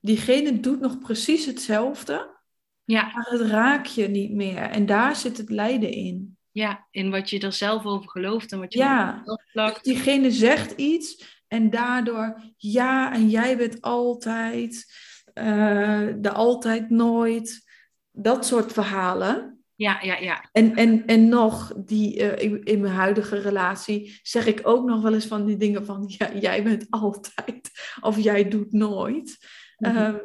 diegene 0.00 0.60
doet 0.60 0.80
nog 0.80 0.98
precies 0.98 1.46
hetzelfde, 1.46 2.36
Ja. 2.84 3.02
maar 3.02 3.26
het 3.28 3.40
raakt 3.40 3.94
je 3.94 4.08
niet 4.08 4.32
meer. 4.32 4.62
En 4.62 4.86
daar 4.86 5.16
zit 5.16 5.36
het 5.36 5.50
lijden 5.50 5.90
in. 5.90 6.37
Ja, 6.50 6.86
in 6.90 7.10
wat 7.10 7.30
je 7.30 7.40
er 7.40 7.52
zelf 7.52 7.84
over 7.84 8.10
gelooft 8.10 8.52
en 8.52 8.58
wat 8.58 8.72
je 8.72 8.78
Ja. 8.78 9.24
plakt. 9.52 9.84
Diegene 9.84 10.30
zegt 10.30 10.72
iets 10.76 11.36
en 11.48 11.70
daardoor, 11.70 12.40
ja, 12.56 13.12
en 13.12 13.28
jij 13.28 13.56
bent 13.56 13.80
altijd, 13.80 14.92
eh, 15.34 16.06
de 16.18 16.32
altijd 16.32 16.90
nooit, 16.90 17.66
dat 18.10 18.46
soort 18.46 18.72
verhalen. 18.72 19.62
Ja, 19.74 19.98
ja, 20.02 20.16
ja. 20.16 20.48
En, 20.52 20.76
en, 20.76 21.06
en 21.06 21.28
nog, 21.28 21.72
die, 21.76 22.30
eh, 22.30 22.44
in, 22.44 22.64
in 22.64 22.80
mijn 22.80 22.94
huidige 22.94 23.38
relatie 23.38 24.18
zeg 24.22 24.46
ik 24.46 24.60
ook 24.62 24.86
nog 24.88 25.02
wel 25.02 25.14
eens 25.14 25.26
van 25.26 25.44
die 25.44 25.56
dingen 25.56 25.86
van, 25.86 26.04
ja, 26.18 26.32
jij 26.34 26.62
bent 26.62 26.86
altijd, 26.90 27.70
of 28.00 28.18
jij 28.18 28.48
doet 28.48 28.72
nooit. 28.72 29.38
Mhm. 29.76 29.96
Ehm, 29.96 30.16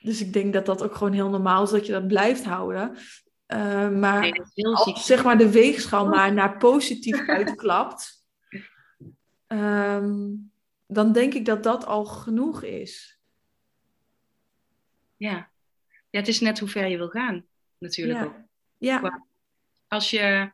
dus 0.00 0.20
ik 0.20 0.32
denk 0.32 0.52
dat 0.52 0.66
dat 0.66 0.82
ook 0.82 0.94
gewoon 0.94 1.12
heel 1.12 1.28
normaal 1.28 1.62
is 1.62 1.70
dat 1.70 1.86
je 1.86 1.92
dat 1.92 2.06
blijft 2.06 2.44
houden. 2.44 2.96
Eh, 3.50 3.88
maar 3.90 4.20
Nee, 4.20 4.66
als 4.66 5.06
zeg 5.06 5.24
maar 5.24 5.38
de 5.38 5.50
weegschaal 5.50 6.06
maar 6.08 6.32
naar 6.32 6.56
positief 6.56 7.26
uitklapt, 7.38 8.26
ehm, 9.46 10.28
dan 10.86 11.12
denk 11.12 11.34
ik 11.34 11.44
dat 11.44 11.62
dat 11.62 11.86
al 11.86 12.04
genoeg 12.04 12.62
is. 12.62 13.18
Ja. 15.16 15.50
ja, 16.10 16.18
het 16.18 16.28
is 16.28 16.40
net 16.40 16.58
hoe 16.58 16.68
ver 16.68 16.86
je 16.86 16.96
wil 16.96 17.08
gaan, 17.08 17.46
natuurlijk 17.78 18.24
ook. 18.24 18.34
Ja, 18.78 19.00
ja, 19.02 19.26
Als 19.88 20.10
je, 20.10 20.52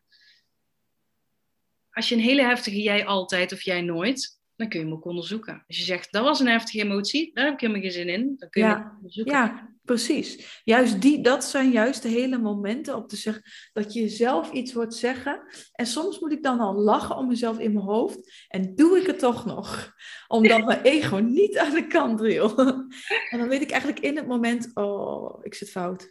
als 1.90 2.08
je 2.08 2.14
een 2.14 2.20
hele 2.20 2.42
heftige 2.42 2.82
jij 2.82 3.06
altijd 3.06 3.52
of 3.52 3.60
jij 3.62 3.80
nooit, 3.82 4.40
dan 4.56 4.68
kun 4.68 4.78
je 4.78 4.84
hem 4.84 4.94
ook 4.94 5.04
onderzoeken. 5.04 5.64
Als 5.66 5.76
je 5.76 5.84
zegt, 5.84 6.12
dat 6.12 6.24
was 6.24 6.40
een 6.40 6.46
heftige 6.46 6.82
emotie, 6.84 7.30
daar 7.34 7.44
heb 7.44 7.54
ik 7.54 7.60
helemaal 7.60 7.82
geen 7.82 7.92
zin 7.92 8.08
in, 8.08 8.34
dan 8.36 8.50
kun 8.50 8.62
je 8.62 8.68
Ja. 8.68 8.78
hem 8.82 8.96
onderzoeken. 8.96 9.32
ja, 9.34 9.75
precies. 9.86 10.60
Juist 10.64 11.02
die, 11.02 11.22
dat 11.22 11.44
zijn 11.44 11.70
juist 11.70 12.02
de 12.02 12.08
hele 12.08 12.38
momenten 12.38 12.96
om 12.96 13.06
te 13.06 13.16
zeggen 13.16 13.42
dat 13.72 13.92
je 13.92 14.00
jezelf 14.00 14.52
iets 14.52 14.72
hoort 14.72 14.94
zeggen. 14.94 15.42
En 15.72 15.86
soms 15.86 16.18
moet 16.18 16.32
ik 16.32 16.42
dan 16.42 16.60
al 16.60 16.74
lachen 16.74 17.16
om 17.16 17.26
mezelf 17.28 17.58
in 17.58 17.72
mijn 17.72 17.84
hoofd. 17.84 18.44
En 18.48 18.74
doe 18.74 18.98
ik 19.00 19.06
het 19.06 19.18
toch 19.18 19.44
nog. 19.44 19.92
Omdat 20.28 20.64
mijn 20.64 20.82
ego 20.96 21.16
niet 21.16 21.58
aan 21.58 21.74
de 21.74 21.86
kant 21.86 22.20
wil. 22.20 22.58
En 23.30 23.38
dan 23.38 23.48
weet 23.48 23.62
ik 23.62 23.70
eigenlijk 23.70 24.02
in 24.02 24.16
het 24.16 24.26
moment, 24.26 24.70
oh, 24.74 25.38
ik 25.42 25.54
zit 25.54 25.70
fout. 25.70 26.02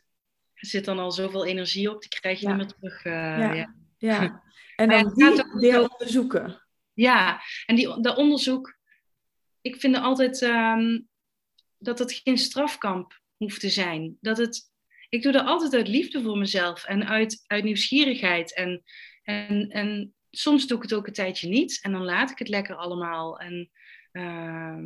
Er 0.54 0.68
zit 0.68 0.86
dan 0.86 1.00
al 1.00 1.12
zoveel 1.12 1.46
energie 1.46 1.90
op, 1.92 2.02
die 2.02 2.10
krijg 2.20 2.40
je 2.40 2.48
Ja. 2.48 2.56
niet 2.56 2.76
meer 2.82 2.92
terug. 2.92 3.06
eh, 3.06 3.14
Ja. 3.14 3.54
ja. 3.54 3.76
Ja. 3.98 4.44
En 4.76 4.90
dan 4.90 5.06
het 5.06 5.22
gaat 5.24 5.36
die 5.36 5.44
ook 5.46 5.60
weer 5.60 5.74
zo- 5.74 5.84
onderzoeken. 5.86 6.62
Ja, 6.94 7.42
en 7.66 7.76
die, 7.76 8.02
dat 8.02 8.18
onderzoek, 8.18 8.78
ik 9.62 9.76
vind 9.76 9.98
altijd 9.98 10.42
ehm, 10.42 11.00
dat 11.78 12.00
het 12.00 12.14
geen 12.14 12.38
strafkamp 12.38 13.20
hoeft 13.38 13.60
te 13.60 13.70
zijn. 13.70 14.18
Dat 14.22 14.38
het, 14.38 14.72
ik 15.10 15.22
doe 15.22 15.32
dat 15.32 15.46
altijd 15.46 15.74
uit 15.74 15.88
liefde 15.88 16.22
voor 16.22 16.38
mezelf 16.38 16.84
en 16.84 17.08
uit, 17.08 17.44
uit 17.48 17.64
nieuwsgierigheid. 17.64 18.54
En, 18.54 18.84
en, 19.24 19.70
en 19.70 20.14
soms 20.32 20.68
doe 20.68 20.78
ik 20.78 20.84
het 20.84 20.94
ook 20.94 21.08
een 21.08 21.14
tijdje 21.14 21.48
niet 21.48 21.80
en 21.82 21.92
dan 21.92 22.04
laat 22.04 22.32
ik 22.32 22.40
het 22.40 22.48
lekker 22.48 22.76
allemaal. 22.76 23.40
En 23.40 23.72
ehm, 24.12 24.86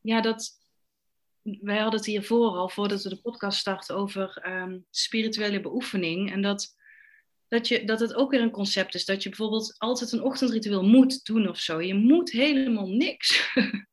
ja, 0.00 0.20
dat, 0.20 0.50
wij 1.42 1.78
hadden 1.78 2.00
het 2.00 2.08
hiervoor 2.08 2.50
al, 2.50 2.68
voordat 2.68 3.02
we 3.02 3.08
de 3.08 3.20
podcast 3.20 3.58
starten, 3.58 3.96
over 3.96 4.36
ehm, 4.42 4.78
spirituele 4.90 5.60
beoefening. 5.60 6.32
En 6.32 6.42
dat, 6.42 6.76
dat, 7.48 7.68
je, 7.68 7.84
dat 7.84 8.00
het 8.00 8.14
ook 8.14 8.30
weer 8.30 8.40
een 8.40 8.50
concept 8.50 8.94
is. 8.94 9.04
Dat 9.04 9.22
je 9.22 9.28
bijvoorbeeld 9.28 9.74
altijd 9.78 10.12
een 10.12 10.22
ochtendritueel 10.22 10.84
moet 10.84 11.24
doen 11.24 11.48
of 11.48 11.58
zo. 11.58 11.80
Je 11.80 11.94
moet 11.94 12.30
helemaal 12.30 12.88
niks. 12.88 13.40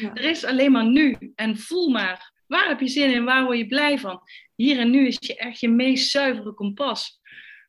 Ja. 0.00 0.14
Er 0.14 0.24
is 0.24 0.44
alleen 0.44 0.72
maar 0.72 0.88
nu. 0.88 1.32
En 1.34 1.58
voel 1.58 1.88
maar, 1.88 2.32
waar 2.46 2.68
heb 2.68 2.80
je 2.80 2.88
zin 2.88 3.12
in? 3.12 3.24
Waar 3.24 3.44
word 3.44 3.58
je 3.58 3.66
blij 3.66 3.98
van? 3.98 4.20
Hier 4.54 4.78
en 4.78 4.90
nu 4.90 5.06
is 5.06 5.16
je 5.20 5.36
echt 5.36 5.60
je 5.60 5.68
meest 5.68 6.10
zuivere 6.10 6.54
kompas. 6.54 7.20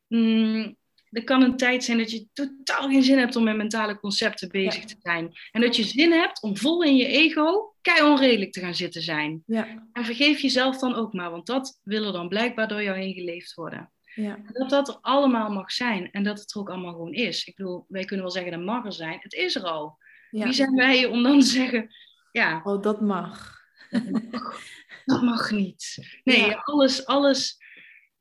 Mm, 0.08 0.76
er 1.10 1.24
kan 1.24 1.42
een 1.42 1.56
tijd 1.56 1.84
zijn 1.84 1.98
dat 1.98 2.10
je 2.10 2.26
totaal 2.32 2.88
geen 2.88 3.02
zin 3.02 3.18
hebt 3.18 3.36
om 3.36 3.44
met 3.44 3.56
mentale 3.56 3.98
concepten 3.98 4.48
bezig 4.48 4.80
Ja. 4.80 4.86
te 4.86 4.96
zijn. 4.98 5.32
En 5.52 5.60
dat 5.60 5.76
je 5.76 5.82
zin 5.84 6.12
hebt 6.12 6.42
om 6.42 6.56
vol 6.56 6.82
in 6.82 6.96
je 6.96 7.06
ego 7.06 7.74
kei 7.80 8.02
onredelijk 8.10 8.52
te 8.52 8.60
gaan 8.60 8.74
zitten 8.74 9.02
zijn. 9.02 9.42
Ja, 9.46 9.88
En 9.92 10.04
vergeef 10.04 10.40
jezelf 10.40 10.78
dan 10.78 10.94
ook 10.94 11.12
maar, 11.12 11.30
want 11.30 11.46
dat 11.46 11.80
wil 11.84 12.04
er 12.06 12.12
dan 12.12 12.28
blijkbaar 12.28 12.68
door 12.68 12.82
jou 12.82 12.98
heen 12.98 13.14
geleefd 13.14 13.54
worden. 13.54 13.92
ja, 14.14 14.38
Dat 14.52 14.70
dat 14.70 14.88
er 14.88 14.98
allemaal 15.00 15.50
mag 15.50 15.72
zijn 15.72 16.10
en 16.10 16.22
dat 16.22 16.38
het 16.38 16.54
er 16.54 16.60
ook 16.60 16.70
allemaal 16.70 16.92
gewoon 16.92 17.12
is. 17.12 17.44
Ik 17.44 17.54
bedoel, 17.56 17.84
wij 17.88 18.04
kunnen 18.04 18.24
wel 18.24 18.34
zeggen 18.34 18.52
dat 18.52 18.60
mag 18.62 18.84
er 18.84 18.92
zijn. 18.92 19.18
Het 19.20 19.32
is 19.32 19.54
er 19.54 19.62
al. 19.62 19.98
Wie 20.30 20.52
zijn 20.52 20.74
wij 20.74 21.04
om 21.06 21.22
dan 21.22 21.40
te 21.40 21.46
zeggen, 21.46 21.88
ja, 22.32 22.60
Oh, 22.64 22.82
dat 22.82 23.00
mag. 23.00 23.56
dat 25.04 25.22
mag 25.22 25.50
niet. 25.50 25.98
Nee, 26.24 26.46
Ja. 26.46 26.60
alles, 26.64 27.06
alles. 27.06 27.56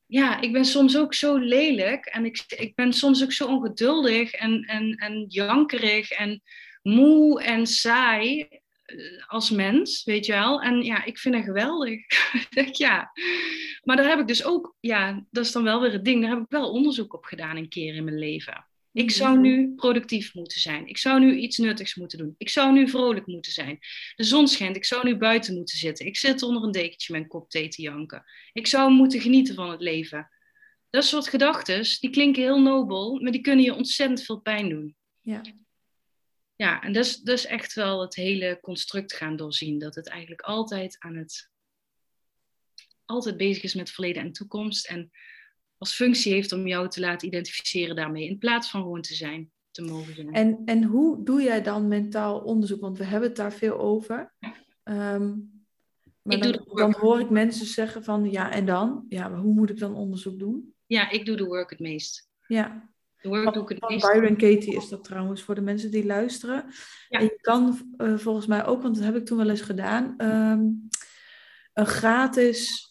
Ja, 0.05 0.41
ik 0.41 0.53
ben 0.53 0.65
soms 0.65 0.97
ook 0.97 1.13
zo 1.13 1.37
lelijk 1.37 2.05
en 2.05 2.25
ik, 2.25 2.43
ik 2.47 2.75
ben 2.75 2.93
soms 2.93 3.23
ook 3.23 3.31
zo 3.31 3.47
ongeduldig 3.47 4.31
en, 4.31 4.61
en, 4.63 4.95
en 4.95 5.25
jankerig 5.27 6.11
en 6.11 6.41
moe 6.81 7.43
en 7.43 7.67
saai 7.67 8.47
eh, 8.85 9.27
als 9.27 9.49
mens, 9.49 10.03
weet 10.03 10.25
je 10.25 10.31
wel. 10.31 10.61
En 10.61 10.81
ja, 10.83 11.03
ik 11.03 11.17
vind 11.17 11.35
dat 11.35 11.43
geweldig. 11.43 11.99
Ja. 12.71 13.11
Maar 13.83 13.95
daar 13.95 14.09
heb 14.09 14.19
ik 14.19 14.27
dus 14.27 14.43
ook, 14.43 14.75
ja, 14.79 15.25
dat 15.29 15.45
is 15.45 15.51
dan 15.51 15.63
wel 15.63 15.81
weer 15.81 15.91
het 15.91 16.05
ding, 16.05 16.21
daar 16.21 16.29
heb 16.31 16.39
ik 16.39 16.49
wel 16.49 16.71
onderzoek 16.71 17.13
op 17.13 17.25
gedaan 17.25 17.57
een 17.57 17.69
keer 17.69 17.95
in 17.95 18.03
mijn 18.03 18.17
leven. 18.19 18.66
Ik 18.97 19.11
zou 19.11 19.39
nu 19.39 19.73
productief 19.75 20.33
moeten 20.33 20.59
zijn. 20.59 20.87
Ik 20.87 20.97
zou 20.97 21.19
nu 21.19 21.35
iets 21.37 21.57
nuttigs 21.57 21.95
moeten 21.95 22.17
doen. 22.17 22.35
Ik 22.37 22.49
zou 22.49 22.73
nu 22.73 22.89
vrolijk 22.89 23.27
moeten 23.27 23.51
zijn. 23.51 23.79
De 24.15 24.23
zon 24.23 24.47
schijnt. 24.47 24.75
Ik 24.75 24.85
zou 24.85 25.03
nu 25.03 25.17
buiten 25.17 25.55
moeten 25.55 25.77
zitten. 25.77 26.05
Ik 26.05 26.17
zit 26.17 26.41
onder 26.41 26.63
een 26.63 26.71
dekentje 26.71 27.15
een 27.15 27.27
kop 27.27 27.49
thee 27.49 27.67
te 27.67 27.81
janken. 27.81 28.23
Ik 28.53 28.67
zou 28.67 28.91
moeten 28.91 29.21
genieten 29.21 29.55
van 29.55 29.69
het 29.69 29.81
leven. 29.81 30.29
Dat 30.89 31.05
soort 31.05 31.27
gedachten, 31.27 31.83
die 31.99 32.09
klinken 32.09 32.41
heel 32.41 32.61
nobel, 32.61 33.19
maar 33.19 33.31
die 33.31 33.41
kunnen 33.41 33.65
je 33.65 33.73
ontzettend 33.73 34.23
veel 34.23 34.39
pijn 34.39 34.69
doen. 34.69 34.95
Ja. 35.21 35.41
Ja, 36.55 36.81
en 36.81 36.93
dat 36.93 37.05
is, 37.05 37.17
dat 37.17 37.37
is 37.37 37.45
echt 37.45 37.73
wel 37.73 38.01
het 38.01 38.15
hele 38.15 38.59
construct 38.61 39.13
gaan 39.13 39.35
doorzien. 39.35 39.79
Dat 39.79 39.95
het 39.95 40.07
eigenlijk 40.07 40.41
altijd 40.41 40.95
aan 40.99 41.15
het... 41.15 41.49
Altijd 43.05 43.37
bezig 43.37 43.63
is 43.63 43.73
met 43.73 43.91
verleden 43.91 44.21
en 44.21 44.31
toekomst. 44.31 44.87
En 44.87 45.11
als 45.77 45.93
functie 45.93 46.33
heeft 46.33 46.51
om 46.51 46.67
jou 46.67 46.89
te 46.89 46.99
laten 46.99 47.27
identificeren 47.27 47.95
daarmee. 47.95 48.27
In 48.27 48.37
plaats 48.37 48.69
van 48.69 48.81
gewoon 48.81 49.01
te 49.01 49.13
zijn, 49.13 49.51
te 49.71 49.81
mogen 49.81 50.15
zijn. 50.15 50.33
En, 50.33 50.61
en 50.65 50.83
hoe 50.83 51.23
doe 51.23 51.41
jij 51.41 51.61
dan 51.61 51.87
mentaal 51.87 52.39
onderzoek? 52.39 52.81
Want 52.81 52.97
we 52.97 53.03
hebben 53.03 53.27
het 53.27 53.37
daar 53.37 53.53
veel 53.53 53.79
over. 53.79 54.33
Ehm, 54.83 55.33
maar 56.21 56.37
Ik 56.37 56.61
dan, 56.77 56.95
hoor 56.99 57.19
ik 57.19 57.29
mensen 57.29 57.65
zeggen 57.65 58.03
van 58.03 58.31
ja, 58.31 58.51
en 58.51 58.65
dan? 58.65 59.05
Ja, 59.09 59.27
maar 59.27 59.39
hoe 59.39 59.53
moet 59.53 59.69
ik 59.69 59.79
dan 59.79 59.95
onderzoek 59.95 60.39
doen? 60.39 60.73
Ja, 60.85 61.09
ik 61.09 61.25
doe 61.25 61.35
de 61.35 61.45
work 61.45 61.69
het 61.69 61.79
meest. 61.79 62.29
Ja, 62.47 62.89
De 63.21 63.29
work 63.29 63.53
doe 63.53 63.63
ik 63.63 63.69
het 63.69 63.89
meest. 63.89 64.11
Byron 64.11 64.35
Katie 64.35 64.75
is 64.75 64.89
dat 64.89 65.03
trouwens 65.03 65.41
voor 65.41 65.55
de 65.55 65.61
mensen 65.61 65.91
die 65.91 66.05
luisteren. 66.05 66.65
Ja. 67.09 67.19
En 67.19 67.23
je 67.23 67.37
kan 67.41 67.93
eh, 67.97 68.17
volgens 68.17 68.45
mij 68.47 68.65
ook, 68.65 68.81
want 68.81 68.95
dat 68.95 69.03
heb 69.03 69.15
ik 69.15 69.25
toen 69.25 69.37
wel 69.37 69.49
eens 69.49 69.61
gedaan, 69.61 70.13
ehm, 70.17 70.65
een 71.73 71.85
gratis, 71.85 72.87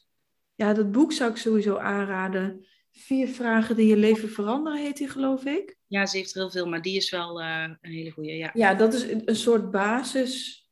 ja, 0.54 0.72
dat 0.72 0.92
boek 0.92 1.12
zou 1.12 1.30
ik 1.30 1.36
sowieso 1.36 1.76
aanraden. 1.76 2.66
Vier 2.98 3.28
vragen 3.28 3.76
die 3.76 3.86
je 3.86 3.96
leven 3.96 4.28
veranderen, 4.28 4.78
heet 4.78 4.96
die 4.96 5.08
geloof 5.08 5.44
ik. 5.44 5.76
Ja, 5.86 6.06
ze 6.06 6.16
heeft 6.16 6.34
er 6.34 6.40
heel 6.40 6.50
veel, 6.50 6.66
maar 6.66 6.82
die 6.82 6.96
is 6.96 7.10
wel 7.10 7.40
eh, 7.40 7.62
een 7.80 7.92
hele 7.92 8.10
goede. 8.10 8.36
Ja. 8.36 8.50
Ja, 8.54 8.74
dat 8.74 8.94
is 8.94 9.02
een, 9.02 9.22
een 9.24 9.36
soort 9.36 9.70
basis. 9.70 10.64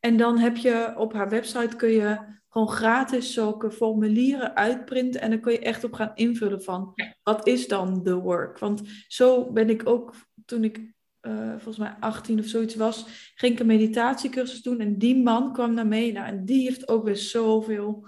En 0.00 0.16
dan 0.16 0.38
heb 0.38 0.56
je 0.56 0.94
op 0.96 1.12
haar 1.12 1.28
website 1.28 1.76
kun 1.76 1.90
je 1.90 2.18
gewoon 2.48 2.68
gratis 2.68 3.32
zulke 3.32 3.70
formulieren 3.70 4.56
uitprinten 4.56 5.20
en 5.20 5.30
dan 5.30 5.40
kun 5.40 5.52
je 5.52 5.58
echt 5.58 5.84
op 5.84 5.92
gaan 5.92 6.12
invullen 6.14 6.62
van 6.62 6.94
wat 7.22 7.46
is 7.46 7.68
dan 7.68 8.02
de 8.02 8.14
work? 8.14 8.58
Want 8.58 8.82
zo 9.08 9.52
ben 9.52 9.70
ik 9.70 9.88
ook 9.88 10.14
toen 10.44 10.64
ik 10.64 10.94
uh, 11.22 11.50
volgens 11.50 11.76
mij 11.76 11.96
18 12.00 12.38
of 12.38 12.46
zoiets 12.46 12.74
was, 12.74 13.04
ging 13.34 13.52
ik 13.52 13.60
een 13.60 13.66
meditatiecursus 13.66 14.62
doen 14.62 14.80
en 14.80 14.98
die 14.98 15.22
man 15.22 15.52
kwam 15.52 15.74
naar 15.74 15.86
me 15.86 16.12
nou, 16.12 16.26
en 16.26 16.44
die 16.44 16.62
heeft 16.62 16.88
ook 16.88 17.04
weer 17.04 17.16
zoveel. 17.16 18.06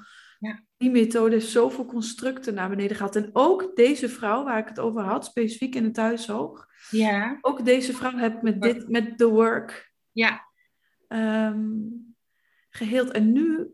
Die 0.76 0.90
methode 0.90 1.34
heeft 1.34 1.48
zoveel 1.48 1.86
constructen 1.86 2.54
naar 2.54 2.68
beneden 2.68 2.96
gehaald. 2.96 3.16
En 3.16 3.30
ook 3.32 3.76
deze 3.76 4.08
vrouw 4.08 4.44
waar 4.44 4.58
ik 4.58 4.68
het 4.68 4.78
over 4.78 5.02
had, 5.02 5.24
specifiek 5.24 5.74
in 5.74 5.84
het 5.84 5.94
thuishoog, 5.94 6.66
ja. 6.90 7.38
ook 7.40 7.64
deze 7.64 7.92
vrouw 7.92 8.16
heb 8.16 8.42
met 8.42 8.62
dit, 8.62 8.88
met 8.88 9.18
the 9.18 9.28
work 9.28 9.92
ja. 10.12 10.44
Um, 11.08 12.16
geheeld. 12.70 13.10
En 13.10 13.32
nu, 13.32 13.70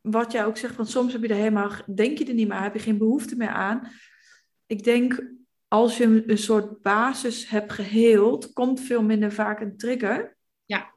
wat 0.00 0.32
jij 0.32 0.44
ook 0.44 0.56
zegt, 0.56 0.76
want 0.76 0.88
soms 0.88 1.12
heb 1.12 1.22
je 1.22 1.28
er 1.28 1.34
helemaal, 1.34 1.70
denk 1.94 2.18
je 2.18 2.24
er 2.24 2.34
niet 2.34 2.48
meer, 2.48 2.62
heb 2.62 2.74
je 2.74 2.80
geen 2.80 2.98
behoefte 2.98 3.36
meer 3.36 3.48
aan. 3.48 3.88
Ik 4.66 4.84
denk, 4.84 5.32
als 5.68 5.96
je 5.96 6.24
een 6.26 6.38
soort 6.38 6.82
basis 6.82 7.48
hebt 7.48 7.72
geheeld, 7.72 8.52
komt 8.52 8.80
veel 8.80 9.02
minder 9.02 9.32
vaak 9.32 9.60
een 9.60 9.76
trigger. 9.76 10.36
Ja. 10.64 10.94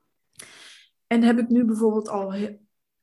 En 1.07 1.21
heb 1.21 1.39
ik 1.39 1.49
nu 1.49 1.65
bijvoorbeeld 1.65 2.09
al, 2.09 2.33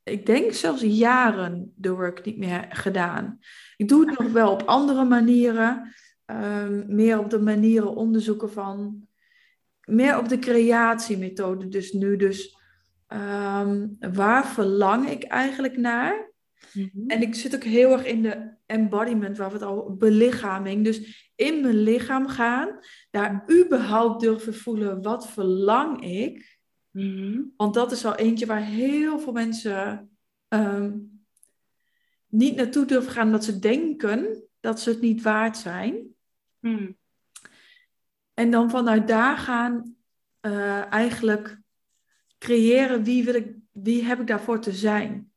ik 0.03 0.25
denk 0.25 0.53
zelfs 0.53 0.81
jaren 0.81 1.73
de 1.75 1.91
work 1.91 2.25
niet 2.25 2.37
meer 2.37 2.65
gedaan. 2.69 3.39
Ik 3.77 3.87
doe 3.87 4.09
het 4.09 4.19
nog 4.19 4.31
wel 4.31 4.51
op 4.51 4.63
andere 4.63 5.03
manieren. 5.03 5.93
Um, 6.25 6.85
meer 6.87 7.19
op 7.19 7.29
de 7.29 7.39
manieren 7.39 7.95
onderzoeken 7.95 8.51
van, 8.51 9.07
meer 9.85 10.17
op 10.17 10.29
de 10.29 10.39
creatiemethode. 10.39 11.67
Dus 11.67 11.91
nu 11.91 12.15
dus, 12.15 12.57
um, 13.07 13.97
waar 13.99 14.47
verlang 14.47 15.09
ik 15.09 15.23
eigenlijk 15.23 15.77
naar? 15.77 16.31
Mhm. 16.73 17.07
En 17.07 17.21
ik 17.21 17.35
zit 17.35 17.55
ook 17.55 17.63
heel 17.63 17.91
erg 17.91 18.05
in 18.05 18.21
de 18.21 18.53
embodiment, 18.65 19.37
waar 19.37 19.47
we 19.47 19.53
het 19.53 19.63
al, 19.63 19.95
belichaming. 19.95 20.83
Dus 20.83 21.31
in 21.35 21.61
mijn 21.61 21.83
lichaam 21.83 22.27
gaan, 22.27 22.79
daar 23.11 23.45
überhaupt 23.51 24.21
durven 24.21 24.55
voelen, 24.55 25.01
wat 25.01 25.29
verlang 25.29 26.03
ik? 26.05 26.59
Mm 26.91 27.53
Want 27.57 27.73
dat 27.73 27.91
is 27.91 28.05
al 28.05 28.15
eentje 28.15 28.45
waar 28.45 28.63
heel 28.63 29.19
veel 29.19 29.33
mensen 29.33 30.09
um, 30.47 31.11
niet 32.27 32.55
naartoe 32.55 32.85
durven 32.85 33.11
gaan, 33.11 33.25
omdat 33.25 33.43
ze 33.43 33.59
denken 33.59 34.43
dat 34.59 34.79
ze 34.79 34.89
het 34.89 35.01
niet 35.01 35.21
waard 35.21 35.57
zijn. 35.57 36.15
Mm. 36.59 36.97
En 38.33 38.51
dan 38.51 38.69
vanuit 38.69 39.07
daar 39.07 39.37
gaan 39.37 39.95
uh, 40.41 40.91
eigenlijk 40.91 41.59
creëren 42.37 43.03
wie, 43.03 43.23
wil 43.23 43.33
ik, 43.33 43.55
wie 43.71 44.03
heb 44.03 44.19
ik 44.19 44.27
daarvoor 44.27 44.59
te 44.59 44.71
zijn. 44.71 45.31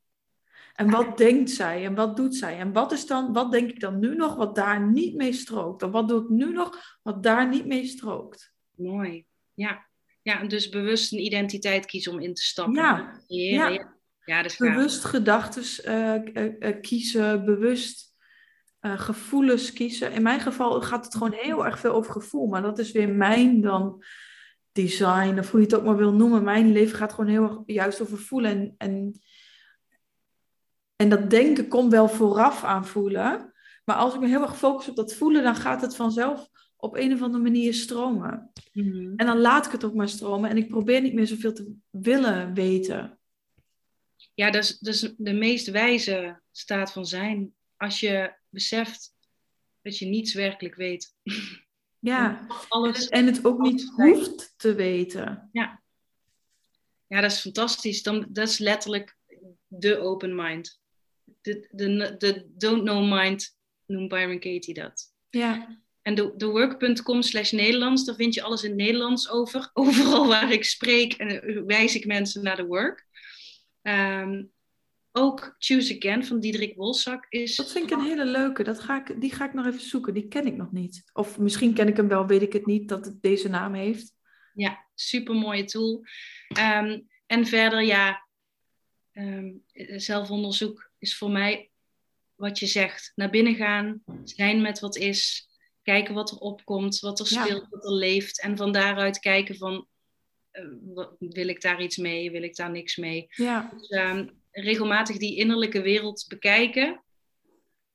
En 0.74 0.90
wat 0.90 1.18
denkt 1.18 1.50
zij 1.50 1.84
en 1.84 1.94
wat 1.94 2.16
doet 2.16 2.34
zij? 2.34 2.58
En 2.58 2.72
wat 2.72 2.92
is 2.92 3.06
dan, 3.06 3.32
wat 3.32 3.52
denk 3.52 3.70
ik 3.70 3.80
dan 3.80 3.98
nu 3.98 4.14
nog 4.16 4.34
wat 4.34 4.54
daar 4.54 4.80
niet 4.80 5.14
mee 5.14 5.32
strookt? 5.32 5.82
Of 5.82 5.90
wat 5.90 6.08
doe 6.08 6.22
ik 6.22 6.28
nu 6.28 6.52
nog 6.52 6.98
wat 7.02 7.22
daar 7.22 7.48
niet 7.48 7.66
mee 7.66 7.86
strookt? 7.86 8.54
Mooi, 8.76 9.26
ja. 9.54 9.86
Ja, 10.24 10.44
dus 10.44 10.68
bewust 10.68 11.12
een 11.12 11.24
identiteit 11.24 11.86
kiezen 11.86 12.12
om 12.12 12.20
in 12.20 12.34
te 12.34 12.42
stappen. 12.42 12.74
Ja, 12.74 13.20
ja. 13.26 13.68
ja. 13.68 13.94
ja 14.24 14.42
dat 14.42 14.50
is 14.50 14.56
bewust 14.56 15.04
gedachten 15.04 15.62
uh, 15.86 16.44
uh, 16.44 16.52
uh, 16.58 16.80
kiezen, 16.80 17.44
bewust 17.44 18.12
gevoelens 18.80 19.72
kiezen. 19.72 20.12
In 20.12 20.22
mijn 20.22 20.40
geval 20.40 20.82
gaat 20.82 21.04
het 21.04 21.14
gewoon 21.14 21.32
heel 21.32 21.64
erg 21.64 21.78
veel 21.78 21.92
over 21.92 22.12
gevoel, 22.12 22.46
maar 22.46 22.62
dat 22.62 22.78
is 22.78 22.92
weer 22.92 23.08
mijn 23.08 23.60
dan 23.60 24.04
design, 24.72 25.38
of 25.38 25.50
hoe 25.50 25.60
je 25.60 25.66
het 25.66 25.74
ook 25.74 25.84
maar 25.84 25.96
wil 25.96 26.12
noemen. 26.12 26.44
Mijn 26.44 26.72
leven 26.72 26.96
gaat 26.98 27.12
gewoon 27.12 27.30
heel 27.30 27.42
erg 27.42 27.58
juist 27.66 28.00
over 28.00 28.18
voelen 28.18 28.50
en, 28.50 28.74
en 28.76 29.20
en 30.96 31.08
dat 31.08 31.30
denken 31.30 31.68
komt 31.68 31.92
wel 31.92 32.08
vooraf 32.08 32.64
aan 32.64 32.86
voelen. 32.86 33.52
Maar 33.84 33.96
als 33.96 34.14
ik 34.14 34.20
me 34.20 34.26
heel 34.26 34.42
erg 34.42 34.56
focus 34.56 34.88
op 34.88 34.96
dat 34.96 35.14
voelen, 35.14 35.42
dan 35.42 35.54
gaat 35.54 35.80
het 35.80 35.96
vanzelf 35.96 36.48
op 36.84 36.96
een 36.96 37.12
of 37.12 37.22
andere 37.22 37.42
manier 37.42 37.74
stromen. 37.74 38.52
Mhm. 38.72 39.12
En 39.16 39.26
dan 39.26 39.38
laat 39.38 39.66
ik 39.66 39.72
het 39.72 39.84
ook 39.84 39.94
maar 39.94 40.08
stromen. 40.08 40.50
En 40.50 40.56
ik 40.56 40.68
probeer 40.68 41.00
niet 41.00 41.14
meer 41.14 41.26
zoveel 41.26 41.52
te 41.52 41.74
willen 41.90 42.54
weten. 42.54 43.18
Ja, 44.34 44.50
dat 44.50 44.62
is, 44.62 44.78
dat 44.78 44.94
is 44.94 45.14
de 45.16 45.32
meest 45.32 45.70
wijze 45.70 46.40
staat 46.50 46.92
van 46.92 47.06
zijn. 47.06 47.54
Als 47.76 48.00
je 48.00 48.34
beseft 48.48 49.14
dat 49.82 49.98
je 49.98 50.06
niets 50.06 50.34
werkelijk 50.34 50.74
weet. 50.74 51.14
Ja, 51.98 52.46
alles, 52.68 53.08
en 53.08 53.26
het 53.26 53.44
ook 53.44 53.58
niet 53.58 53.92
hoeft 53.96 54.54
te 54.56 54.74
weten. 54.74 55.48
Ja. 55.52 55.82
ja, 57.06 57.20
dat 57.20 57.30
is 57.30 57.40
fantastisch. 57.40 58.02
Dan, 58.02 58.26
dat 58.28 58.48
is 58.48 58.58
letterlijk 58.58 59.16
de 59.66 59.98
open 59.98 60.34
mind 60.34 60.82
de, 61.40 61.68
de, 61.70 62.14
de 62.18 62.46
don't 62.56 62.82
know 62.82 63.12
mind 63.12 63.56
noemt 63.86 64.08
Byron 64.08 64.38
Katie 64.38 64.74
dat. 64.74 65.12
Ja. 65.30 65.82
En 66.04 66.14
de, 66.14 66.32
de 66.36 66.46
work.com 66.46 67.22
slash 67.22 67.52
Nederlands, 67.52 68.04
daar 68.04 68.14
vind 68.14 68.34
je 68.34 68.42
alles 68.42 68.62
in 68.62 68.68
het 68.70 68.78
Nederlands 68.78 69.30
over. 69.30 69.70
Overal 69.72 70.26
waar 70.26 70.52
ik 70.52 70.64
spreek 70.64 71.12
en 71.12 71.42
eh, 71.42 71.62
wijs 71.66 71.94
ik 71.94 72.06
mensen 72.06 72.42
naar 72.42 72.56
de 72.56 72.66
work. 72.66 73.06
Um, 73.82 74.52
ook 75.12 75.54
Choose 75.58 75.96
Again 75.96 76.24
van 76.24 76.40
Diederik 76.40 76.76
Wolzak 76.76 77.26
is... 77.28 77.56
Dat 77.56 77.72
vind 77.72 77.90
ik 77.90 77.96
een 77.96 78.04
hele 78.04 78.24
leuke. 78.24 78.62
Dat 78.62 78.80
ga 78.80 79.06
ik, 79.06 79.20
die 79.20 79.32
ga 79.32 79.44
ik 79.44 79.52
nog 79.52 79.66
even 79.66 79.80
zoeken. 79.80 80.14
Die 80.14 80.28
ken 80.28 80.46
ik 80.46 80.56
nog 80.56 80.72
niet. 80.72 81.10
Of 81.12 81.38
misschien 81.38 81.74
ken 81.74 81.88
ik 81.88 81.96
hem 81.96 82.08
wel, 82.08 82.26
weet 82.26 82.42
ik 82.42 82.52
het 82.52 82.66
niet, 82.66 82.88
dat 82.88 83.04
het 83.04 83.22
deze 83.22 83.48
naam 83.48 83.74
heeft. 83.74 84.12
Ja, 84.54 84.86
super 84.94 85.34
mooie 85.34 85.64
tool. 85.64 86.04
Um, 86.58 87.08
en 87.26 87.46
verder, 87.46 87.82
ja, 87.82 88.26
um, 89.12 89.62
zelfonderzoek 89.96 90.90
is 90.98 91.16
voor 91.16 91.30
mij 91.30 91.70
wat 92.34 92.58
je 92.58 92.66
zegt. 92.66 93.12
Naar 93.14 93.30
binnen 93.30 93.54
gaan, 93.54 94.02
zijn 94.24 94.62
met 94.62 94.80
wat 94.80 94.96
is, 94.96 95.48
kijken 95.84 96.14
wat 96.14 96.30
er 96.30 96.38
opkomt, 96.38 97.00
wat 97.00 97.20
er 97.20 97.26
speelt, 97.26 97.66
wat 97.70 97.84
er 97.84 97.92
leeft. 97.92 98.40
En 98.40 98.56
van 98.56 98.72
daaruit 98.72 99.18
kijken 99.18 99.56
van, 99.56 99.86
uh, 100.52 101.06
wil 101.18 101.48
ik 101.48 101.60
daar 101.60 101.82
iets 101.82 101.96
mee, 101.96 102.30
wil 102.30 102.42
ik 102.42 102.56
daar 102.56 102.70
niks 102.70 102.96
mee. 102.96 103.26
Ja. 103.28 103.70
Dus, 103.76 103.90
um, 103.90 104.42
regelmatig 104.50 105.16
die 105.16 105.36
innerlijke 105.36 105.82
wereld 105.82 106.24
bekijken, 106.28 107.02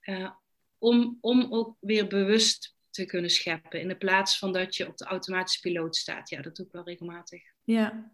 uh, 0.02 0.32
om, 0.78 1.18
om 1.22 1.54
ook 1.54 1.76
weer 1.80 2.08
bewust 2.08 2.76
te 2.90 3.06
kunnen 3.06 3.30
scheppen. 3.30 3.82
In 3.82 3.88
de 3.88 3.98
plaats 3.98 4.38
van 4.38 4.54
dat 4.54 4.76
je 4.76 4.88
op 4.88 4.98
de 4.98 5.06
automatische 5.06 5.60
piloot 5.60 5.96
staat. 5.96 6.30
Ja, 6.30 6.42
dat 6.42 6.56
doe 6.56 6.66
ik 6.66 6.72
wel 6.72 6.84
regelmatig. 6.84 7.42
Ja, 7.64 8.14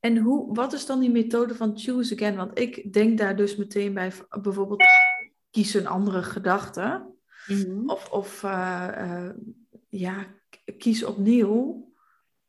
en 0.00 0.16
hoe, 0.16 0.54
wat 0.54 0.72
is 0.72 0.86
dan 0.86 1.00
die 1.00 1.10
methode 1.10 1.54
van 1.54 1.78
choose 1.78 2.14
again? 2.14 2.36
Want 2.36 2.58
ik 2.58 2.92
denk 2.92 3.18
daar 3.18 3.36
dus 3.36 3.56
meteen 3.56 3.94
bij 3.94 4.12
bijvoorbeeld 4.40 4.82
kies 5.50 5.74
een 5.74 5.86
andere 5.86 6.22
gedachte. 6.22 7.14
Mhm. 7.50 7.90
Of, 7.90 8.10
of 8.10 8.42
uh, 8.42 8.88
uh, 8.98 9.30
ja, 9.88 10.26
kies 10.78 11.04
opnieuw. 11.04 11.88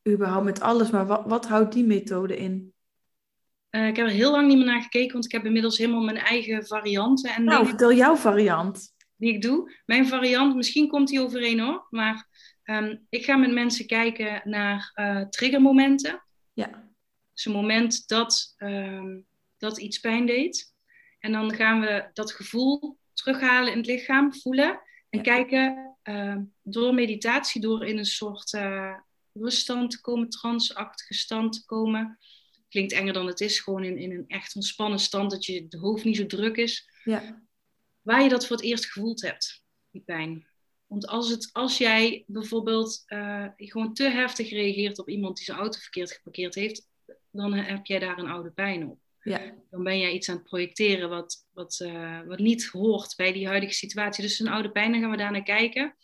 Überhaupt 0.10 0.46
met 0.46 0.62
alles. 0.62 0.90
Maar 0.90 1.08
wat, 1.08 1.24
wat 1.26 1.48
houdt 1.48 1.74
die 1.74 1.86
methode 1.86 2.38
in? 2.38 2.74
Uh, 3.72 3.88
ik 3.88 3.96
heb 3.96 4.06
er 4.06 4.12
heel 4.12 4.32
lang 4.32 4.48
niet 4.48 4.58
meer 4.58 4.66
naar 4.66 4.82
gekeken, 4.82 5.14
want 5.14 5.26
ik 5.26 5.32
heb 5.32 5.46
inmiddels 5.46 5.78
helemaal 5.78 6.04
mijn 6.04 6.18
eigen 6.18 6.66
varianten. 6.68 7.32
En 7.32 7.44
nou, 7.44 7.66
vertel 7.66 7.94
jouw 7.94 8.16
variant. 8.16 8.96
Die 9.16 9.34
ik 9.34 9.42
doe. 9.42 9.78
Mijn 9.86 10.08
variant, 10.08 10.56
misschien 10.56 10.88
komt 10.88 11.08
die 11.08 11.22
overeen 11.22 11.60
hoor. 11.60 11.88
Maar 11.90 12.28
um, 12.64 13.06
ik 13.10 13.26
ga 13.26 13.36
met 13.36 13.52
mensen 13.52 13.88
kijken 13.88 14.42
naar 14.44 14.92
triggermomenten. 15.30 16.24
Ja. 16.54 16.90
Dus 17.34 17.46
een 17.46 17.52
moment 17.52 18.08
dat, 18.08 18.56
uh, 18.58 19.16
dat 19.58 19.78
iets 19.78 20.00
pijn 20.00 20.26
deed. 20.26 20.74
En 21.20 21.32
dan 21.32 21.54
gaan 21.54 21.82
we 21.82 22.10
dat 22.14 22.32
gevoel 22.32 22.98
terughalen 23.14 23.72
in 23.72 23.78
het 23.78 23.88
lichaam, 23.88 24.34
voelen. 24.34 24.80
En 25.12 25.22
kijken 25.22 25.98
uh, 26.04 26.38
door 26.62 26.94
meditatie, 26.94 27.62
door 27.62 27.86
in 27.86 27.98
een 27.98 28.06
soort 28.06 28.54
uh, 28.54 28.98
ruststand 29.34 29.92
te 29.92 30.02
komen, 30.02 30.30
transachtige 30.30 31.14
stand 31.14 31.54
te 31.54 31.66
komen. 31.66 32.20
Klinkt 32.70 32.92
enger 32.92 33.14
dan 33.14 33.28
het 33.28 33.42
is, 33.42 33.60
gewoon 33.60 33.84
in, 33.84 33.98
in 33.98 34.12
een 34.12 34.28
echt 34.28 34.56
ontspannen 34.56 35.00
stand, 35.00 35.32
dat 35.32 35.46
je 35.46 35.64
het 35.64 35.74
hoofd 35.74 36.04
niet 36.04 36.18
zo 36.18 36.26
druk 36.26 36.56
is. 36.56 36.90
Ja. 37.04 37.44
Waar 38.02 38.24
je 38.24 38.30
dat 38.30 38.48
voor 38.48 38.56
het 38.56 38.66
eerst 38.66 38.86
gevoeld 38.86 39.22
hebt, 39.22 39.64
die 39.92 40.02
pijn. 40.02 40.48
Want 40.88 41.08
als, 41.08 41.30
het, 41.30 41.50
als 41.52 41.78
jij 41.78 42.24
bijvoorbeeld 42.28 43.04
uh, 43.08 43.48
gewoon 43.56 43.94
te 43.94 44.04
heftig 44.04 44.50
reageert 44.50 45.00
op 45.00 45.10
iemand 45.10 45.36
die 45.36 45.46
zijn 45.46 45.58
auto 45.58 45.80
verkeerd 45.80 46.12
geparkeerd 46.12 46.56
heeft, 46.56 46.88
dan 47.32 47.54
heb 47.54 47.86
jij 47.86 48.00
daar 48.00 48.18
een 48.18 48.30
oude 48.30 48.52
pijn 48.52 48.90
op. 48.90 49.00
Ja. 49.24 49.54
Dan 49.70 49.84
ben 49.84 50.00
jij 50.00 50.12
iets 50.12 50.30
aan 50.30 50.36
het 50.36 50.46
projecteren 50.46 51.10
wat, 51.10 51.48
wat, 51.52 51.80
uh, 51.84 52.22
wat 52.26 52.40
niet 52.40 52.66
hoort 52.66 53.16
bij 53.16 53.34
die 53.34 53.48
huidige 53.48 53.74
situatie. 53.74 54.24
Dus 54.24 54.40
een 54.40 54.48
oude 54.48 54.72
pijn, 54.72 54.92
dan 54.92 55.02
gaan 55.02 55.12
we 55.12 55.18
daar 55.18 55.32
naar 55.32 55.44
kijken. 55.44 55.96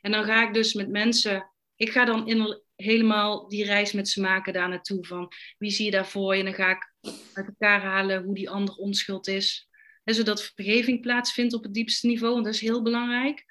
En 0.00 0.12
dan 0.12 0.24
ga 0.24 0.48
ik 0.48 0.54
dus 0.54 0.74
met 0.74 0.88
mensen, 0.88 1.50
ik 1.76 1.90
ga 1.90 2.04
dan 2.04 2.28
in, 2.28 2.62
helemaal 2.76 3.48
die 3.48 3.64
reis 3.64 3.92
met 3.92 4.08
ze 4.08 4.20
maken 4.20 4.52
daar 4.52 4.68
naartoe. 4.68 5.06
Van 5.06 5.32
wie 5.58 5.70
zie 5.70 5.84
je 5.84 5.90
daar 5.90 6.06
voor 6.06 6.32
je? 6.32 6.38
En 6.38 6.44
dan 6.44 6.54
ga 6.54 6.70
ik 6.70 6.92
uit 7.32 7.46
elkaar 7.46 7.80
halen 7.80 8.22
hoe 8.22 8.34
die 8.34 8.50
ander 8.50 8.74
onschuld 8.74 9.28
is. 9.28 9.68
Zodat 10.04 10.52
vergeving 10.54 11.00
plaatsvindt 11.00 11.54
op 11.54 11.62
het 11.62 11.74
diepste 11.74 12.06
niveau, 12.06 12.32
want 12.32 12.44
dat 12.44 12.54
is 12.54 12.60
heel 12.60 12.82
belangrijk. 12.82 13.44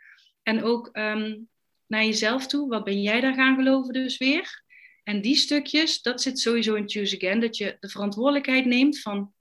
En 0.43 0.63
ook 0.63 0.89
um, 0.97 1.49
naar 1.87 2.05
jezelf 2.05 2.47
toe, 2.47 2.69
wat 2.69 2.83
ben 2.83 3.01
jij 3.01 3.21
daar 3.21 3.33
gaan 3.33 3.55
geloven 3.55 3.93
dus 3.93 4.17
weer? 4.17 4.63
En 5.05 5.21
die 5.21 5.35
stukjes, 5.35 6.01
dat 6.01 6.21
zit 6.21 6.39
sowieso 6.39 6.75
in 6.75 6.89
Choose 6.89 7.15
Again, 7.15 7.39
dat 7.39 7.57
je 7.57 7.77
de 7.79 7.89
verantwoordelijkheid 7.89 8.65
neemt 8.65 9.01
van, 9.01 9.33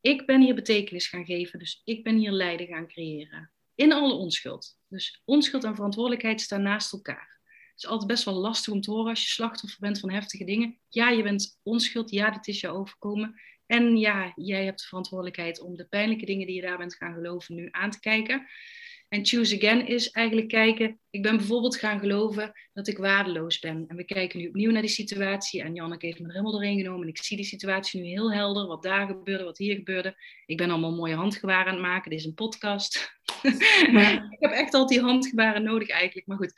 ik 0.00 0.26
ben 0.26 0.40
hier 0.40 0.54
betekenis 0.54 1.06
gaan 1.06 1.24
geven, 1.24 1.58
dus 1.58 1.80
ik 1.84 2.04
ben 2.04 2.16
hier 2.16 2.30
lijden 2.30 2.66
gaan 2.66 2.88
creëren. 2.88 3.52
In 3.74 3.92
alle 3.92 4.14
onschuld. 4.14 4.78
Dus 4.88 5.22
onschuld 5.24 5.64
en 5.64 5.74
verantwoordelijkheid 5.74 6.40
staan 6.40 6.62
naast 6.62 6.92
elkaar. 6.92 7.40
Het 7.44 7.84
is 7.84 7.86
altijd 7.86 8.10
best 8.10 8.24
wel 8.24 8.34
lastig 8.34 8.72
om 8.72 8.80
te 8.80 8.90
horen 8.90 9.10
als 9.10 9.22
je 9.22 9.28
slachtoffer 9.28 9.80
bent 9.80 9.98
van 9.98 10.10
heftige 10.10 10.44
dingen. 10.44 10.78
Ja, 10.88 11.10
je 11.10 11.22
bent 11.22 11.60
onschuld. 11.62 12.10
Ja, 12.10 12.30
dit 12.30 12.46
is 12.46 12.60
je 12.60 12.68
overkomen. 12.68 13.40
En 13.66 13.96
ja, 13.96 14.32
jij 14.36 14.64
hebt 14.64 14.80
de 14.80 14.86
verantwoordelijkheid 14.86 15.60
om 15.60 15.76
de 15.76 15.86
pijnlijke 15.88 16.26
dingen 16.26 16.46
die 16.46 16.56
je 16.56 16.62
daar 16.62 16.78
bent 16.78 16.94
gaan 16.94 17.14
geloven 17.14 17.54
nu 17.54 17.68
aan 17.70 17.90
te 17.90 18.00
kijken. 18.00 18.46
En 19.08 19.26
choose 19.26 19.56
again 19.56 19.86
is 19.86 20.10
eigenlijk 20.10 20.48
kijken. 20.48 21.00
Ik 21.10 21.22
ben 21.22 21.36
bijvoorbeeld 21.36 21.76
gaan 21.76 22.00
geloven 22.00 22.52
dat 22.72 22.86
ik 22.86 22.98
waardeloos 22.98 23.58
ben. 23.58 23.84
En 23.88 23.96
we 23.96 24.04
kijken 24.04 24.38
nu 24.38 24.48
opnieuw 24.48 24.70
naar 24.70 24.82
die 24.82 24.90
situatie. 24.90 25.62
En 25.62 25.74
Janneke 25.74 26.06
heeft 26.06 26.18
me 26.18 26.24
er 26.24 26.30
helemaal 26.30 26.52
doorheen 26.52 26.78
genomen. 26.78 27.02
En 27.02 27.08
ik 27.08 27.22
zie 27.22 27.36
die 27.36 27.46
situatie 27.46 28.00
nu 28.00 28.06
heel 28.06 28.32
helder. 28.32 28.66
Wat 28.66 28.82
daar 28.82 29.06
gebeurde, 29.06 29.44
wat 29.44 29.58
hier 29.58 29.74
gebeurde. 29.74 30.16
Ik 30.46 30.56
ben 30.56 30.70
allemaal 30.70 30.94
mooie 30.94 31.14
handgebaren 31.14 31.66
aan 31.66 31.72
het 31.72 31.82
maken. 31.82 32.10
Dit 32.10 32.18
is 32.18 32.24
een 32.24 32.34
podcast. 32.34 33.12
ik 33.42 34.36
heb 34.38 34.50
echt 34.50 34.74
al 34.74 34.86
die 34.86 35.00
handgebaren 35.00 35.62
nodig 35.62 35.88
eigenlijk. 35.88 36.26
Maar 36.26 36.36
goed, 36.36 36.52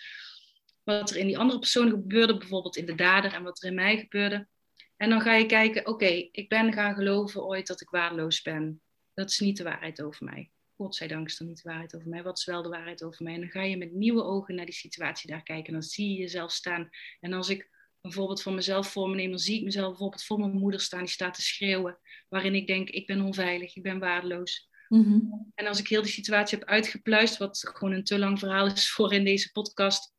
wat 0.84 1.10
er 1.10 1.16
in 1.16 1.26
die 1.26 1.38
andere 1.38 1.58
personen 1.58 1.90
gebeurde, 1.90 2.36
bijvoorbeeld 2.36 2.76
in 2.76 2.86
de 2.86 2.94
dader 2.94 3.32
en 3.32 3.42
wat 3.42 3.62
er 3.62 3.68
in 3.68 3.74
mij 3.74 3.98
gebeurde. 3.98 4.48
En 4.96 5.10
dan 5.10 5.20
ga 5.20 5.34
je 5.34 5.46
kijken, 5.46 5.86
oké, 5.86 6.28
ik 6.32 6.48
ben 6.48 6.72
gaan 6.72 6.94
geloven 6.94 7.44
ooit 7.44 7.66
dat 7.66 7.80
ik 7.80 7.90
waardeloos 7.90 8.42
ben. 8.42 8.82
Dat 9.14 9.30
is 9.30 9.38
niet 9.38 9.56
de 9.56 9.62
waarheid 9.62 10.02
over 10.02 10.24
mij. 10.24 10.50
Godzijdank 10.78 11.26
is 11.26 11.36
dat 11.36 11.48
niet 11.48 11.62
de 11.62 11.68
waarheid 11.68 11.94
over 11.94 12.08
mij. 12.08 12.22
Wat 12.22 12.38
is 12.38 12.44
wel 12.44 12.62
de 12.62 12.68
waarheid 12.68 13.02
over 13.02 13.24
mij? 13.24 13.34
En 13.34 13.40
dan 13.40 13.50
ga 13.50 13.62
je 13.62 13.76
met 13.76 13.92
nieuwe 13.92 14.22
ogen 14.22 14.54
naar 14.54 14.64
die 14.64 14.74
situatie 14.74 15.30
daar 15.30 15.42
kijken. 15.42 15.66
En 15.66 15.72
dan 15.72 15.82
zie 15.82 16.10
je 16.10 16.18
jezelf 16.18 16.52
staan. 16.52 16.88
En 17.20 17.32
als 17.32 17.48
ik 17.48 17.70
een 18.00 18.12
voorbeeld 18.12 18.42
van 18.42 18.54
mezelf 18.54 18.92
voor 18.92 19.08
me 19.08 19.14
neem, 19.14 19.30
dan 19.30 19.38
zie 19.38 19.58
ik 19.58 19.64
mezelf 19.64 19.88
bijvoorbeeld 19.88 20.24
voor 20.24 20.38
mijn 20.38 20.52
moeder 20.52 20.80
staan. 20.80 21.00
Die 21.00 21.08
staat 21.08 21.34
te 21.34 21.42
schreeuwen. 21.42 21.98
Waarin 22.28 22.54
ik 22.54 22.66
denk, 22.66 22.88
ik 22.90 23.06
ben 23.06 23.20
onveilig, 23.20 23.76
ik 23.76 23.82
ben 23.82 23.98
waardeloos. 23.98 24.70
Mhm. 24.88 25.20
En 25.54 25.66
als 25.66 25.78
ik 25.78 25.88
heel 25.88 26.02
die 26.02 26.10
situatie 26.10 26.58
heb 26.58 26.68
uitgepluist, 26.68 27.36
wat 27.36 27.70
gewoon 27.74 27.94
een 27.94 28.04
te 28.04 28.18
lang 28.18 28.38
verhaal 28.38 28.66
is 28.66 28.90
voor 28.94 29.12
in 29.12 29.24
deze 29.24 29.52
podcast. 29.52 30.14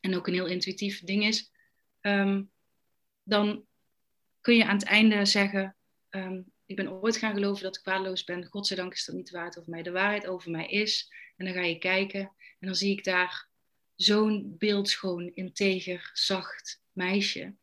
En 0.00 0.16
ook 0.16 0.26
een 0.26 0.34
heel 0.34 0.46
intuïtief 0.46 1.00
ding 1.00 1.24
is. 1.24 1.52
Ehm, 2.00 2.42
dan 3.22 3.66
kun 4.40 4.56
je 4.56 4.64
aan 4.64 4.76
het 4.76 4.86
einde 4.86 5.24
zeggen, 5.24 5.76
ehm, 6.08 6.42
ik 6.66 6.76
ben 6.76 6.92
ooit 6.92 7.16
gaan 7.16 7.34
geloven 7.34 7.62
dat 7.62 7.76
ik 7.76 7.84
waardeloos 7.84 8.24
ben. 8.24 8.46
Godzijdank 8.46 8.92
is 8.92 9.04
dat 9.04 9.14
niet 9.14 9.26
de 9.26 9.32
waarheid 9.32 9.58
over 9.58 9.70
mij. 9.70 9.82
De 9.82 9.90
waarheid 9.90 10.26
over 10.26 10.50
mij 10.50 10.66
is. 10.66 11.12
En 11.36 11.44
dan 11.44 11.54
ga 11.54 11.62
je 11.62 11.78
kijken 11.78 12.20
en 12.58 12.66
dan 12.66 12.74
zie 12.74 12.92
ik 12.92 13.04
daar 13.04 13.48
zo'n 13.94 14.54
beeldschoon, 14.58 15.30
integer, 15.34 16.10
zacht 16.12 16.82
meisje. 16.92 17.54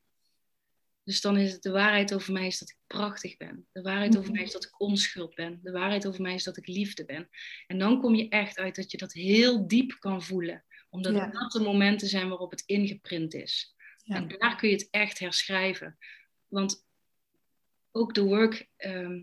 Dus 1.03 1.21
dan 1.21 1.37
is 1.37 1.51
het 1.51 1.61
de 1.61 1.71
waarheid 1.71 2.13
over 2.13 2.33
mij 2.33 2.47
is 2.47 2.59
dat 2.59 2.69
ik 2.69 2.77
prachtig 2.87 3.37
ben. 3.37 3.67
De 3.71 3.81
waarheid 3.81 4.17
over 4.17 4.31
mij 4.31 4.43
is 4.43 4.51
dat 4.51 4.65
ik 4.65 4.81
onschuld 4.81 5.35
ben. 5.35 5.59
De 5.63 5.71
waarheid 5.71 6.07
over 6.07 6.21
mij 6.21 6.33
is 6.33 6.43
dat 6.43 6.57
ik 6.57 6.67
liefde 6.67 7.05
ben. 7.05 7.29
En 7.67 7.77
dan 7.77 8.01
kom 8.01 8.15
je 8.15 8.29
echt 8.29 8.57
uit 8.57 8.75
dat 8.75 8.91
je 8.91 8.97
dat 8.97 9.13
heel 9.13 9.67
diep 9.67 9.95
kan 9.99 10.23
voelen. 10.23 10.65
Omdat 10.89 11.13
ja. 11.13 11.27
dat 11.27 11.51
de 11.51 11.59
momenten 11.59 12.07
zijn 12.07 12.29
waarop 12.29 12.51
het 12.51 12.63
ingeprint 12.65 13.33
is. 13.33 13.75
En 14.03 14.27
daar 14.27 14.55
kun 14.55 14.69
je 14.69 14.75
het 14.75 14.87
echt 14.89 15.19
herschrijven. 15.19 15.97
Want 16.47 16.85
ook 17.93 18.13
de 18.13 18.23
work 18.23 18.67
ehm, 18.77 19.21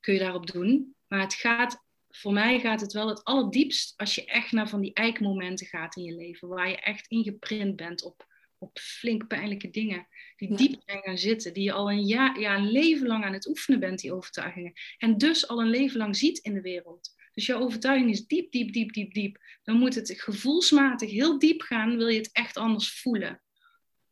kun 0.00 0.14
je 0.14 0.20
daarop 0.20 0.46
doen. 0.46 0.94
Maar 1.06 1.20
het 1.20 1.34
gaat, 1.34 1.84
voor 2.08 2.32
mij 2.32 2.60
gaat 2.60 2.80
het 2.80 2.92
wel 2.92 3.08
het 3.08 3.24
allerdiepst 3.24 3.94
als 3.96 4.14
je 4.14 4.24
echt 4.24 4.52
naar 4.52 4.68
van 4.68 4.80
die 4.80 4.94
eikmomenten 4.94 5.66
gaat 5.66 5.96
in 5.96 6.02
je 6.02 6.14
leven. 6.14 6.48
Waar 6.48 6.68
je 6.68 6.80
echt 6.80 7.06
ingeprint 7.06 7.76
bent 7.76 8.02
op, 8.02 8.26
op 8.58 8.78
flink 8.78 9.26
pijnlijke 9.26 9.70
dingen. 9.70 10.06
Die 10.36 10.56
diep 10.56 10.82
zijn 10.86 11.02
gaan 11.02 11.18
zitten. 11.18 11.54
Die 11.54 11.64
je 11.64 11.72
al 11.72 11.90
een, 11.90 12.04
jaar, 12.04 12.40
ja, 12.40 12.56
een 12.56 12.70
leven 12.70 13.06
lang 13.06 13.24
aan 13.24 13.32
het 13.32 13.48
oefenen 13.48 13.80
bent, 13.80 14.00
die 14.00 14.12
overtuigingen. 14.12 14.72
En 14.98 15.18
dus 15.18 15.48
al 15.48 15.60
een 15.60 15.70
leven 15.70 15.98
lang 15.98 16.16
ziet 16.16 16.38
in 16.38 16.54
de 16.54 16.60
wereld. 16.60 17.10
Dus 17.32 17.46
jouw 17.46 17.60
overtuiging 17.60 18.10
is 18.10 18.26
diep, 18.26 18.52
diep, 18.52 18.72
diep, 18.72 18.92
diep, 18.92 19.14
diep. 19.14 19.38
Dan 19.62 19.76
moet 19.76 19.94
het 19.94 20.12
gevoelsmatig 20.16 21.10
heel 21.10 21.38
diep 21.38 21.60
gaan, 21.60 21.96
wil 21.96 22.08
je 22.08 22.18
het 22.18 22.32
echt 22.32 22.56
anders 22.56 23.00
voelen. 23.00 23.42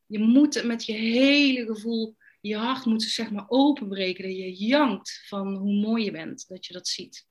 Je 0.07 0.19
moet 0.19 0.55
het 0.55 0.65
met 0.65 0.85
je 0.85 0.93
hele 0.93 1.65
gevoel 1.65 2.17
je 2.41 2.57
hart 2.57 2.85
moet 2.85 3.03
zeg 3.03 3.31
maar 3.31 3.45
openbreken, 3.49 4.25
dat 4.25 4.37
je 4.37 4.55
jankt 4.55 5.25
van 5.27 5.55
hoe 5.55 5.81
mooi 5.81 6.05
je 6.05 6.11
bent, 6.11 6.49
dat 6.49 6.67
je 6.67 6.73
dat 6.73 6.89
ziet. 6.89 7.27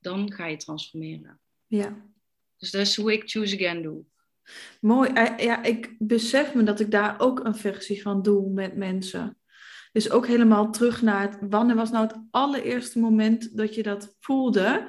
Dan 0.00 0.32
ga 0.32 0.46
je 0.46 0.56
transformeren. 0.56 1.40
Ja. 1.66 2.10
Dus 2.56 2.70
dat 2.70 2.80
is 2.80 2.96
hoe 2.96 3.12
ik 3.12 3.30
Choose 3.30 3.54
Again 3.54 3.82
doe. 3.82 4.04
Mooi. 4.80 5.10
Eh, 5.10 5.38
ja, 5.38 5.62
ik 5.62 5.94
besef 5.98 6.54
me 6.54 6.62
dat 6.62 6.80
ik 6.80 6.90
daar 6.90 7.20
ook 7.20 7.44
een 7.44 7.56
versie 7.56 8.02
van 8.02 8.22
doe 8.22 8.50
met 8.50 8.76
mensen. 8.76 9.36
Dus 9.92 10.10
ook 10.10 10.26
helemaal 10.26 10.70
terug 10.70 11.02
naar 11.02 11.20
het, 11.20 11.38
wanneer 11.40 11.76
was 11.76 11.90
nou 11.90 12.06
het 12.06 12.16
allereerste 12.30 12.98
moment 12.98 13.56
dat 13.56 13.74
je 13.74 13.82
dat 13.82 14.16
voelde? 14.20 14.88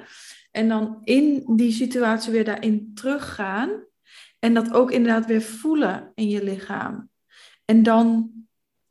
En 0.50 0.68
dan 0.68 1.00
in 1.02 1.42
die 1.56 1.72
situatie 1.72 2.32
weer 2.32 2.44
daarin 2.44 2.94
teruggaan. 2.94 3.84
En 4.38 4.54
dat 4.54 4.72
ook 4.72 4.90
inderdaad 4.90 5.26
weer 5.26 5.42
voelen 5.42 6.12
in 6.14 6.28
je 6.28 6.44
lichaam. 6.44 7.10
En 7.64 7.82
dan 7.82 8.30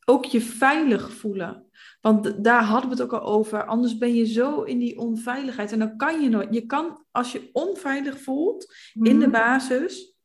ook 0.05 0.25
je 0.25 0.41
veilig 0.41 1.13
voelen. 1.13 1.65
Want 2.01 2.43
daar 2.43 2.63
hadden 2.63 2.89
we 2.89 2.95
het 2.95 3.03
ook 3.03 3.21
al 3.21 3.33
over. 3.33 3.65
Anders 3.65 3.97
ben 3.97 4.15
je 4.15 4.25
zo 4.25 4.61
in 4.61 4.79
die 4.79 4.97
onveiligheid. 4.97 5.71
En 5.71 5.79
dan 5.79 5.97
kan 5.97 6.21
je 6.21 6.29
nooit. 6.29 6.53
Je 6.53 6.65
kan, 6.65 7.05
als 7.11 7.31
je 7.31 7.49
onveilig 7.53 8.19
voelt 8.19 8.73
in 8.93 9.19
de 9.19 9.27
mhm. 9.27 9.31
basis, 9.31 10.17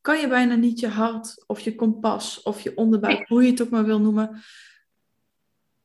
kan 0.00 0.20
je 0.20 0.28
bijna 0.28 0.54
niet 0.54 0.80
je 0.80 0.88
hart 0.88 1.44
of 1.46 1.60
je 1.60 1.74
kompas 1.74 2.42
of 2.42 2.60
je 2.60 2.76
onderbuik, 2.76 3.28
hoe 3.28 3.44
je 3.44 3.50
het 3.50 3.62
ook 3.62 3.70
maar 3.70 3.84
wil 3.84 4.00
noemen, 4.00 4.42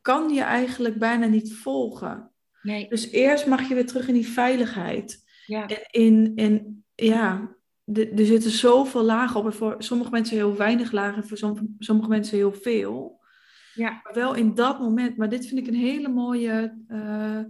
kan 0.02 0.30
je 0.30 0.42
eigenlijk 0.42 1.00
bijna 1.00 1.26
niet 1.26 1.54
volgen. 1.54 2.32
Nee. 2.62 2.90
Dus 2.90 3.12
eerst 3.12 3.46
mag 3.46 3.68
je 3.68 3.74
weer 3.74 3.86
terug 3.86 4.08
in 4.08 4.14
die 4.14 4.28
veiligheid. 4.28 5.24
Ja. 5.46 5.68
En 5.68 5.86
in, 5.92 6.32
in, 6.36 6.84
ja, 6.96 7.55
er 7.94 8.26
zitten 8.26 8.52
zoveel 8.52 9.04
lagen 9.04 9.40
op. 9.40 9.46
En 9.46 9.54
voor 9.54 9.76
sommige 9.78 10.10
mensen 10.10 10.36
heel 10.36 10.56
weinig 10.56 10.92
lagen. 10.92 11.22
En 11.22 11.28
voor 11.28 11.38
sommige 11.80 12.10
mensen 12.10 12.38
heel 12.38 12.54
veel. 12.54 13.24
Ja. 13.74 14.00
Maar 14.04 14.14
wel 14.14 14.34
in 14.34 14.54
dat 14.54 14.80
moment. 14.80 15.18
Maar 15.18 15.30
dit 15.30 15.48
vind 15.48 15.60
ik 15.60 15.68
een 15.68 15.80
hele 15.80 16.08
mooie 16.08 16.84
uh, 16.88 17.42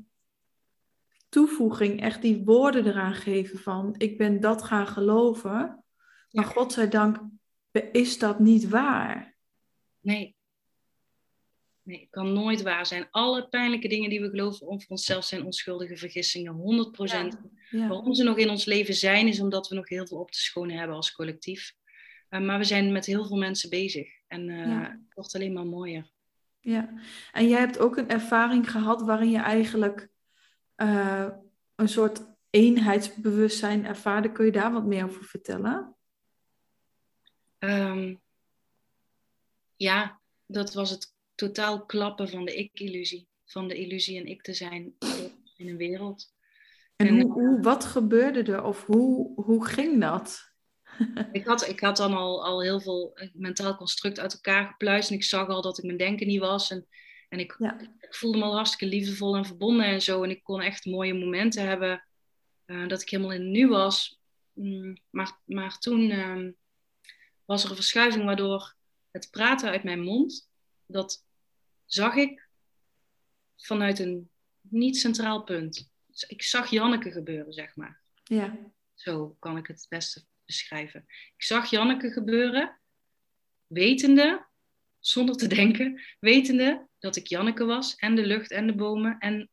toevoeging. 1.30 2.02
Echt 2.02 2.22
die 2.22 2.42
woorden 2.46 2.86
eraan 2.86 3.14
geven 3.14 3.60
van... 3.60 3.96
Ik 3.98 4.18
ben 4.18 4.40
dat 4.40 4.64
gaan 4.64 4.88
geloven. 4.88 5.84
Maar 6.32 6.46
godzijdank 6.46 7.20
is 7.92 8.20
dat 8.20 8.40
niet 8.40 8.70
waar. 8.70 9.36
Nee. 10.00 10.35
Nee, 11.86 12.00
het 12.00 12.10
kan 12.10 12.34
nooit 12.34 12.62
waar 12.62 12.86
zijn. 12.86 13.08
Alle 13.12 13.48
pijnlijke 13.48 13.88
dingen 13.88 14.10
die 14.10 14.22
we 14.22 14.30
geloven 14.30 14.68
over 14.68 14.90
onszelf 14.90 15.26
zijn 15.26 15.46
onschuldige 15.46 15.98
vergissingen. 15.98 16.54
100%. 16.54 17.38
Waarom 17.70 18.14
ze 18.14 18.24
nog 18.24 18.38
in 18.38 18.50
ons 18.50 18.66
leven 18.66 18.94
zijn, 18.94 19.28
is 19.28 19.40
omdat 19.40 19.68
we 19.68 19.76
nog 19.76 19.90
heel 19.90 20.08
veel 20.08 20.18
op 20.18 20.32
te 20.32 20.40
schonen 20.40 20.78
hebben 20.78 20.96
als 20.96 21.12
collectief. 21.12 21.74
Uh, 22.30 22.42
maar 22.42 22.58
we 22.58 22.64
zijn 22.64 22.92
met 22.92 23.06
heel 23.06 23.26
veel 23.26 23.38
mensen 23.38 23.70
bezig. 23.70 24.08
En 24.28 24.50
uh, 24.50 24.82
het 24.82 25.14
wordt 25.14 25.36
alleen 25.36 25.54
maar 25.54 25.66
mooier. 25.66 26.12
Ja, 26.60 26.94
en 27.32 27.48
jij 27.48 27.60
hebt 27.60 27.80
ook 27.80 27.98
een 27.98 28.10
ervaring 28.10 28.72
gehad 28.72 29.02
waarin 29.02 29.30
je 29.30 29.40
eigenlijk 29.40 30.10
uh, 30.78 31.28
een 31.76 31.90
soort 31.90 32.26
eenheidsbewustzijn 32.50 33.86
ervaarde. 33.86 34.32
Kun 34.32 34.46
je 34.46 34.52
daar 34.52 34.72
wat 34.72 34.86
meer 34.86 35.04
over 35.04 35.24
vertellen? 35.24 35.96
Um, 37.60 38.22
ja, 39.76 40.20
dat 40.46 40.74
was 40.74 40.90
het 40.90 41.15
totaal 41.36 41.86
klappen 41.86 42.30
van 42.30 42.46
de 42.46 42.56
ik-illusie. 42.56 43.28
Van 43.46 43.68
de 43.68 43.76
illusie 43.76 44.20
en 44.20 44.26
ik 44.26 44.42
te 44.42 44.54
zijn 44.54 44.96
in 45.58 45.70
een 45.70 45.78
wereld. 45.78 46.34
En, 46.96 47.22
hoe, 47.22 47.32
hoe, 47.32 47.62
wat 47.62 47.86
gebeurde 47.86 48.52
er 48.52 48.64
of 48.64 48.86
hoe, 48.86 49.44
hoe 49.44 49.66
ging 49.66 50.02
dat? 50.02 50.54
ik, 51.32 51.46
had, 51.46 51.68
ik 51.68 51.80
had 51.80 51.98
dan 51.98 52.14
al, 52.14 52.46
al 52.46 52.62
heel 52.62 52.82
veel 52.82 53.18
mentaal 53.34 53.76
construct 53.76 54.20
uit 54.20 54.34
elkaar 54.34 54.68
gepluist. 54.68 55.10
En 55.10 55.16
ik 55.16 55.24
zag 55.24 55.48
al 55.48 55.62
dat 55.62 55.78
ik 55.78 55.84
mijn 55.84 55.98
denken 55.98 56.28
niet 56.28 56.40
was. 56.40 56.72
En, 56.72 56.88
en 57.30 57.40
ik, 57.40 57.56
ik 58.00 58.16
voelde 58.16 58.38
me 58.38 58.44
al 58.44 58.56
hartstikke 58.56 58.96
liefdevol 58.96 59.36
en 59.36 59.46
verbonden 59.46 59.86
en 59.86 60.02
zo. 60.02 60.24
En 60.24 60.30
ik 60.30 60.44
kon 60.44 60.62
echt 60.62 60.86
mooie 60.86 61.14
momenten 61.14 61.68
hebben. 61.68 62.04
Uh, 62.66 62.88
dat 62.88 63.02
ik 63.02 63.10
helemaal 63.10 63.34
in 63.34 63.42
het 63.42 63.50
nu 63.50 63.68
was. 63.68 64.20
Mm, 64.54 64.98
maar, 65.10 65.40
maar 65.46 65.78
toen 65.78 66.10
uh, 66.10 66.50
was 67.46 67.64
er 67.64 67.70
een 67.70 67.76
verschuiving 67.76 68.26
waardoor 68.26 68.76
het 69.12 69.28
praten 69.32 69.70
uit 69.70 69.84
mijn 69.84 70.02
mond 70.02 70.50
dat 70.86 71.25
zag 71.86 72.16
ik 72.16 72.48
vanuit 73.56 74.00
een 74.00 74.30
niet 74.62 74.98
centraal 74.98 75.44
punt. 75.44 75.92
Dus 76.08 76.24
ik 76.24 76.42
zag 76.42 76.70
Janneke 76.70 77.12
gebeuren, 77.12 77.54
zeg 77.54 77.76
maar. 77.76 78.02
Ja. 78.24 78.58
Zo 78.94 79.36
kan 79.40 79.58
ik 79.58 79.68
het 79.68 79.80
het 79.80 79.90
beste 79.90 80.26
beschrijven. 80.46 81.06
Ik 81.08 81.44
zag 81.44 81.70
Janneke 81.70 82.12
gebeuren, 82.12 82.80
wetende, 83.68 84.46
zonder 85.00 85.36
te 85.36 85.48
denken, 85.48 86.02
wetende 86.20 86.88
dat 87.00 87.16
ik 87.16 87.28
Janneke 87.28 87.66
was 87.66 87.96
en 87.96 88.16
de 88.16 88.26
lucht 88.26 88.52
en 88.52 88.68
de 88.68 88.76
bomen 88.76 89.18
en, 89.20 89.50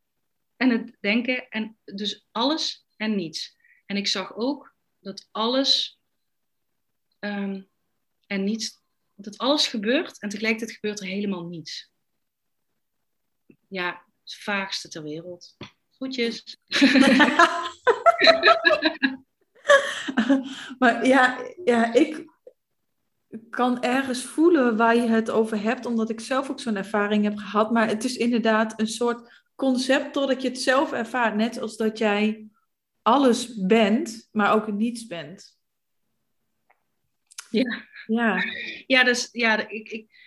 en 0.57 0.71
het 0.71 0.97
denken 1.01 1.49
en 1.49 1.79
dus 1.85 2.27
alles 2.31 2.87
en 2.97 3.15
niets. 3.15 3.57
En 3.87 3.97
ik 3.97 4.07
zag 4.07 4.35
ook 4.35 4.75
dat 4.99 5.29
alles 5.31 6.01
um, 7.19 7.69
en 8.27 8.45
niets 8.45 8.81
dat 9.15 9.39
alles 9.39 9.67
gebeurt 9.67 10.21
en 10.21 10.29
tegelijkertijd 10.29 10.79
gebeurt 10.79 11.01
er 11.01 11.07
helemaal 11.07 11.45
niets. 11.45 11.92
Ja, 13.73 14.03
Het 14.25 14.35
vaagste 14.35 14.89
ter 14.89 15.03
wereld. 15.03 15.57
Groetjes. 15.91 16.59
maar 20.79 21.07
ja, 21.07 21.39
ja, 21.65 21.95
ik 21.95 22.31
kan 23.51 23.83
ergens 23.83 24.25
voelen 24.25 24.77
waar 24.77 24.97
je 24.97 25.09
het 25.09 25.31
over 25.31 25.63
hebt, 25.63 25.87
omdat 25.87 26.11
ik 26.11 26.21
zelf 26.21 26.51
ook 26.51 26.61
zo'n 26.61 26.77
ervaring 26.77 27.25
heb 27.25 27.37
gehad. 27.37 27.71
Maar 27.71 27.89
het 27.89 28.05
is 28.05 28.17
inderdaad 28.17 28.81
een 28.81 28.89
soort 28.89 29.43
concept 29.55 30.13
totdat 30.13 30.43
je 30.43 30.49
het 30.49 30.61
zelf 30.61 30.93
ervaart. 30.93 31.35
Net 31.35 31.61
als 31.61 31.77
dat 31.77 31.99
jij 31.99 32.49
alles 33.03 33.67
bent, 33.67 34.29
maar 34.33 34.55
ook 34.55 34.73
niets 34.73 35.07
bent. 35.07 35.59
Ja. 37.51 37.91
Ja, 38.07 38.43
ja, 38.87 39.05
dus, 39.05 39.29
ja 39.33 39.69
ik, 39.69 39.89
ik, 39.89 40.22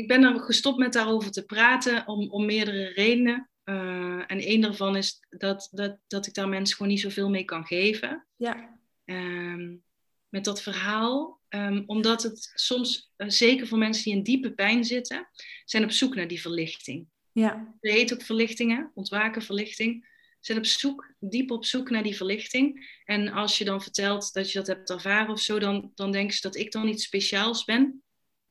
ik 0.00 0.08
ben 0.08 0.22
er 0.22 0.40
gestopt 0.40 0.78
met 0.78 0.92
daarover 0.92 1.30
te 1.30 1.44
praten 1.44 2.06
om, 2.06 2.30
om 2.30 2.44
meerdere 2.46 2.88
redenen. 2.88 3.50
Uh, 3.64 4.24
en 4.26 4.38
één 4.40 4.60
daarvan 4.60 4.96
is 4.96 5.20
dat, 5.28 5.68
dat, 5.70 5.98
dat 6.06 6.26
ik 6.26 6.34
daar 6.34 6.48
mensen 6.48 6.76
gewoon 6.76 6.92
niet 6.92 7.00
zoveel 7.00 7.30
mee 7.30 7.44
kan 7.44 7.66
geven. 7.66 8.26
Ja. 8.36 8.78
Um, 9.04 9.82
met 10.28 10.44
dat 10.44 10.62
verhaal. 10.62 11.40
Um, 11.48 11.82
omdat 11.86 12.22
het 12.22 12.52
soms, 12.54 13.12
uh, 13.16 13.28
zeker 13.28 13.66
voor 13.66 13.78
mensen 13.78 14.04
die 14.04 14.14
in 14.14 14.22
diepe 14.22 14.52
pijn 14.52 14.84
zitten, 14.84 15.28
zijn 15.64 15.84
op 15.84 15.90
zoek 15.90 16.14
naar 16.14 16.28
die 16.28 16.40
verlichting. 16.40 17.06
Ja. 17.32 17.74
Dat 17.80 17.92
heet 17.92 18.12
ook 18.12 18.22
verlichtingen, 18.22 18.90
ontwaken 18.94 19.42
verlichting. 19.42 20.08
Zijn 20.40 20.58
op 20.58 20.66
zoek, 20.66 21.14
diep 21.18 21.50
op 21.50 21.64
zoek 21.64 21.90
naar 21.90 22.02
die 22.02 22.16
verlichting. 22.16 22.98
En 23.04 23.28
als 23.28 23.58
je 23.58 23.64
dan 23.64 23.82
vertelt 23.82 24.32
dat 24.32 24.52
je 24.52 24.58
dat 24.58 24.66
hebt 24.66 24.90
ervaren 24.90 25.32
of 25.32 25.40
zo, 25.40 25.58
dan, 25.58 25.92
dan 25.94 26.12
denken 26.12 26.34
ze 26.34 26.40
dat 26.42 26.56
ik 26.56 26.72
dan 26.72 26.88
iets 26.88 27.04
speciaals 27.04 27.64
ben. 27.64 28.02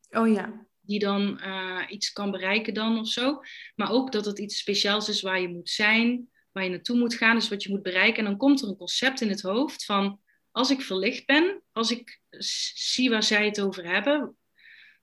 Oh 0.10 0.34
ja. 0.34 0.68
Die 0.90 1.00
dan 1.00 1.40
uh, 1.46 1.82
iets 1.88 2.12
kan 2.12 2.32
bereiken 2.32 2.74
dan 2.74 3.00
of 3.00 3.08
zo. 3.08 3.42
Maar 3.76 3.92
ook 3.92 4.12
dat 4.12 4.26
het 4.26 4.40
iets 4.40 4.58
speciaals 4.58 5.10
is 5.10 5.22
waar 5.22 5.42
je 5.42 5.48
moet 5.48 5.70
zijn, 5.70 6.30
waar 6.52 6.64
je 6.64 6.70
naartoe 6.70 6.98
moet 6.98 7.14
gaan, 7.14 7.36
dus 7.36 7.50
wat 7.50 7.64
je 7.64 7.70
moet 7.70 7.82
bereiken. 7.82 8.18
En 8.18 8.26
dan 8.26 8.38
komt 8.38 8.62
er 8.62 8.68
een 8.68 8.78
concept 8.78 9.22
in 9.22 9.30
het 9.30 9.42
hoofd 9.42 9.86
van, 9.86 10.20
als 10.52 10.70
ik 10.70 10.82
verlicht 10.82 11.26
ben, 11.26 11.62
als 11.72 11.92
ik 11.92 12.22
zie 12.74 13.10
waar 13.10 13.24
zij 13.24 13.46
het 13.46 13.62
over 13.62 13.86
hebben, 13.86 14.38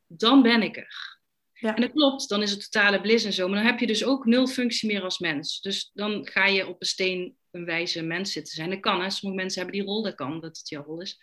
dan 0.07 0.43
ben 0.43 0.62
ik 0.62 0.76
er. 0.76 1.18
Ja. 1.53 1.74
En 1.74 1.80
dat 1.80 1.93
klopt, 1.93 2.28
dan 2.28 2.43
is 2.43 2.51
het 2.51 2.70
totale 2.70 3.01
bliss 3.01 3.24
en 3.24 3.32
zo. 3.32 3.49
Maar 3.49 3.57
dan 3.57 3.66
heb 3.66 3.78
je 3.78 3.87
dus 3.87 4.05
ook 4.05 4.24
nul 4.24 4.47
functie 4.47 4.89
meer 4.89 5.03
als 5.03 5.18
mens. 5.18 5.61
Dus 5.61 5.91
dan 5.95 6.26
ga 6.26 6.47
je 6.47 6.66
op 6.66 6.80
een 6.80 6.87
steen 6.87 7.37
een 7.51 7.64
wijze 7.64 8.03
mens 8.03 8.32
zitten 8.32 8.55
zijn. 8.55 8.70
Dat 8.70 8.80
kan, 8.80 9.01
hè. 9.01 9.11
Sommige 9.11 9.43
mensen 9.43 9.62
hebben 9.62 9.80
die 9.80 9.89
rol, 9.89 10.03
dat 10.03 10.14
kan, 10.14 10.41
dat 10.41 10.57
het 10.57 10.68
jouw 10.68 10.84
rol 10.84 11.01
is. 11.01 11.20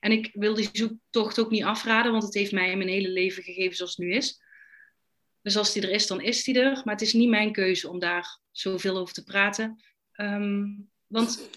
En 0.00 0.12
ik 0.12 0.30
wil 0.32 0.54
die 0.54 0.68
zoektocht 0.72 1.38
ook 1.38 1.50
niet 1.50 1.62
afraden, 1.62 2.12
want 2.12 2.24
het 2.24 2.34
heeft 2.34 2.52
mij 2.52 2.76
mijn 2.76 2.88
hele 2.88 3.08
leven 3.08 3.42
gegeven 3.42 3.76
zoals 3.76 3.96
het 3.96 4.06
nu 4.06 4.14
is. 4.14 4.40
Dus 5.42 5.56
als 5.56 5.72
die 5.72 5.82
er 5.82 5.90
is, 5.90 6.06
dan 6.06 6.20
is 6.20 6.44
die 6.44 6.60
er. 6.60 6.80
Maar 6.84 6.94
het 6.94 7.02
is 7.02 7.12
niet 7.12 7.28
mijn 7.28 7.52
keuze 7.52 7.88
om 7.88 7.98
daar 7.98 8.38
zoveel 8.50 8.96
over 8.96 9.14
te 9.14 9.24
praten. 9.24 9.82
Um, 10.16 10.90
want 11.06 11.50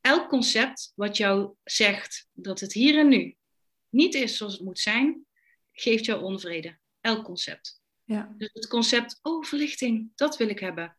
elk 0.00 0.28
concept 0.28 0.92
wat 0.94 1.16
jou 1.16 1.54
zegt 1.64 2.28
dat 2.32 2.60
het 2.60 2.72
hier 2.72 2.98
en 2.98 3.08
nu 3.08 3.36
niet 3.88 4.14
is 4.14 4.36
zoals 4.36 4.52
het 4.52 4.62
moet 4.62 4.78
zijn, 4.78 5.26
geeft 5.72 6.04
jou 6.04 6.22
onvrede. 6.22 6.78
Elk 7.00 7.24
concept. 7.24 7.82
Ja. 8.04 8.34
Dus 8.38 8.50
het 8.52 8.66
concept, 8.66 9.18
oh 9.22 9.44
verlichting, 9.44 10.12
dat 10.14 10.36
wil 10.36 10.48
ik 10.48 10.58
hebben. 10.58 10.96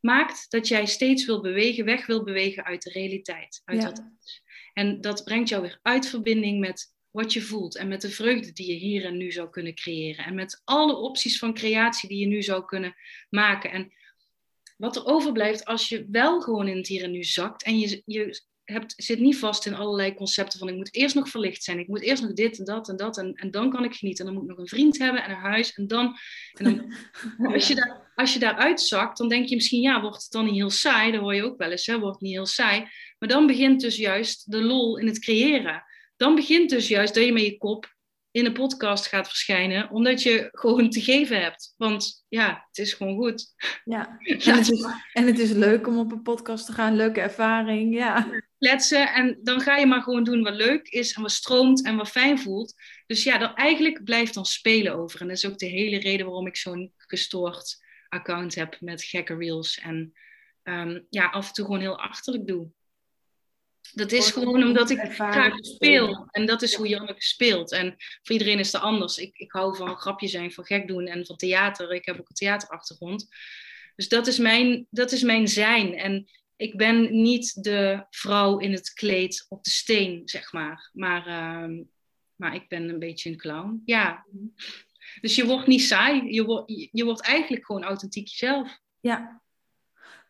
Maakt 0.00 0.50
dat 0.50 0.68
jij 0.68 0.86
steeds 0.86 1.24
wil 1.24 1.40
bewegen, 1.40 1.84
weg 1.84 2.06
wil 2.06 2.24
bewegen 2.24 2.64
uit 2.64 2.82
de 2.82 2.90
realiteit. 2.90 3.62
Uit 3.64 3.82
Ja. 3.82 4.14
is. 4.20 4.41
En 4.72 5.00
dat 5.00 5.24
brengt 5.24 5.48
jou 5.48 5.62
weer 5.62 5.78
uit 5.82 6.06
verbinding 6.06 6.60
met 6.60 6.94
wat 7.10 7.32
je 7.32 7.42
voelt 7.42 7.76
en 7.76 7.88
met 7.88 8.00
de 8.00 8.10
vreugde 8.10 8.52
die 8.52 8.66
je 8.66 8.78
hier 8.78 9.04
en 9.04 9.16
nu 9.16 9.32
zou 9.32 9.50
kunnen 9.50 9.74
creëren. 9.74 10.24
En 10.24 10.34
met 10.34 10.60
alle 10.64 10.96
opties 10.96 11.38
van 11.38 11.54
creatie 11.54 12.08
die 12.08 12.18
je 12.18 12.26
nu 12.26 12.42
zou 12.42 12.64
kunnen 12.64 12.94
maken. 13.30 13.70
En 13.70 13.92
wat 14.76 14.96
er 14.96 15.06
overblijft 15.06 15.64
als 15.64 15.88
je 15.88 16.06
wel 16.10 16.40
gewoon 16.40 16.68
in 16.68 16.76
het 16.76 16.86
hier 16.86 17.02
en 17.02 17.10
nu 17.10 17.24
zakt 17.24 17.62
en 17.62 17.78
je, 17.78 18.02
je 18.06 18.42
hebt, 18.72 18.94
zit 18.96 19.20
niet 19.20 19.38
vast 19.38 19.66
in 19.66 19.74
allerlei 19.74 20.14
concepten 20.14 20.58
van 20.58 20.68
ik 20.68 20.74
moet 20.74 20.94
eerst 20.94 21.14
nog 21.14 21.28
verlicht 21.28 21.62
zijn, 21.62 21.78
ik 21.78 21.88
moet 21.88 22.02
eerst 22.02 22.22
nog 22.22 22.32
dit 22.32 22.58
en 22.58 22.64
dat 22.64 22.88
en 22.88 22.96
dat 22.96 23.18
en, 23.18 23.34
en 23.34 23.50
dan 23.50 23.70
kan 23.70 23.84
ik 23.84 23.94
genieten. 23.94 24.26
En 24.26 24.32
dan 24.32 24.40
moet 24.40 24.50
ik 24.50 24.56
nog 24.56 24.64
een 24.64 24.76
vriend 24.76 24.98
hebben 24.98 25.24
en 25.24 25.30
een 25.30 25.36
huis 25.36 25.72
en 25.72 25.86
dan... 25.86 26.16
En 26.52 26.64
dan 26.64 26.94
als, 27.54 27.68
je 27.68 27.74
daar, 27.74 28.12
als 28.14 28.32
je 28.32 28.38
daaruit 28.38 28.80
zakt, 28.80 29.18
dan 29.18 29.28
denk 29.28 29.46
je 29.48 29.54
misschien 29.54 29.82
ja, 29.82 30.00
wordt 30.00 30.22
het 30.22 30.32
dan 30.32 30.44
niet 30.44 30.54
heel 30.54 30.70
saai? 30.70 31.12
Dat 31.12 31.20
hoor 31.20 31.34
je 31.34 31.44
ook 31.44 31.58
wel 31.58 31.70
eens, 31.70 31.86
hè, 31.86 31.98
wordt 31.98 32.14
het 32.14 32.22
niet 32.22 32.34
heel 32.34 32.46
saai? 32.46 32.88
Maar 33.18 33.28
dan 33.28 33.46
begint 33.46 33.80
dus 33.80 33.96
juist 33.96 34.50
de 34.50 34.62
lol 34.62 34.98
in 34.98 35.06
het 35.06 35.18
creëren. 35.18 35.84
Dan 36.16 36.34
begint 36.34 36.70
dus 36.70 36.88
juist 36.88 37.14
dat 37.14 37.24
je 37.24 37.32
met 37.32 37.42
je 37.42 37.58
kop 37.58 37.94
in 38.32 38.46
een 38.46 38.52
podcast 38.52 39.06
gaat 39.06 39.28
verschijnen, 39.28 39.90
omdat 39.90 40.22
je 40.22 40.48
gewoon 40.52 40.90
te 40.90 41.00
geven 41.00 41.42
hebt. 41.42 41.74
Want 41.76 42.24
ja, 42.28 42.64
het 42.66 42.78
is 42.78 42.92
gewoon 42.92 43.16
goed. 43.16 43.54
Ja. 43.84 44.18
En, 44.24 44.56
het 44.56 44.70
is, 44.70 44.86
en 45.12 45.26
het 45.26 45.38
is 45.38 45.50
leuk 45.50 45.86
om 45.86 45.98
op 45.98 46.12
een 46.12 46.22
podcast 46.22 46.66
te 46.66 46.72
gaan, 46.72 46.96
leuke 46.96 47.20
ervaring, 47.20 47.94
ja. 47.94 48.30
Kletsen 48.62 49.12
en 49.12 49.38
dan 49.42 49.60
ga 49.60 49.76
je 49.76 49.86
maar 49.86 50.02
gewoon 50.02 50.24
doen 50.24 50.42
wat 50.42 50.54
leuk 50.54 50.88
is 50.88 51.12
en 51.12 51.22
wat 51.22 51.30
stroomt 51.30 51.84
en 51.84 51.96
wat 51.96 52.08
fijn 52.08 52.38
voelt. 52.38 52.74
Dus 53.06 53.24
ja, 53.24 53.38
dan 53.38 53.54
eigenlijk 53.54 54.04
blijft 54.04 54.34
dan 54.34 54.44
spelen 54.44 54.94
over. 54.94 55.20
En 55.20 55.28
dat 55.28 55.36
is 55.36 55.46
ook 55.46 55.58
de 55.58 55.66
hele 55.66 55.98
reden 55.98 56.26
waarom 56.26 56.46
ik 56.46 56.56
zo'n 56.56 56.92
gestoord 56.96 57.76
account 58.08 58.54
heb 58.54 58.76
met 58.80 59.04
gekke 59.04 59.36
reels 59.36 59.78
en 59.78 60.12
um, 60.62 61.06
ja, 61.10 61.26
af 61.26 61.48
en 61.48 61.52
toe 61.52 61.64
gewoon 61.64 61.80
heel 61.80 61.98
achterlijk 61.98 62.46
doe. 62.46 62.70
Dat 63.92 64.12
is 64.12 64.30
gewoon 64.30 64.62
omdat 64.62 64.90
ik 64.90 64.98
graag 64.98 65.54
speel. 65.56 66.28
En 66.30 66.46
dat 66.46 66.62
is 66.62 66.74
hoe 66.74 66.88
Janneke 66.88 67.22
speelt. 67.22 67.72
En 67.72 67.94
voor 68.22 68.32
iedereen 68.32 68.58
is 68.58 68.72
het 68.72 68.82
anders. 68.82 69.18
Ik, 69.18 69.36
ik 69.36 69.52
hou 69.52 69.76
van 69.76 69.96
grapje 69.96 70.28
zijn, 70.28 70.52
van 70.52 70.64
gek 70.64 70.88
doen 70.88 71.06
en 71.06 71.26
van 71.26 71.36
theater. 71.36 71.92
Ik 71.92 72.04
heb 72.04 72.20
ook 72.20 72.28
een 72.28 72.34
theaterachtergrond. 72.34 73.28
Dus 73.96 74.08
dat 74.08 74.26
is 74.26 74.38
mijn, 74.38 74.86
dat 74.90 75.12
is 75.12 75.22
mijn 75.22 75.48
zijn. 75.48 75.94
En 75.94 76.30
ik 76.56 76.76
ben 76.76 77.22
niet 77.22 77.62
de 77.64 78.06
vrouw 78.10 78.58
in 78.58 78.72
het 78.72 78.92
kleed 78.92 79.46
op 79.48 79.64
de 79.64 79.70
steen, 79.70 80.22
zeg 80.24 80.52
maar. 80.52 80.90
Maar, 80.92 81.26
uh, 81.26 81.80
maar 82.34 82.54
ik 82.54 82.68
ben 82.68 82.88
een 82.88 82.98
beetje 82.98 83.30
een 83.30 83.36
clown. 83.36 83.82
Ja. 83.84 84.26
Dus 85.20 85.36
je 85.36 85.46
wordt 85.46 85.66
niet 85.66 85.82
saai. 85.82 86.32
Je 86.32 86.44
wordt, 86.44 86.88
je 86.92 87.04
wordt 87.04 87.22
eigenlijk 87.22 87.66
gewoon 87.66 87.82
authentiek 87.82 88.26
jezelf. 88.26 88.78
Ja, 89.00 89.42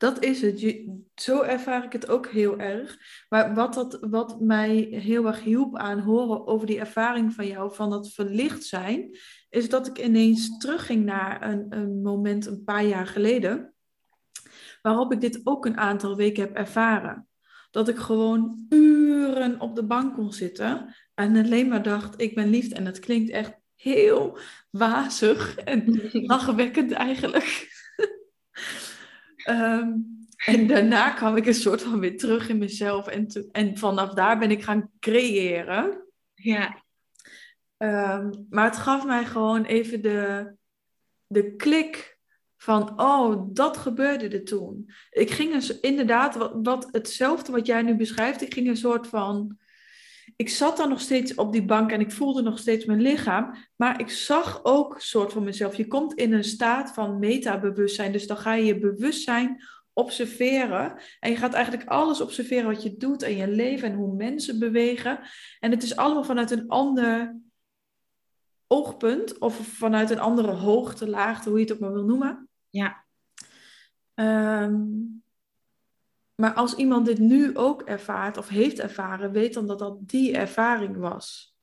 dat 0.02 0.24
is 0.24 0.42
het. 0.42 0.84
Zo 1.14 1.42
ervaar 1.42 1.84
ik 1.84 1.92
het 1.92 2.08
ook 2.08 2.28
heel 2.28 2.58
erg. 2.58 2.98
Maar 3.28 3.54
wat, 3.54 3.74
dat, 3.74 3.98
wat 4.00 4.40
mij 4.40 4.74
heel 4.90 5.26
erg 5.26 5.42
hielp 5.42 5.76
aan 5.76 5.98
horen 5.98 6.46
over 6.46 6.66
die 6.66 6.78
ervaring 6.78 7.32
van 7.32 7.46
jou, 7.46 7.74
van 7.74 7.90
dat 7.90 8.12
verlicht 8.12 8.64
zijn, 8.64 9.18
is 9.48 9.68
dat 9.68 9.86
ik 9.86 9.98
ineens 9.98 10.58
terugging 10.58 11.04
naar 11.04 11.50
een, 11.50 11.66
een 11.68 12.02
moment 12.02 12.46
een 12.46 12.64
paar 12.64 12.84
jaar 12.84 13.06
geleden, 13.06 13.74
waarop 14.82 15.12
ik 15.12 15.20
dit 15.20 15.40
ook 15.44 15.66
een 15.66 15.76
aantal 15.76 16.16
weken 16.16 16.42
heb 16.42 16.54
ervaren. 16.56 17.28
Dat 17.70 17.88
ik 17.88 17.96
gewoon 17.96 18.66
uren 18.68 19.60
op 19.60 19.74
de 19.74 19.84
bank 19.84 20.14
kon 20.14 20.32
zitten 20.32 20.94
en 21.14 21.36
alleen 21.36 21.68
maar 21.68 21.82
dacht, 21.82 22.20
ik 22.20 22.34
ben 22.34 22.50
liefde. 22.50 22.74
En 22.74 22.84
dat 22.84 22.98
klinkt 22.98 23.30
echt 23.30 23.54
heel 23.76 24.38
wazig 24.70 25.56
en 25.56 26.00
lachwekkend 26.26 26.92
eigenlijk. 26.92 27.80
Um, 29.48 30.20
en 30.36 30.66
daarna 30.66 31.10
kwam 31.10 31.36
ik 31.36 31.46
een 31.46 31.54
soort 31.54 31.82
van 31.82 32.00
weer 32.00 32.16
terug 32.16 32.48
in 32.48 32.58
mezelf. 32.58 33.06
En, 33.06 33.26
en 33.52 33.78
vanaf 33.78 34.14
daar 34.14 34.38
ben 34.38 34.50
ik 34.50 34.62
gaan 34.62 34.90
creëren. 35.00 36.06
Ja. 36.34 36.82
Um, 37.78 38.46
maar 38.50 38.64
het 38.64 38.76
gaf 38.76 39.06
mij 39.06 39.24
gewoon 39.24 39.64
even 39.64 40.02
de, 40.02 40.52
de 41.26 41.56
klik 41.56 42.11
van, 42.62 43.00
oh, 43.00 43.48
dat 43.52 43.76
gebeurde 43.76 44.28
er 44.28 44.44
toen. 44.44 44.90
Ik 45.10 45.30
ging 45.30 45.54
een, 45.54 45.80
inderdaad, 45.80 46.36
wat, 46.36 46.52
wat 46.62 46.88
hetzelfde 46.92 47.52
wat 47.52 47.66
jij 47.66 47.82
nu 47.82 47.94
beschrijft, 47.94 48.42
ik 48.42 48.54
ging 48.54 48.68
een 48.68 48.76
soort 48.76 49.06
van... 49.06 49.56
Ik 50.36 50.48
zat 50.48 50.76
dan 50.76 50.88
nog 50.88 51.00
steeds 51.00 51.34
op 51.34 51.52
die 51.52 51.64
bank 51.64 51.90
en 51.92 52.00
ik 52.00 52.12
voelde 52.12 52.42
nog 52.42 52.58
steeds 52.58 52.84
mijn 52.84 53.00
lichaam. 53.00 53.54
Maar 53.76 54.00
ik 54.00 54.10
zag 54.10 54.60
ook 54.62 54.94
een 54.94 55.00
soort 55.00 55.32
van 55.32 55.44
mezelf. 55.44 55.76
Je 55.76 55.86
komt 55.86 56.14
in 56.14 56.32
een 56.32 56.44
staat 56.44 56.92
van 56.92 57.18
metabewustzijn. 57.18 58.12
Dus 58.12 58.26
dan 58.26 58.36
ga 58.36 58.54
je 58.54 58.64
je 58.64 58.78
bewustzijn 58.78 59.64
observeren. 59.92 61.00
En 61.20 61.30
je 61.30 61.36
gaat 61.36 61.54
eigenlijk 61.54 61.88
alles 61.88 62.20
observeren 62.20 62.66
wat 62.66 62.82
je 62.82 62.96
doet 62.96 63.22
en 63.22 63.36
je 63.36 63.48
leven 63.48 63.88
en 63.88 63.96
hoe 63.96 64.16
mensen 64.16 64.58
bewegen. 64.58 65.20
En 65.60 65.70
het 65.70 65.82
is 65.82 65.96
allemaal 65.96 66.24
vanuit 66.24 66.50
een 66.50 66.68
ander 66.68 67.40
oogpunt 68.66 69.38
of 69.38 69.56
vanuit 69.56 70.10
een 70.10 70.20
andere 70.20 70.52
hoogte, 70.52 71.08
laagte, 71.08 71.48
hoe 71.48 71.58
je 71.58 71.64
het 71.64 71.74
ook 71.74 71.80
maar 71.80 71.92
wil 71.92 72.04
noemen. 72.04 72.46
Ja. 72.72 73.04
Um, 74.14 75.22
maar 76.34 76.52
als 76.54 76.74
iemand 76.74 77.06
dit 77.06 77.18
nu 77.18 77.56
ook 77.56 77.82
ervaart 77.82 78.36
of 78.36 78.48
heeft 78.48 78.78
ervaren, 78.78 79.32
weet 79.32 79.54
dan 79.54 79.66
dat 79.66 79.78
dat 79.78 80.08
die 80.08 80.36
ervaring 80.36 80.96
was. 80.96 81.54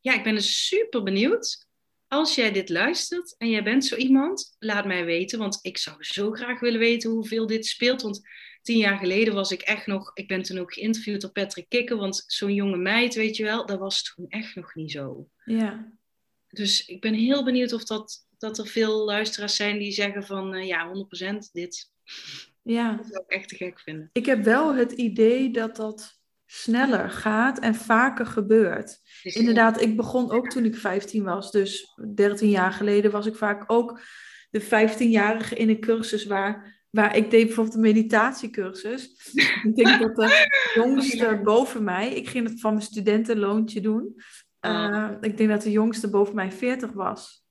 Ja, 0.00 0.14
ik 0.14 0.22
ben 0.22 0.34
dus 0.34 0.66
super 0.66 1.02
benieuwd. 1.02 1.66
Als 2.06 2.34
jij 2.34 2.52
dit 2.52 2.68
luistert 2.68 3.36
en 3.36 3.50
jij 3.50 3.62
bent 3.62 3.84
zo 3.84 3.96
iemand, 3.96 4.56
laat 4.58 4.86
mij 4.86 5.04
weten. 5.04 5.38
Want 5.38 5.58
ik 5.62 5.78
zou 5.78 6.04
zo 6.04 6.30
graag 6.30 6.60
willen 6.60 6.78
weten 6.78 7.10
hoeveel 7.10 7.46
dit 7.46 7.66
speelt. 7.66 8.02
Want 8.02 8.28
tien 8.62 8.78
jaar 8.78 8.98
geleden 8.98 9.34
was 9.34 9.50
ik 9.50 9.60
echt 9.60 9.86
nog... 9.86 10.10
Ik 10.14 10.28
ben 10.28 10.42
toen 10.42 10.58
ook 10.58 10.72
geïnterviewd 10.72 11.20
door 11.20 11.30
Patrick 11.30 11.68
Kikker. 11.68 11.96
Want 11.96 12.24
zo'n 12.26 12.54
jonge 12.54 12.76
meid, 12.76 13.14
weet 13.14 13.36
je 13.36 13.44
wel, 13.44 13.66
dat 13.66 13.78
was 13.78 14.02
toen 14.02 14.28
echt 14.28 14.54
nog 14.54 14.74
niet 14.74 14.90
zo. 14.90 15.28
Ja. 15.44 15.92
Dus 16.48 16.86
ik 16.86 17.00
ben 17.00 17.14
heel 17.14 17.44
benieuwd 17.44 17.72
of 17.72 17.84
dat 17.84 18.27
dat 18.38 18.58
er 18.58 18.66
veel 18.66 19.04
luisteraars 19.04 19.56
zijn 19.56 19.78
die 19.78 19.92
zeggen 19.92 20.22
van 20.22 20.54
uh, 20.54 20.66
ja, 20.66 20.92
100% 21.32 21.36
dit. 21.52 21.92
Ja. 22.62 22.96
Dat 22.96 23.06
zou 23.06 23.24
ik 23.26 23.30
echt 23.30 23.48
te 23.48 23.54
gek 23.54 23.80
vinden. 23.80 24.10
Ik 24.12 24.26
heb 24.26 24.44
wel 24.44 24.74
het 24.74 24.92
idee 24.92 25.50
dat 25.50 25.76
dat 25.76 26.18
sneller 26.46 27.10
gaat 27.10 27.58
en 27.58 27.74
vaker 27.74 28.26
gebeurt. 28.26 29.00
Dus, 29.22 29.34
Inderdaad, 29.34 29.80
ik 29.80 29.96
begon 29.96 30.30
ook 30.30 30.48
toen 30.48 30.64
ik 30.64 30.76
15 30.76 31.24
was. 31.24 31.50
Dus 31.50 31.94
13 32.14 32.50
jaar 32.50 32.72
geleden 32.72 33.10
was 33.10 33.26
ik 33.26 33.34
vaak 33.34 33.64
ook 33.66 34.00
de 34.50 34.62
15-jarige 34.62 35.54
in 35.54 35.68
een 35.68 35.80
cursus 35.80 36.26
waar, 36.26 36.84
waar 36.90 37.16
ik 37.16 37.30
deed 37.30 37.46
bijvoorbeeld 37.46 37.76
een 37.76 37.80
meditatiecursus. 37.80 39.32
ik 39.68 39.74
denk 39.74 40.00
dat 40.00 40.16
de 40.16 40.48
jongste 40.74 41.40
boven 41.44 41.84
mij, 41.84 42.14
ik 42.14 42.28
ging 42.28 42.48
het 42.48 42.60
van 42.60 42.72
mijn 42.72 42.84
studentenloontje 42.84 43.80
doen. 43.80 44.14
Uh, 44.66 45.10
ik 45.20 45.36
denk 45.36 45.50
dat 45.50 45.62
de 45.62 45.70
jongste 45.70 46.10
boven 46.10 46.34
mij 46.34 46.52
40 46.52 46.92
was. 46.92 47.46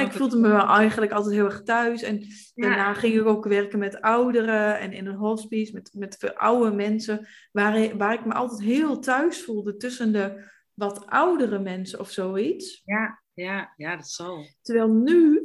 Ik 0.00 0.12
voelde 0.12 0.38
me 0.38 0.48
wel 0.48 0.66
eigenlijk 0.66 1.12
altijd 1.12 1.34
heel 1.34 1.44
erg 1.44 1.62
thuis. 1.62 2.02
En 2.02 2.22
daarna 2.54 2.94
ging 2.94 3.14
ik 3.14 3.26
ook 3.26 3.44
werken 3.44 3.78
met 3.78 4.00
ouderen 4.00 4.78
en 4.78 4.92
in 4.92 5.06
een 5.06 5.16
hospice 5.16 5.72
met, 5.72 5.90
met 5.92 6.16
veel 6.18 6.32
oude 6.32 6.74
mensen. 6.74 7.26
Waar, 7.52 7.96
waar 7.96 8.14
ik 8.14 8.24
me 8.24 8.32
altijd 8.32 8.60
heel 8.60 8.98
thuis 8.98 9.44
voelde 9.44 9.76
tussen 9.76 10.12
de 10.12 10.54
wat 10.74 11.06
oudere 11.06 11.58
mensen 11.58 12.00
of 12.00 12.10
zoiets. 12.10 12.82
Ja, 12.84 13.22
ja, 13.34 13.72
ja, 13.76 13.96
dat 13.96 14.08
zal. 14.08 14.44
Terwijl 14.62 14.88
nu 14.88 15.42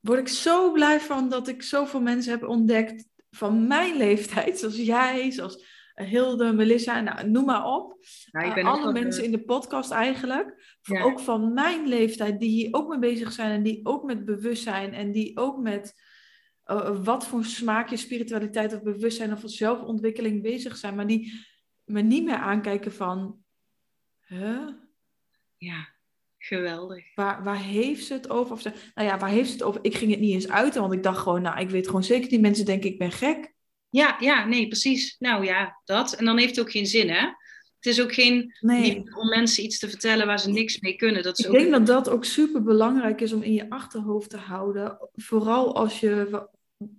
word 0.00 0.18
ik 0.18 0.28
zo 0.28 0.72
blij 0.72 1.00
van 1.00 1.28
dat 1.28 1.48
ik 1.48 1.62
zoveel 1.62 2.00
mensen 2.00 2.32
heb 2.32 2.48
ontdekt 2.48 3.08
van 3.30 3.66
mijn 3.66 3.96
leeftijd. 4.06 4.58
Zoals 4.58 4.76
jij, 4.76 5.30
zoals 5.30 5.71
Hilde, 5.94 6.52
Melissa, 6.52 7.00
nou, 7.00 7.28
noem 7.28 7.44
maar 7.44 7.66
op. 7.66 7.98
Nou, 8.30 8.48
ik 8.48 8.54
ben 8.54 8.64
uh, 8.64 8.70
alle 8.70 8.92
mensen 8.92 9.24
in 9.24 9.30
de 9.30 9.44
podcast 9.44 9.90
eigenlijk. 9.90 10.78
Ja. 10.82 11.02
Ook 11.02 11.20
van 11.20 11.52
mijn 11.52 11.86
leeftijd, 11.86 12.40
die 12.40 12.50
hier 12.50 12.68
ook 12.70 12.88
mee 12.88 12.98
bezig 12.98 13.32
zijn 13.32 13.50
en 13.50 13.62
die 13.62 13.80
ook 13.82 14.04
met 14.04 14.24
bewustzijn 14.24 14.94
en 14.94 15.12
die 15.12 15.38
ook 15.38 15.58
met 15.58 15.94
uh, 16.66 17.04
wat 17.04 17.26
voor 17.26 17.44
smaakje 17.44 17.96
spiritualiteit 17.96 18.74
of 18.74 18.82
bewustzijn 18.82 19.32
of 19.32 19.40
zelfontwikkeling 19.44 20.42
bezig 20.42 20.76
zijn, 20.76 20.94
maar 20.94 21.06
die 21.06 21.32
me 21.84 22.00
niet 22.00 22.24
meer 22.24 22.36
aankijken 22.36 22.92
van, 22.92 23.38
huh? 24.26 24.68
Ja, 25.56 25.88
geweldig. 26.38 27.14
Waar, 27.14 27.44
waar 27.44 27.62
heeft 27.62 28.06
ze 28.06 28.12
het 28.12 28.30
over? 28.30 28.52
Of 28.52 28.60
ze, 28.60 28.72
nou 28.94 29.08
ja, 29.08 29.18
waar 29.18 29.30
heeft 29.30 29.46
ze 29.46 29.52
het 29.52 29.62
over? 29.62 29.84
Ik 29.84 29.94
ging 29.94 30.10
het 30.10 30.20
niet 30.20 30.32
eens 30.32 30.48
uiten, 30.48 30.80
want 30.80 30.92
ik 30.92 31.02
dacht 31.02 31.18
gewoon, 31.18 31.42
nou, 31.42 31.60
ik 31.60 31.70
weet 31.70 31.86
gewoon 31.86 32.04
zeker, 32.04 32.28
die 32.28 32.40
mensen 32.40 32.64
denken 32.64 32.90
ik 32.90 32.98
ben 32.98 33.12
gek. 33.12 33.51
Ja, 33.92 34.16
ja, 34.20 34.44
nee, 34.44 34.68
precies. 34.68 35.16
Nou 35.18 35.44
ja, 35.44 35.80
dat. 35.84 36.12
En 36.12 36.24
dan 36.24 36.38
heeft 36.38 36.56
het 36.56 36.64
ook 36.64 36.70
geen 36.70 36.86
zin, 36.86 37.08
hè? 37.08 37.20
Het 37.76 37.86
is 37.92 38.00
ook 38.02 38.12
geen 38.14 38.56
Nee. 38.60 39.02
om 39.16 39.28
mensen 39.28 39.64
iets 39.64 39.78
te 39.78 39.88
vertellen 39.88 40.26
waar 40.26 40.40
ze 40.40 40.50
niks 40.50 40.80
mee 40.80 40.96
kunnen. 40.96 41.22
Dat 41.22 41.38
is 41.38 41.44
Ik 41.44 41.50
ook 41.50 41.58
denk 41.58 41.70
dat 41.70 41.86
dat 41.86 42.08
ook 42.08 42.24
super 42.24 42.62
belangrijk 42.62 43.20
is 43.20 43.32
om 43.32 43.42
in 43.42 43.52
je 43.52 43.70
achterhoofd 43.70 44.30
te 44.30 44.36
houden. 44.36 44.98
Vooral 45.12 45.76
als 45.76 46.00
je 46.00 46.26
wa- 46.30 46.48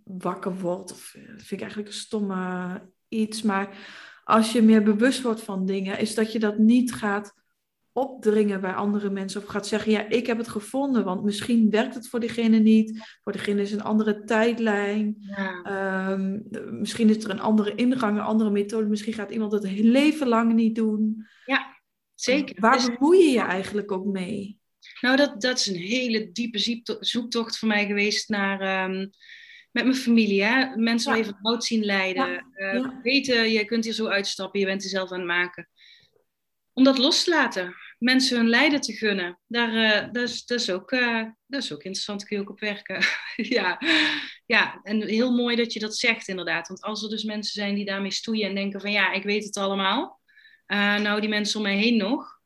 wakker 0.04 0.60
wordt. 0.60 0.92
Of, 0.92 1.14
eh, 1.16 1.22
dat 1.28 1.36
vind 1.38 1.52
ik 1.52 1.60
eigenlijk 1.62 1.90
een 1.90 1.96
stomme 1.96 2.82
iets. 3.08 3.42
Maar 3.42 3.78
als 4.24 4.52
je 4.52 4.62
meer 4.62 4.84
bewust 4.84 5.22
wordt 5.22 5.42
van 5.42 5.66
dingen, 5.66 6.00
is 6.00 6.16
dat 6.16 6.32
je 6.32 6.40
dat 6.40 6.58
niet 6.58 6.94
gaat 6.94 7.34
opdringen 7.94 8.62
bij 8.62 8.74
andere 8.74 9.10
mensen. 9.10 9.42
Of 9.42 9.48
gaat 9.48 9.68
zeggen, 9.68 9.92
ja, 9.92 10.08
ik 10.10 10.28
heb 10.28 10.38
het 10.38 10.48
gevonden. 10.48 11.04
Want 11.04 11.24
misschien 11.24 11.70
werkt 11.70 11.96
het 11.96 12.08
voor 12.10 12.20
diegene 12.20 12.58
niet. 12.58 13.18
Voor 13.24 13.32
diegene 13.32 13.62
is 13.62 13.72
een 13.72 13.82
andere 13.84 14.24
tijdlijn. 14.24 15.16
Ja, 15.20 15.62
Ehm, 15.64 16.40
misschien 16.80 17.10
is 17.10 17.24
er 17.24 17.30
een 17.30 17.40
andere 17.40 17.76
ingang, 17.76 18.18
een 18.18 18.24
andere 18.24 18.50
methode. 18.50 18.88
Misschien 18.88 19.14
gaat 19.14 19.32
iemand 19.32 19.52
het 19.52 19.68
heel 19.68 19.84
leven 19.84 20.28
lang 20.28 20.54
niet 20.54 20.76
doen. 20.76 21.26
zeker. 22.16 22.56
Waar 22.60 22.76
Dus- 22.78 22.86
bemoei 22.98 23.18
je 23.24 23.30
je 23.32 23.40
eigenlijk 23.42 23.92
ook 23.92 24.06
mee? 24.06 24.60
Nou, 25.02 25.16
dat, 25.18 25.42
dat 25.42 25.58
is 25.60 25.68
een 25.68 25.76
hele 25.76 26.32
diepe 26.32 26.86
zoektocht 27.00 27.58
voor 27.58 27.68
mij 27.68 27.86
geweest 27.86 28.30
naar, 28.30 28.60
ehm, 28.62 28.98
met 29.72 29.84
mijn 29.84 29.96
familie. 29.96 30.44
Hè? 30.44 30.76
Mensen 30.76 31.18
Ja. 31.18 31.24
van 31.24 31.38
oud 31.42 31.64
zien 31.64 31.84
lijden. 31.84 32.30
Ja, 32.32 32.44
Eh, 32.54 32.74
ja. 32.74 33.00
Weten, 33.04 33.52
je 33.52 33.66
kunt 33.66 33.84
hier 33.84 33.94
zo 33.94 34.08
uitstappen, 34.08 34.60
je 34.60 34.66
bent 34.66 34.84
er 34.84 34.90
zelf 34.90 35.12
aan 35.12 35.18
het 35.18 35.28
maken. 35.28 35.70
Om 36.74 36.84
dat 36.84 36.98
los 36.98 37.24
te 37.24 37.30
laten. 37.30 37.76
Mensen 38.04 38.38
hun 38.38 38.50
lijden 38.50 38.82
te 38.82 38.94
gunnen. 38.94 39.40
Daar, 39.48 39.76
eh, 39.76 40.12
dat, 40.12 40.30
is, 40.30 40.46
dat, 40.46 40.60
is 40.60 40.70
ook, 40.70 40.92
eh, 40.92 41.24
dat 41.46 41.64
is 41.64 41.74
ook 41.74 41.84
interessant, 41.84 42.20
daar 42.20 42.28
kun 42.28 42.38
je 42.38 42.44
ook 42.44 42.50
op 42.50 42.60
werken. 42.60 43.04
ja. 43.58 43.82
ja, 44.46 44.80
en 44.84 45.02
heel 45.02 45.32
mooi 45.32 45.56
dat 45.56 45.74
je 45.74 45.80
dat 45.80 45.98
zegt 45.98 46.28
inderdaad. 46.28 46.68
Want 46.68 46.82
als 46.82 47.04
er 47.04 47.10
dus 47.10 47.24
mensen 47.24 47.54
zijn 47.54 47.76
die 47.76 47.86
daarmee 47.86 48.12
stoeien 48.12 48.48
en 48.48 48.56
denken 48.56 48.82
van 48.82 48.92
ja, 48.92 49.12
ik 49.12 49.24
weet 49.24 49.44
het 49.44 49.58
allemaal. 49.58 50.22
Eh, 50.66 50.96
nou, 50.96 51.20
die 51.20 51.30
mensen 51.30 51.58
om 51.58 51.66
mij 51.66 51.78
heen 51.78 51.98
nog 51.98 52.42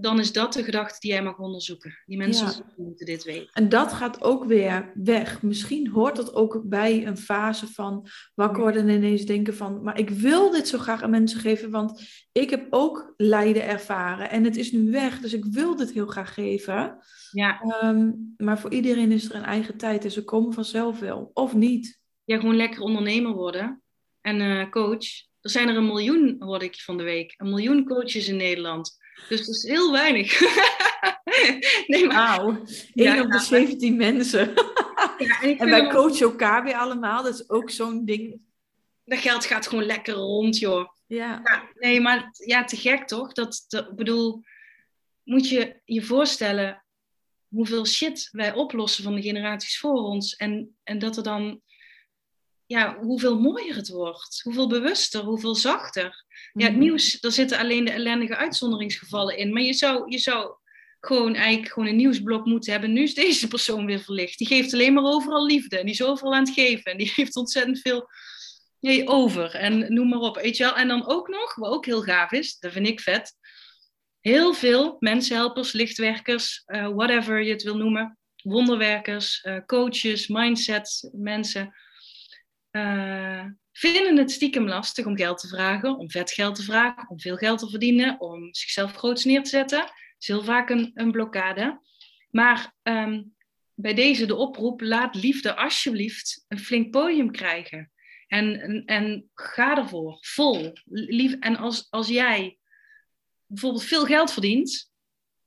dan 0.00 0.18
is 0.20 0.32
dat 0.32 0.52
de 0.52 0.64
gedachte 0.64 0.96
die 1.00 1.10
jij 1.10 1.22
mag 1.22 1.38
onderzoeken. 1.38 1.98
Die 2.06 2.16
mensen 2.16 2.46
Ja. 2.46 2.64
moeten 2.76 3.06
dit 3.06 3.24
weten. 3.24 3.48
En 3.52 3.68
dat 3.68 3.92
gaat 3.92 4.22
ook 4.22 4.44
weer 4.44 4.92
weg. 4.94 5.42
Misschien 5.42 5.88
hoort 5.88 6.16
dat 6.16 6.34
ook 6.34 6.62
bij 6.64 7.06
een 7.06 7.16
fase 7.16 7.66
van 7.72 8.06
wakker 8.34 8.62
worden 8.62 8.88
en 8.88 8.94
ineens 8.94 9.24
denken 9.24 9.54
van, 9.56 9.82
maar 9.82 9.98
ik 9.98 10.10
wil 10.10 10.50
dit 10.50 10.68
zo 10.68 10.78
graag 10.78 11.02
aan 11.02 11.10
mensen 11.10 11.40
geven, 11.40 11.70
want 11.70 12.02
ik 12.32 12.50
heb 12.50 12.66
ook 12.70 13.14
lijden 13.16 13.64
ervaren 13.66 14.30
en 14.30 14.44
het 14.44 14.56
is 14.56 14.72
nu 14.72 14.90
weg, 14.90 15.18
dus 15.20 15.32
ik 15.32 15.44
wil 15.44 15.76
dit 15.76 15.92
heel 15.92 16.06
graag 16.06 16.34
geven. 16.34 16.98
Ja, 17.30 17.60
Ehm, 17.60 18.10
maar 18.36 18.58
voor 18.58 18.72
iedereen 18.72 19.12
is 19.12 19.24
er 19.28 19.34
een 19.34 19.44
eigen 19.44 19.76
tijd 19.76 20.04
en 20.04 20.10
ze 20.10 20.24
komen 20.24 20.52
vanzelf 20.52 20.98
wel, 20.98 21.30
of 21.34 21.54
niet. 21.54 21.98
ja, 22.24 22.38
gewoon 22.38 22.56
lekker 22.56 22.80
ondernemer 22.80 23.32
worden 23.32 23.82
en 24.20 24.40
eh, 24.40 24.70
coach. 24.70 25.04
Er 25.40 25.50
zijn 25.50 25.68
er 25.68 25.76
een 25.76 25.86
miljoen, 25.86 26.36
hoorde 26.38 26.64
ik 26.64 26.80
van 26.80 26.96
de 26.96 27.02
week. 27.02 27.34
Een 27.36 27.48
miljoen 27.48 27.84
coaches 27.84 28.28
in 28.28 28.36
Nederland. 28.36 28.96
Dus 29.28 29.46
dat 29.46 29.54
is 29.54 29.62
heel 29.62 29.92
weinig. 29.92 30.40
nee, 31.86 32.06
maar... 32.06 32.36
Wauw, 32.36 32.48
1 32.48 32.66
Ja, 32.94 33.20
op 33.22 33.30
de 33.30 33.36
ja, 33.36 33.42
17 33.42 33.96
mensen. 33.96 34.52
Ja, 35.18 35.40
en 35.42 35.58
En 35.58 35.70
wij 35.70 35.80
wel- 35.82 35.90
coachen 35.90 36.20
elkaar 36.26 36.64
weer 36.64 36.74
allemaal, 36.74 37.22
dat 37.22 37.34
is 37.34 37.50
ook 37.50 37.70
zo'n 37.70 38.04
ding. 38.04 38.40
dat 39.04 39.18
geld 39.18 39.44
gaat 39.44 39.66
gewoon 39.66 39.84
lekker 39.84 40.14
rond, 40.14 40.58
joh. 40.58 40.88
Ja, 41.06 41.40
Ja, 41.44 41.68
nee, 41.74 42.00
maar 42.00 42.30
ja, 42.44 42.64
te 42.64 42.76
gek 42.76 43.06
toch? 43.06 43.32
Dat, 43.32 43.64
dat, 43.68 43.88
ik 43.90 43.96
bedoel, 43.96 44.42
moet 45.22 45.48
je 45.48 45.80
je 45.84 46.02
voorstellen 46.02 46.84
hoeveel 47.48 47.86
shit 47.86 48.28
wij 48.32 48.54
oplossen 48.54 49.04
van 49.04 49.14
de 49.14 49.22
generaties 49.22 49.78
voor 49.78 49.92
ons. 50.02 50.36
En, 50.36 50.76
en 50.82 50.98
dat 50.98 51.16
er 51.16 51.22
dan, 51.22 51.60
ja, 52.70 52.96
hoeveel 53.00 53.40
mooier 53.40 53.74
het 53.76 53.88
wordt. 53.88 54.40
Hoeveel 54.42 54.68
bewuster, 54.68 55.20
hoeveel 55.20 55.54
zachter. 55.54 56.24
Ja, 56.52 56.64
het 56.64 56.72
Mhm. 56.72 56.80
nieuws, 56.80 57.20
daar 57.20 57.32
zitten 57.32 57.58
alleen 57.58 57.84
de 57.84 57.90
ellendige 57.90 58.36
uitzonderingsgevallen 58.36 59.36
in. 59.36 59.52
Maar 59.52 59.62
je 59.62 59.72
zou, 59.72 60.10
je 60.10 60.18
zou 60.18 60.54
gewoon 61.00 61.34
eigenlijk 61.34 61.72
gewoon 61.72 61.88
een 61.88 61.96
nieuwsblok 61.96 62.44
moeten 62.44 62.72
hebben. 62.72 62.92
Nu 62.92 63.02
is 63.02 63.14
deze 63.14 63.48
persoon 63.48 63.86
weer 63.86 64.00
verlicht. 64.00 64.38
Die 64.38 64.46
geeft 64.46 64.72
alleen 64.74 64.92
maar 64.92 65.04
overal 65.04 65.46
liefde. 65.46 65.78
En 65.78 65.84
die 65.84 65.94
is 65.94 66.02
overal 66.02 66.34
aan 66.34 66.44
het 66.44 66.54
geven. 66.54 66.92
En 66.92 66.98
die 66.98 67.12
heeft 67.16 67.36
ontzettend 67.36 67.78
veel 67.80 68.08
nee, 68.80 69.08
over. 69.08 69.54
En 69.54 69.94
noem 69.94 70.08
maar 70.08 70.18
op. 70.18 70.36
Weet 70.36 70.56
je 70.56 70.64
wel? 70.64 70.76
En 70.76 70.88
dan 70.88 71.06
ook 71.08 71.28
nog, 71.28 71.54
wat 71.54 71.72
ook 71.72 71.86
heel 71.86 72.02
gaaf 72.02 72.32
is, 72.32 72.58
dat 72.58 72.72
vind 72.72 72.86
ik 72.86 73.00
vet. 73.00 73.32
Heel 74.20 74.54
veel 74.54 74.96
mensenhelpers, 74.98 75.72
lichtwerkers, 75.72 76.62
eh, 76.66 76.88
whatever 76.88 77.42
je 77.42 77.52
het 77.52 77.62
wil 77.62 77.76
noemen. 77.76 78.18
Wonderwerkers, 78.42 79.40
eh, 79.40 79.56
coaches, 79.66 80.28
mindset 80.28 81.08
mensen. 81.12 81.74
Eh, 82.70 83.44
vinden 83.72 84.16
het 84.16 84.30
stiekem 84.30 84.68
lastig 84.68 85.06
om 85.06 85.16
geld 85.16 85.38
te 85.38 85.48
vragen, 85.48 85.96
om 85.96 86.10
vet 86.10 86.30
geld 86.30 86.54
te 86.54 86.62
vragen, 86.62 87.08
om 87.08 87.20
veel 87.20 87.36
geld 87.36 87.58
te 87.58 87.70
verdienen, 87.70 88.20
om 88.20 88.54
zichzelf 88.54 88.92
groots 88.92 89.24
neer 89.24 89.42
te 89.42 89.50
zetten. 89.50 89.78
Dat 89.78 89.94
is 90.18 90.26
heel 90.26 90.44
vaak 90.44 90.70
een, 90.70 90.90
een 90.94 91.12
blokkade. 91.12 91.80
Maar 92.30 92.74
ehm, 92.82 93.22
bij 93.74 93.94
deze 93.94 94.26
de 94.26 94.34
oproep, 94.34 94.80
laat 94.80 95.14
liefde 95.14 95.56
alsjeblieft 95.56 96.44
een 96.48 96.58
flink 96.58 96.90
podium 96.90 97.30
krijgen. 97.30 97.90
En, 98.26 98.60
en, 98.60 98.84
en 98.84 99.30
ga 99.34 99.76
ervoor, 99.76 100.18
vol. 100.20 100.72
Lief, 100.84 101.34
en 101.38 101.56
als, 101.56 101.86
als 101.90 102.08
jij 102.08 102.58
bijvoorbeeld 103.46 103.84
veel 103.84 104.04
geld 104.04 104.32
verdient, 104.32 104.89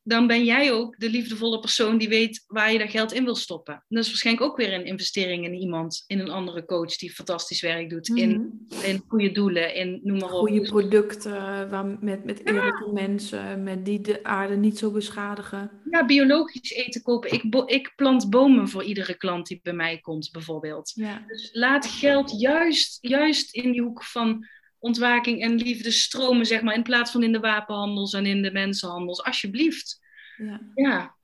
dan 0.03 0.27
ben 0.27 0.43
jij 0.43 0.71
ook 0.71 0.95
de 0.97 1.09
liefdevolle 1.09 1.59
persoon 1.59 1.97
die 1.97 2.09
weet 2.09 2.43
waar 2.47 2.71
je 2.71 2.77
dat 2.77 2.89
geld 2.89 3.13
in 3.13 3.23
wil 3.23 3.35
stoppen. 3.35 3.73
En 3.73 3.83
dat 3.87 4.03
is 4.03 4.09
waarschijnlijk 4.09 4.45
ook 4.45 4.57
weer 4.57 4.73
een 4.73 4.85
investering 4.85 5.45
in 5.45 5.53
iemand, 5.53 6.03
in 6.07 6.19
een 6.19 6.29
andere 6.29 6.65
coach 6.65 6.95
die 6.95 7.13
fantastisch 7.13 7.61
werk 7.61 7.89
doet, 7.89 8.07
in, 8.07 8.65
in 8.83 9.03
goede 9.07 9.31
doelen, 9.31 9.75
in 9.75 9.99
noem 10.03 10.17
maar 10.17 10.31
op. 10.31 10.47
Mhm. 10.47 10.55
Goede 10.55 10.69
producten 10.69 11.69
waar, 11.69 11.97
met, 11.99 12.25
met 12.25 12.45
eerlijke 12.45 12.91
mensen, 12.93 13.63
met 13.63 13.85
die 13.85 14.01
de 14.01 14.23
aarde 14.23 14.55
niet 14.55 14.77
zo 14.77 14.91
beschadigen. 14.91 15.71
Ja, 15.91 16.05
biologisch 16.05 16.71
eten 16.71 17.01
kopen. 17.01 17.31
Ik, 17.31 17.49
bo- 17.49 17.65
ik 17.65 17.93
plant 17.95 18.29
bomen 18.29 18.69
voor 18.69 18.83
iedere 18.83 19.17
klant 19.17 19.47
die 19.47 19.59
bij 19.63 19.73
mij 19.73 19.99
komt, 19.99 20.31
bijvoorbeeld. 20.31 20.91
Ja. 20.95 21.23
Dus 21.27 21.49
laat 21.53 21.85
geld 21.85 22.39
juist, 22.39 22.97
juist 23.01 23.53
in 23.53 23.71
die 23.71 23.81
hoek 23.81 24.03
van 24.03 24.47
ontwaking 24.83 25.41
en 25.41 25.55
liefde 25.55 25.91
stromen, 25.91 26.45
zeg 26.45 26.61
maar, 26.61 26.75
in 26.75 26.83
plaats 26.83 27.11
van 27.11 27.23
in 27.23 27.31
de 27.31 27.39
wapenhandels 27.39 28.13
en 28.13 28.25
in 28.25 28.41
de 28.41 28.51
mensenhandels. 28.51 29.23
Alsjeblieft. 29.23 29.99
ja. 30.37 30.59
Ja. 30.75 31.15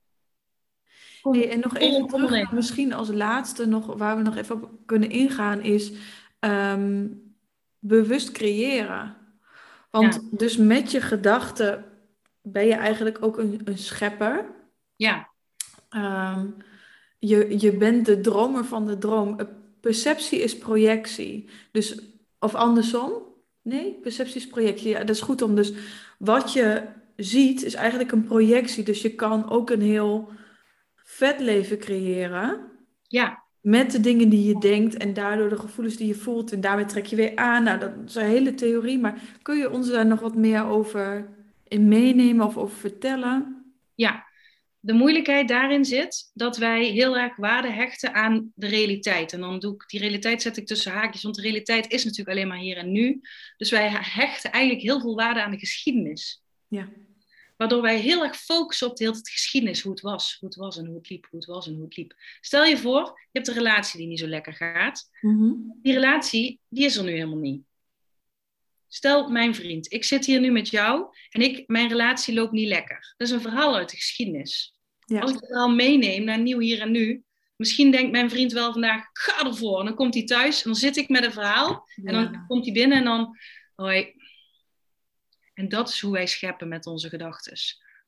Hey, 1.22 1.50
en 1.50 1.60
nog 1.60 1.76
even 1.76 2.06
terug, 2.06 2.52
misschien 2.52 2.92
als 2.92 3.08
laatste 3.08 3.66
nog, 3.66 3.86
waar 3.86 4.16
we 4.16 4.22
nog 4.22 4.36
even 4.36 4.62
op 4.62 4.70
kunnen 4.86 5.10
ingaan, 5.10 5.62
is 5.62 5.92
ehm, 6.38 7.06
bewust 7.78 8.32
creëren. 8.32 9.16
Want 9.90 10.38
dus 10.38 10.56
met 10.56 10.90
je 10.90 11.00
gedachten 11.00 11.84
ben 12.42 12.66
je 12.66 12.74
eigenlijk 12.74 13.22
ook 13.22 13.38
een, 13.38 13.60
een 13.64 13.78
schepper. 13.78 14.46
Ja, 14.96 15.28
ehm, 15.88 16.46
je, 17.18 17.60
je 17.60 17.76
bent 17.76 18.06
de 18.06 18.20
dromer 18.20 18.64
van 18.64 18.86
de 18.86 18.98
droom. 18.98 19.38
Perceptie 19.80 20.38
is 20.38 20.58
projectie. 20.58 21.50
Dus, 21.72 22.00
of 22.38 22.54
andersom? 22.54 23.29
Nee, 23.62 23.98
perceptie 24.02 24.36
is 24.36 24.46
projectie. 24.46 24.88
Ja, 24.88 24.98
dat 24.98 25.16
is 25.16 25.20
goed 25.20 25.42
om. 25.42 25.54
Dus 25.54 25.72
wat 26.18 26.52
je 26.52 26.82
ziet 27.16 27.62
is 27.62 27.74
eigenlijk 27.74 28.12
een 28.12 28.24
projectie. 28.24 28.84
Dus 28.84 29.02
je 29.02 29.14
kan 29.14 29.50
ook 29.50 29.70
een 29.70 29.82
heel 29.82 30.28
vet 30.96 31.40
leven 31.40 31.78
creëren. 31.78 32.60
Ja, 33.08 33.42
Met 33.60 33.90
de 33.90 34.00
dingen 34.00 34.28
die 34.28 34.46
je 34.46 34.58
denkt 34.58 34.96
en 34.96 35.14
daardoor 35.14 35.48
de 35.48 35.58
gevoelens 35.58 35.96
die 35.96 36.06
je 36.06 36.14
voelt. 36.14 36.52
En 36.52 36.60
daarmee 36.60 36.84
trek 36.84 37.06
je 37.06 37.16
weer 37.16 37.36
aan. 37.36 37.62
Nou, 37.62 37.78
dat 37.78 37.92
is 38.06 38.14
een 38.14 38.24
hele 38.24 38.54
theorie. 38.54 38.98
Maar 38.98 39.22
kun 39.42 39.56
je 39.56 39.70
ons 39.70 39.88
daar 39.90 40.06
nog 40.06 40.20
wat 40.20 40.34
meer 40.34 40.64
over 40.64 41.28
in 41.68 41.88
meenemen 41.88 42.46
of 42.46 42.56
over 42.56 42.76
vertellen? 42.76 43.64
ja. 43.94 44.28
De 44.82 44.92
moeilijkheid 44.92 45.48
daarin 45.48 45.84
zit 45.84 46.30
dat 46.34 46.56
wij 46.56 46.84
heel 46.84 47.18
erg 47.18 47.36
waarde 47.36 47.70
hechten 47.70 48.14
aan 48.14 48.52
de 48.54 48.66
realiteit. 48.66 49.32
En 49.32 49.40
dan 49.40 49.58
doe 49.58 49.74
ik 49.74 49.84
die 49.86 50.00
realiteit 50.00 50.42
zet 50.42 50.56
ik 50.56 50.66
tussen 50.66 50.92
haakjes, 50.92 51.22
want 51.22 51.34
de 51.34 51.42
realiteit 51.42 51.92
is 51.92 52.04
natuurlijk 52.04 52.36
alleen 52.36 52.48
maar 52.48 52.58
hier 52.58 52.76
en 52.76 52.92
nu. 52.92 53.20
Dus 53.56 53.70
wij 53.70 53.88
hechten 53.90 54.52
eigenlijk 54.52 54.84
heel 54.84 55.00
veel 55.00 55.14
waarde 55.14 55.42
aan 55.42 55.50
de 55.50 55.58
geschiedenis. 55.58 56.42
Ja. 56.68 56.88
Waardoor 57.56 57.82
wij 57.82 57.98
heel 57.98 58.22
erg 58.22 58.36
focussen 58.36 58.90
op 58.90 58.96
de 58.96 59.04
hele 59.04 59.18
geschiedenis, 59.22 59.80
hoe 59.80 59.92
het 59.92 60.00
was, 60.00 60.36
hoe 60.40 60.48
het 60.48 60.58
was 60.58 60.78
en 60.78 60.86
hoe 60.86 60.96
het 60.96 61.10
liep, 61.10 61.26
hoe 61.30 61.38
het 61.38 61.48
was 61.48 61.66
en 61.66 61.74
hoe 61.74 61.84
het 61.84 61.96
liep. 61.96 62.14
Stel 62.40 62.64
je 62.64 62.78
voor, 62.78 63.02
je 63.02 63.28
hebt 63.32 63.48
een 63.48 63.54
relatie 63.54 63.98
die 63.98 64.08
niet 64.08 64.18
zo 64.18 64.26
lekker 64.26 64.52
gaat. 64.52 65.10
Mhm. 65.20 65.52
Die 65.82 65.94
relatie, 65.94 66.60
die 66.68 66.84
is 66.84 66.96
er 66.96 67.04
nu 67.04 67.10
helemaal 67.10 67.38
niet. 67.38 67.62
Stel, 68.92 69.28
mijn 69.28 69.54
vriend, 69.54 69.92
ik 69.92 70.04
zit 70.04 70.26
hier 70.26 70.40
nu 70.40 70.50
met 70.50 70.68
jou 70.68 71.06
en 71.28 71.40
ik, 71.40 71.68
mijn 71.68 71.88
relatie 71.88 72.34
loopt 72.34 72.52
niet 72.52 72.68
lekker. 72.68 73.14
Dat 73.16 73.28
is 73.28 73.34
een 73.34 73.40
verhaal 73.40 73.76
uit 73.76 73.90
de 73.90 73.96
geschiedenis. 73.96 74.74
Ja. 75.06 75.20
Als 75.20 75.30
ik 75.30 75.36
het 75.36 75.46
verhaal 75.46 75.68
meeneem 75.68 76.24
naar 76.24 76.38
nieuw 76.38 76.58
hier 76.58 76.80
en 76.80 76.90
nu, 76.90 77.24
misschien 77.56 77.90
denkt 77.90 78.10
mijn 78.12 78.30
vriend 78.30 78.52
wel 78.52 78.72
vandaag, 78.72 79.04
ga 79.12 79.44
ervoor. 79.46 79.78
En 79.78 79.84
dan 79.84 79.94
komt 79.94 80.14
hij 80.14 80.24
thuis 80.24 80.56
en 80.56 80.70
dan 80.70 80.74
zit 80.80 80.96
ik 80.96 81.08
met 81.08 81.24
een 81.24 81.32
verhaal 81.32 81.88
en 81.94 82.12
dan 82.12 82.22
Ja. 82.32 82.44
komt 82.46 82.64
hij 82.64 82.74
binnen 82.74 82.98
en 82.98 83.04
dan, 83.04 83.38
hoi. 83.74 84.14
En 85.54 85.68
dat 85.68 85.88
is 85.88 86.00
hoe 86.00 86.12
wij 86.12 86.26
scheppen 86.26 86.68
met 86.68 86.86
onze 86.86 87.08
gedachten. 87.08 87.58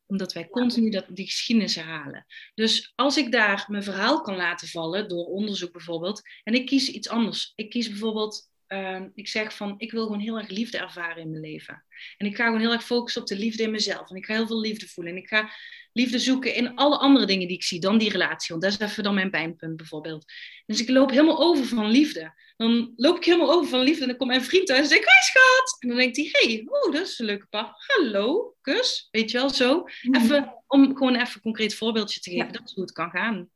Omdat 0.06 0.32
wij 0.32 0.48
continu 0.48 0.90
dat, 0.90 1.06
die 1.08 1.26
geschiedenis 1.26 1.74
herhalen. 1.74 2.26
Dus 2.54 2.92
als 2.94 3.16
ik 3.16 3.32
daar 3.32 3.64
mijn 3.68 3.82
verhaal 3.82 4.20
kan 4.20 4.36
laten 4.36 4.68
vallen, 4.68 5.08
door 5.08 5.24
onderzoek 5.26 5.72
bijvoorbeeld, 5.72 6.22
en 6.42 6.54
ik 6.54 6.66
kies 6.66 6.88
iets 6.88 7.08
anders. 7.08 7.52
Ik 7.54 7.70
kies 7.70 7.88
bijvoorbeeld, 7.88 8.50
ehm, 8.72 9.08
ik 9.14 9.28
zeg 9.28 9.56
van, 9.56 9.74
ik 9.76 9.92
wil 9.92 10.04
gewoon 10.04 10.20
heel 10.20 10.38
erg 10.38 10.48
liefde 10.48 10.78
ervaren 10.78 11.22
in 11.22 11.30
mijn 11.30 11.42
leven. 11.42 11.84
En 12.16 12.26
ik 12.26 12.36
ga 12.36 12.44
gewoon 12.44 12.60
heel 12.60 12.72
erg 12.72 12.84
focussen 12.84 13.20
op 13.20 13.28
de 13.28 13.36
liefde 13.36 13.62
in 13.62 13.70
mezelf. 13.70 14.10
En 14.10 14.16
ik 14.16 14.24
ga 14.24 14.34
heel 14.34 14.46
veel 14.46 14.60
liefde 14.60 14.88
voelen. 14.88 15.12
En 15.12 15.18
ik 15.18 15.28
ga 15.28 15.50
liefde 15.92 16.18
zoeken 16.18 16.54
in 16.54 16.74
alle 16.74 16.96
andere 16.96 17.26
dingen 17.26 17.48
die 17.48 17.56
ik 17.56 17.62
zie 17.62 17.80
dan 17.80 17.98
die 17.98 18.10
relatie. 18.10 18.46
Want 18.48 18.62
dat 18.62 18.72
is 18.72 18.90
even 18.90 19.02
dan 19.02 19.14
mijn 19.14 19.30
pijnpunt 19.30 19.76
bijvoorbeeld. 19.76 20.32
Dus 20.66 20.80
ik 20.80 20.88
loop 20.88 21.10
helemaal 21.10 21.40
over 21.40 21.64
van 21.64 21.90
liefde. 21.90 22.40
Dan 22.56 22.92
loop 22.96 23.16
ik 23.16 23.24
helemaal 23.24 23.52
over 23.52 23.68
van 23.68 23.80
liefde 23.80 24.00
en 24.00 24.08
dan 24.08 24.16
komt 24.16 24.30
mijn 24.30 24.44
vriend 24.44 24.66
thuis 24.66 24.80
en 24.80 24.86
zegt, 24.86 25.04
hoi 25.04 25.22
schat. 25.22 25.76
En 25.78 25.88
dan 25.88 25.96
denkt 25.96 26.16
hij, 26.16 26.28
hey, 26.32 26.62
oh, 26.66 26.92
dat 26.92 27.06
is 27.06 27.18
een 27.18 27.26
leuke 27.26 27.46
pa. 27.50 27.76
Hallo, 27.76 28.54
kus. 28.60 29.08
Weet 29.10 29.30
je 29.30 29.38
wel, 29.38 29.50
zo. 29.50 29.84
Even, 30.10 30.62
om 30.66 30.96
gewoon 30.96 31.14
even 31.14 31.34
een 31.34 31.40
concreet 31.40 31.74
voorbeeldje 31.74 32.20
te 32.20 32.30
geven. 32.30 32.46
Ja. 32.46 32.52
Dat 32.52 32.62
is 32.64 32.74
hoe 32.74 32.84
het 32.84 32.92
kan 32.92 33.10
gaan. 33.10 33.50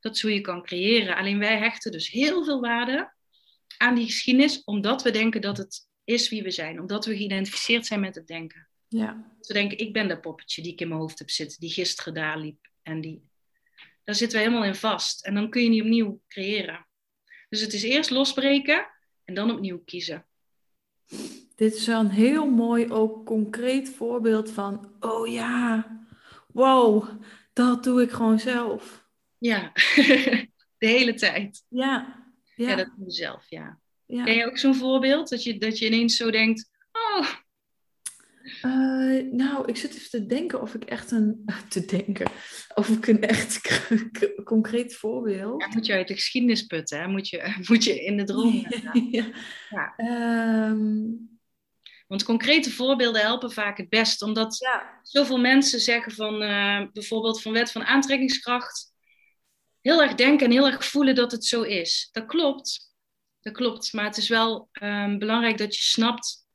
Dat 0.00 0.14
is 0.14 0.22
hoe 0.22 0.34
je 0.34 0.40
kan 0.40 0.62
creëren. 0.62 1.16
Alleen 1.16 1.38
wij 1.38 1.58
hechten 1.58 1.92
dus 1.92 2.10
heel 2.10 2.44
veel 2.44 2.60
waarde 2.60 3.13
aan 3.78 3.94
die 3.94 4.04
geschiedenis, 4.04 4.64
omdat 4.64 5.02
we 5.02 5.10
denken 5.10 5.40
dat 5.40 5.56
het 5.56 5.88
is 6.04 6.28
wie 6.28 6.42
we 6.42 6.50
zijn. 6.50 6.80
Omdat 6.80 7.06
we 7.06 7.16
geïdentificeerd 7.16 7.86
zijn 7.86 8.00
met 8.00 8.14
het 8.14 8.26
denken. 8.26 8.68
Ja. 8.88 9.32
Dat 9.36 9.46
we 9.46 9.52
denken, 9.52 9.78
ik 9.78 9.92
ben 9.92 10.08
dat 10.08 10.20
poppetje 10.20 10.62
die 10.62 10.72
ik 10.72 10.80
in 10.80 10.88
mijn 10.88 11.00
hoofd 11.00 11.18
heb 11.18 11.30
zitten, 11.30 11.60
die 11.60 11.70
gisteren 11.70 12.14
daar 12.14 12.38
liep. 12.38 12.68
En 12.82 13.00
die... 13.00 13.22
Daar 14.04 14.14
zitten 14.14 14.38
we 14.38 14.44
helemaal 14.44 14.66
in 14.66 14.74
vast. 14.74 15.24
En 15.26 15.34
dan 15.34 15.50
kun 15.50 15.62
je 15.62 15.68
niet 15.68 15.82
opnieuw 15.82 16.20
creëren. 16.28 16.86
Dus 17.48 17.60
het 17.60 17.72
is 17.72 17.82
eerst 17.82 18.10
losbreken 18.10 18.86
en 19.24 19.34
dan 19.34 19.50
opnieuw 19.50 19.82
kiezen. 19.84 20.26
Dit 21.56 21.74
is 21.74 21.86
wel 21.86 22.00
een 22.00 22.10
heel 22.10 22.50
mooi, 22.50 22.92
ook 22.92 23.26
concreet 23.26 23.88
voorbeeld 23.88 24.50
van, 24.50 24.92
oh 25.00 25.32
ja, 25.32 25.86
wow, 26.46 27.08
dat 27.52 27.84
doe 27.84 28.02
ik 28.02 28.10
gewoon 28.10 28.38
zelf. 28.38 29.06
Ja, 29.38 29.72
de 30.78 30.86
hele 30.86 31.14
tijd. 31.14 31.64
Ja, 31.68 32.23
Ja, 32.56 32.68
ja, 32.68 32.76
dat 32.76 32.90
doe 32.96 33.04
je 33.04 33.12
zelf, 33.12 33.46
ja. 33.48 33.78
ja. 34.06 34.24
Ken 34.24 34.34
je 34.34 34.46
ook 34.46 34.58
zo'n 34.58 34.74
voorbeeld 34.74 35.28
dat 35.28 35.42
je, 35.42 35.58
dat 35.58 35.78
je 35.78 35.86
ineens 35.86 36.16
zo 36.16 36.30
denkt, 36.30 36.70
oh, 36.92 37.28
Eh, 38.60 39.32
nou, 39.32 39.66
ik 39.66 39.76
zit 39.76 39.94
even 39.94 40.10
te 40.10 40.26
denken 40.26 40.60
of 40.60 40.74
ik 40.74 40.84
echt 40.84 41.10
een, 41.10 41.44
te 41.68 41.84
denken, 41.84 42.30
of 42.74 42.88
ik 42.88 43.06
een 43.06 43.22
echt 43.22 43.82
concreet 44.44 44.94
voorbeeld. 44.94 45.62
ja, 45.62 45.68
moet 45.68 45.86
je 45.86 45.92
uit 45.92 46.08
de 46.08 46.14
geschiedenis 46.14 46.62
putten, 46.62 47.00
hè? 47.00 47.08
Moet, 47.08 47.28
je, 47.28 47.54
moet 47.68 47.84
je 47.84 48.04
in 48.04 48.16
de 48.16 48.24
droom 48.24 48.66
ja. 49.10 49.26
Ja. 49.70 49.94
Ehm, 49.96 51.02
Want 52.06 52.24
concrete 52.24 52.70
voorbeelden 52.70 53.20
helpen 53.20 53.52
vaak 53.52 53.76
het 53.76 53.88
best, 53.88 54.22
omdat 54.22 54.58
ja, 54.58 55.00
zoveel 55.02 55.38
mensen 55.38 55.80
zeggen 55.80 56.12
van 56.12 56.42
eh, 56.42 56.82
bijvoorbeeld 56.92 57.42
van 57.42 57.52
wet 57.52 57.72
van 57.72 57.84
aantrekkingskracht. 57.84 58.93
Heel 59.84 60.02
erg 60.02 60.14
denken 60.14 60.46
en 60.46 60.52
heel 60.52 60.66
erg 60.66 60.84
voelen 60.84 61.14
dat 61.14 61.32
het 61.32 61.44
zo 61.44 61.62
is. 61.62 62.08
Dat 62.12 62.26
klopt. 62.26 62.94
Dat 63.40 63.52
klopt. 63.52 63.92
Maar 63.92 64.04
het 64.04 64.16
is 64.16 64.28
wel 64.28 64.68
ehm, 64.72 65.18
belangrijk 65.18 65.58
dat 65.58 65.76
je 65.76 65.82
snapt. 65.82 66.46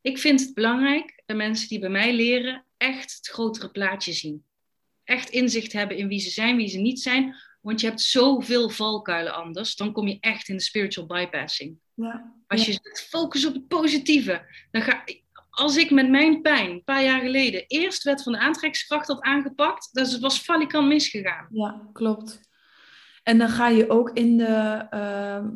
Ik 0.00 0.18
vind 0.18 0.40
het 0.40 0.54
belangrijk 0.54 1.22
dat 1.26 1.36
mensen 1.36 1.68
die 1.68 1.78
bij 1.78 1.88
mij 1.88 2.14
leren 2.14 2.64
echt 2.76 3.16
het 3.16 3.26
grotere 3.28 3.70
plaatje 3.70 4.12
zien. 4.12 4.44
Echt 5.04 5.30
inzicht 5.30 5.72
hebben 5.72 5.96
in 5.96 6.08
wie 6.08 6.20
ze 6.20 6.30
zijn, 6.30 6.56
wie 6.56 6.68
ze 6.68 6.78
niet 6.78 7.00
zijn. 7.00 7.34
Want 7.60 7.80
je 7.80 7.86
hebt 7.86 8.00
zoveel 8.00 8.70
valkuilen 8.70 9.34
anders. 9.34 9.76
Dan 9.76 9.92
kom 9.92 10.08
je 10.08 10.16
echt 10.20 10.48
in 10.48 10.56
de 10.56 10.62
spiritual 10.62 11.06
bypassing. 11.06 11.78
ja, 11.94 12.34
Als 12.46 12.64
je 12.66 12.72
zegt, 12.72 13.08
focus 13.08 13.46
op 13.46 13.54
het 13.54 13.68
positieve. 13.68 14.46
Dan 14.70 14.82
ga, 14.82 15.04
als 15.50 15.76
ik 15.76 15.90
met 15.90 16.08
mijn 16.08 16.42
pijn 16.42 16.70
een 16.70 16.84
paar 16.84 17.04
jaar 17.04 17.20
geleden 17.20 17.64
eerst 17.66 18.02
wet 18.02 18.22
van 18.22 18.32
de 18.32 18.38
aantrekkingskracht 18.38 19.06
had 19.06 19.20
aangepakt, 19.20 19.88
dat 19.92 20.18
was 20.18 20.42
valikant 20.42 20.88
misgegaan. 20.88 21.48
ja, 21.52 21.88
klopt. 21.92 22.44
En 23.26 23.38
dan 23.38 23.48
ga 23.48 23.68
je 23.68 23.90
ook 23.90 24.10
in 24.10 24.36
de, 24.36 24.86
ehm, 24.90 25.48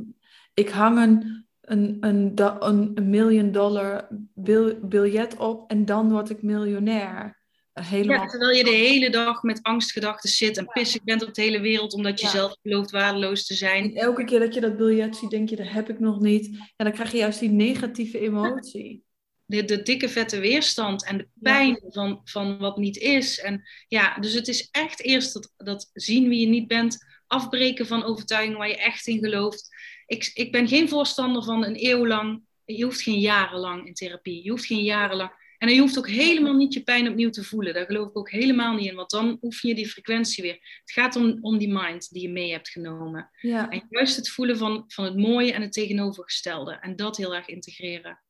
ik 0.54 0.68
hang 0.68 0.98
een, 0.98 1.46
een, 1.60 2.32
een, 2.60 3.08
million 3.10 3.52
dollar 3.52 4.08
bil- 4.34 4.78
biljet 4.82 5.36
op 5.36 5.70
en 5.70 5.84
dan 5.84 6.10
word 6.10 6.30
ik 6.30 6.42
miljonair. 6.42 7.38
Helemaal. 7.72 8.22
Ja, 8.22 8.26
terwijl 8.26 8.56
je 8.56 8.64
de 8.64 8.70
hele 8.70 9.10
dag 9.10 9.42
met 9.42 9.62
angstgedachten 9.62 10.30
zit 10.30 10.56
en 10.56 10.66
pissig 10.66 11.02
bent 11.04 11.26
op 11.26 11.34
de 11.34 11.42
hele 11.42 11.60
wereld 11.60 11.92
omdat 11.92 12.20
je 12.20 12.26
Ja. 12.26 12.32
zelf 12.32 12.56
gelooft 12.62 12.90
waardeloos 12.90 13.46
te 13.46 13.52
En 13.52 13.58
zijn. 13.58 13.94
elke 13.96 14.24
keer 14.24 14.38
dat 14.40 14.54
je 14.54 14.60
dat 14.60 14.76
biljet 14.76 15.16
ziet, 15.16 15.30
denk 15.30 15.48
je, 15.48 15.56
dat 15.56 15.68
heb 15.68 15.88
ik 15.88 15.98
nog 16.00 16.20
niet. 16.20 16.46
En 16.76 16.84
dan 16.84 16.92
krijg 16.92 17.12
je 17.12 17.18
juist 17.18 17.40
die 17.40 17.50
negatieve 17.50 18.18
emotie. 18.18 19.02
De, 19.44 19.64
de 19.64 19.82
dikke 19.82 20.08
vette 20.08 20.40
weerstand 20.40 21.04
en 21.04 21.18
de 21.18 21.28
pijn 21.40 21.80
van, 21.88 22.20
van 22.24 22.58
wat 22.58 22.76
niet 22.76 22.96
is. 22.96 23.40
En 23.40 23.62
ja, 23.88 24.18
dus 24.18 24.32
het 24.32 24.48
is 24.48 24.68
echt 24.70 25.02
eerst 25.02 25.32
dat, 25.32 25.52
dat 25.56 25.90
zien 25.92 26.28
wie 26.28 26.40
je 26.40 26.46
niet 26.46 26.68
bent, 26.68 26.98
afbreken 27.30 27.86
van 27.86 28.04
overtuigingen 28.04 28.58
waar 28.58 28.68
je 28.68 28.76
echt 28.76 29.06
in 29.06 29.18
gelooft. 29.18 29.68
Ik, 30.06 30.30
ik 30.34 30.52
ben 30.52 30.68
geen 30.68 30.88
voorstander 30.88 31.44
van 31.44 31.64
een 31.64 31.86
eeuw 31.86 32.06
lang. 32.06 32.42
Je 32.64 32.84
hoeft 32.84 33.02
geen 33.02 33.20
jarenlang 33.20 33.86
in 33.86 33.94
therapie. 33.94 34.44
Je 34.44 34.50
hoeft 34.50 34.66
geen 34.66 34.82
jarenlang. 34.82 35.30
En 35.58 35.74
je 35.74 35.80
hoeft 35.80 35.98
ook 35.98 36.08
helemaal 36.08 36.54
niet 36.54 36.74
je 36.74 36.82
pijn 36.82 37.08
opnieuw 37.08 37.30
te 37.30 37.44
voelen. 37.44 37.74
Daar 37.74 37.86
geloof 37.86 38.08
ik 38.08 38.18
ook 38.18 38.30
helemaal 38.30 38.74
niet 38.74 38.90
in, 38.90 38.94
want 38.94 39.10
dan 39.10 39.38
oefen 39.42 39.68
je 39.68 39.74
die 39.74 39.88
frequentie 39.88 40.42
weer. 40.42 40.54
Het 40.80 40.92
gaat 40.92 41.16
om, 41.16 41.38
om 41.40 41.58
die 41.58 41.72
mind 41.72 42.12
die 42.12 42.22
je 42.22 42.28
mee 42.28 42.52
hebt 42.52 42.68
genomen. 42.68 43.30
Ja, 43.40 43.68
En 43.68 43.86
juist 43.90 44.16
het 44.16 44.28
voelen 44.28 44.56
van, 44.56 44.84
van 44.86 45.04
het 45.04 45.16
mooie 45.16 45.52
en 45.52 45.62
het 45.62 45.72
tegenovergestelde. 45.72 46.72
En 46.72 46.96
dat 46.96 47.16
heel 47.16 47.34
erg 47.34 47.46
integreren. 47.46 48.22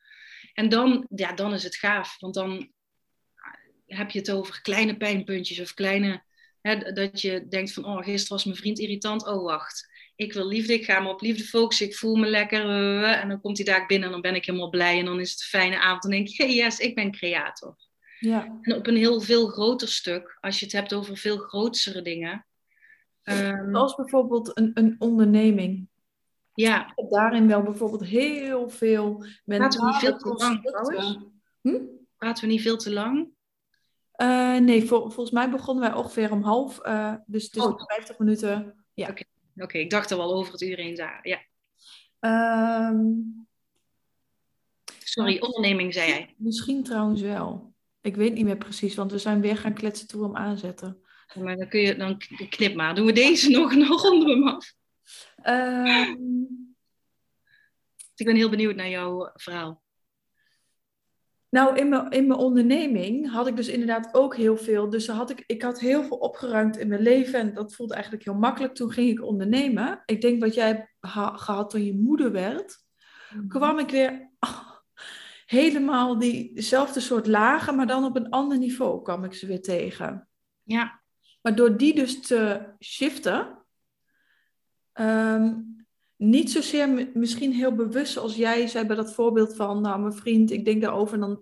En 0.55 0.69
dan, 0.69 1.07
ja, 1.15 1.33
dan 1.33 1.53
is 1.53 1.63
het 1.63 1.77
gaaf. 1.77 2.17
Want 2.19 2.35
dan 2.35 2.73
heb 3.87 4.11
je 4.11 4.19
het 4.19 4.31
over 4.31 4.63
kleine 4.63 4.97
pijnpuntjes 4.97 5.61
of 5.61 5.75
kleine... 5.75 6.29
Dat 6.95 7.21
je 7.21 7.47
denkt 7.49 7.73
van, 7.73 7.85
oh, 7.85 7.97
gisteren 7.97 8.37
was 8.37 8.45
mijn 8.45 8.57
vriend 8.57 8.79
irritant. 8.79 9.27
Oh, 9.27 9.43
wacht. 9.45 9.89
Ik 10.17 10.33
wil 10.33 10.47
liefde, 10.47 10.73
ik 10.75 10.85
ga 10.85 11.01
me 11.01 11.09
op 11.09 11.21
liefde 11.21 11.45
focussen. 11.45 11.87
Ik 11.87 11.97
voel 11.97 12.17
me 12.17 12.27
lekker. 12.27 12.61
eh, 12.65 13.23
En 13.23 13.29
dan 13.29 13.41
komt 13.41 13.57
hij 13.57 13.67
daar 13.67 13.87
binnen 13.87 14.07
en 14.07 14.13
dan 14.13 14.21
ben 14.21 14.35
ik 14.35 14.45
helemaal 14.45 14.69
blij. 14.71 14.99
En 14.99 15.05
dan 15.05 15.21
is 15.21 15.31
het 15.31 15.41
een 15.41 15.61
fijne 15.61 15.79
avond. 15.79 16.03
Dan 16.03 16.11
denk 16.11 16.27
je, 16.29 16.43
hey, 16.45 16.55
yes, 16.55 16.79
ik 16.79 16.95
ben 16.95 17.11
creator. 17.11 17.77
ja, 18.19 18.59
En 18.63 18.75
op 18.77 18.87
een 18.87 18.97
heel 18.97 19.21
veel 19.21 19.47
groter 19.49 19.89
stuk, 19.89 20.39
als 20.41 20.59
je 20.59 20.65
het 20.65 20.75
hebt 20.75 20.95
over 20.95 21.17
veel 21.17 21.37
grotere 21.39 22.03
dingen. 22.03 22.47
ehm, 23.23 23.71
Zoals 23.71 23.95
bijvoorbeeld 23.95 24.59
een, 24.59 24.71
een 24.75 24.97
onderneming. 24.99 25.89
ja, 26.55 26.87
Ik 26.87 26.93
heb 26.95 27.11
daarin 27.11 27.47
wel 27.47 27.63
bijvoorbeeld 27.63 28.05
heel 28.05 28.69
veel 28.69 29.25
Laten 29.45 29.81
we 29.81 29.87
niet 29.87 29.97
veel 29.97 30.17
te 30.17 30.29
lang. 30.35 30.63
Hm? 31.61 31.79
praten 32.17 32.45
we 32.45 32.51
niet 32.51 32.63
veel 32.63 32.77
te 32.77 32.93
lang. 32.93 33.29
Eh, 34.21 34.57
nee, 34.57 34.85
vol- 34.85 35.01
volgens 35.11 35.31
mij 35.31 35.51
begonnen 35.51 35.85
wij 35.91 35.95
ongeveer 35.99 36.31
om 36.33 36.43
half. 36.43 36.79
eh, 36.79 37.15
dus 37.27 37.49
is 37.49 37.63
Oh. 37.63 37.69
nog 37.69 37.85
50 37.87 38.19
minuten. 38.19 38.85
Ja. 38.95 39.15
Oké, 39.57 39.79
ik 39.79 39.91
dacht 39.91 40.11
er 40.11 40.17
wel 40.17 40.35
over 40.35 40.53
het 40.53 40.61
uur 40.63 40.77
heen. 40.77 40.97
Ja, 41.23 41.41
Ehm, 42.21 43.05
sorry, 44.99 45.39
onderneming 45.41 45.95
zei 45.95 46.09
jij. 46.09 46.35
misschien 46.39 46.83
trouwens 46.83 47.21
wel. 47.21 47.75
Ik 48.01 48.17
weet 48.17 48.33
niet 48.33 48.45
meer 48.45 48.57
precies, 48.57 48.95
want 48.95 49.11
we 49.13 49.19
zijn 49.19 49.41
weer 49.41 49.57
gaan 49.57 49.75
kletsen 49.75 50.09
toe 50.09 50.23
hem 50.23 50.37
aanzetten. 50.37 51.03
Maar 51.35 51.57
dan 51.57 51.69
kun 51.69 51.81
je, 51.81 51.97
dan 51.97 52.19
knip 52.49 52.75
maar. 52.75 52.95
Doen 52.95 53.07
we 53.07 53.13
deze 53.13 53.51
nog, 53.59 53.75
nog 53.75 54.11
onder 54.11 54.29
hem 54.29 54.49
af? 54.49 54.73
Ehm, 55.37 56.17
Ik 58.15 58.27
ben 58.27 58.37
heel 58.37 58.51
benieuwd 58.51 58.75
naar 58.77 58.89
jouw 58.89 59.31
verhaal. 59.35 59.83
Nou, 61.51 61.77
in 61.77 61.89
mijn, 61.89 62.11
in 62.11 62.27
mijn 62.27 62.39
onderneming 62.39 63.31
had 63.31 63.47
ik 63.47 63.57
dus 63.57 63.69
inderdaad 63.69 64.15
ook 64.15 64.37
heel 64.37 64.57
veel. 64.57 64.91
Dus 64.91 65.09
had 65.09 65.31
ik, 65.31 65.45
ik 65.47 65.63
had 65.63 65.81
heel 65.81 66.03
veel 66.05 66.17
opgeruimd 66.17 66.77
in 66.77 66.89
mijn 66.89 67.03
leven. 67.03 67.41
En 67.41 67.55
dat 67.55 67.75
voelde 67.75 67.95
eigenlijk 67.95 68.25
heel 68.25 68.35
makkelijk. 68.35 68.75
Toen 68.75 68.93
ging 68.93 69.11
ik 69.11 69.25
ondernemen. 69.25 70.03
Ik 70.07 70.21
denk 70.21 70.43
wat 70.43 70.55
jij 70.55 70.67
hebt 70.67 70.89
ha- 71.01 71.37
gehad 71.37 71.71
toen 71.71 71.85
je 71.85 71.95
moeder 71.95 72.33
werd. 72.33 72.79
kwam 73.49 73.79
ik 73.79 73.91
weer 73.91 74.31
helemaal 75.47 76.19
diezelfde 76.19 77.01
soort 77.01 77.27
lagen, 77.27 77.77
maar 77.77 77.87
dan 77.87 78.05
op 78.05 78.17
een 78.17 78.31
ander 78.31 78.59
niveau 78.59 79.03
kwam 79.03 79.25
ik 79.25 79.35
ze 79.35 79.47
weer 79.47 79.63
tegen. 79.63 80.29
Ja, 80.63 81.03
Maar 81.43 81.55
door 81.55 81.77
die 81.77 81.95
dus 81.95 82.21
te 82.21 82.67
shiften, 82.81 83.65
ehm, 84.93 85.55
niet 86.23 86.51
zozeer 86.51 86.89
mi- 86.89 87.11
misschien 87.15 87.53
heel 87.53 87.75
bewust 87.75 88.13
zoals 88.13 88.37
jij 88.37 88.67
zei 88.67 88.87
bij 88.87 88.97
dat 88.97 89.15
voorbeeld 89.15 89.57
van, 89.57 89.81
nou 89.81 90.01
mijn 90.01 90.13
vriend, 90.13 90.51
ik 90.51 90.65
denk 90.65 90.83
daarover 90.83 91.15
en 91.15 91.21
dan 91.21 91.41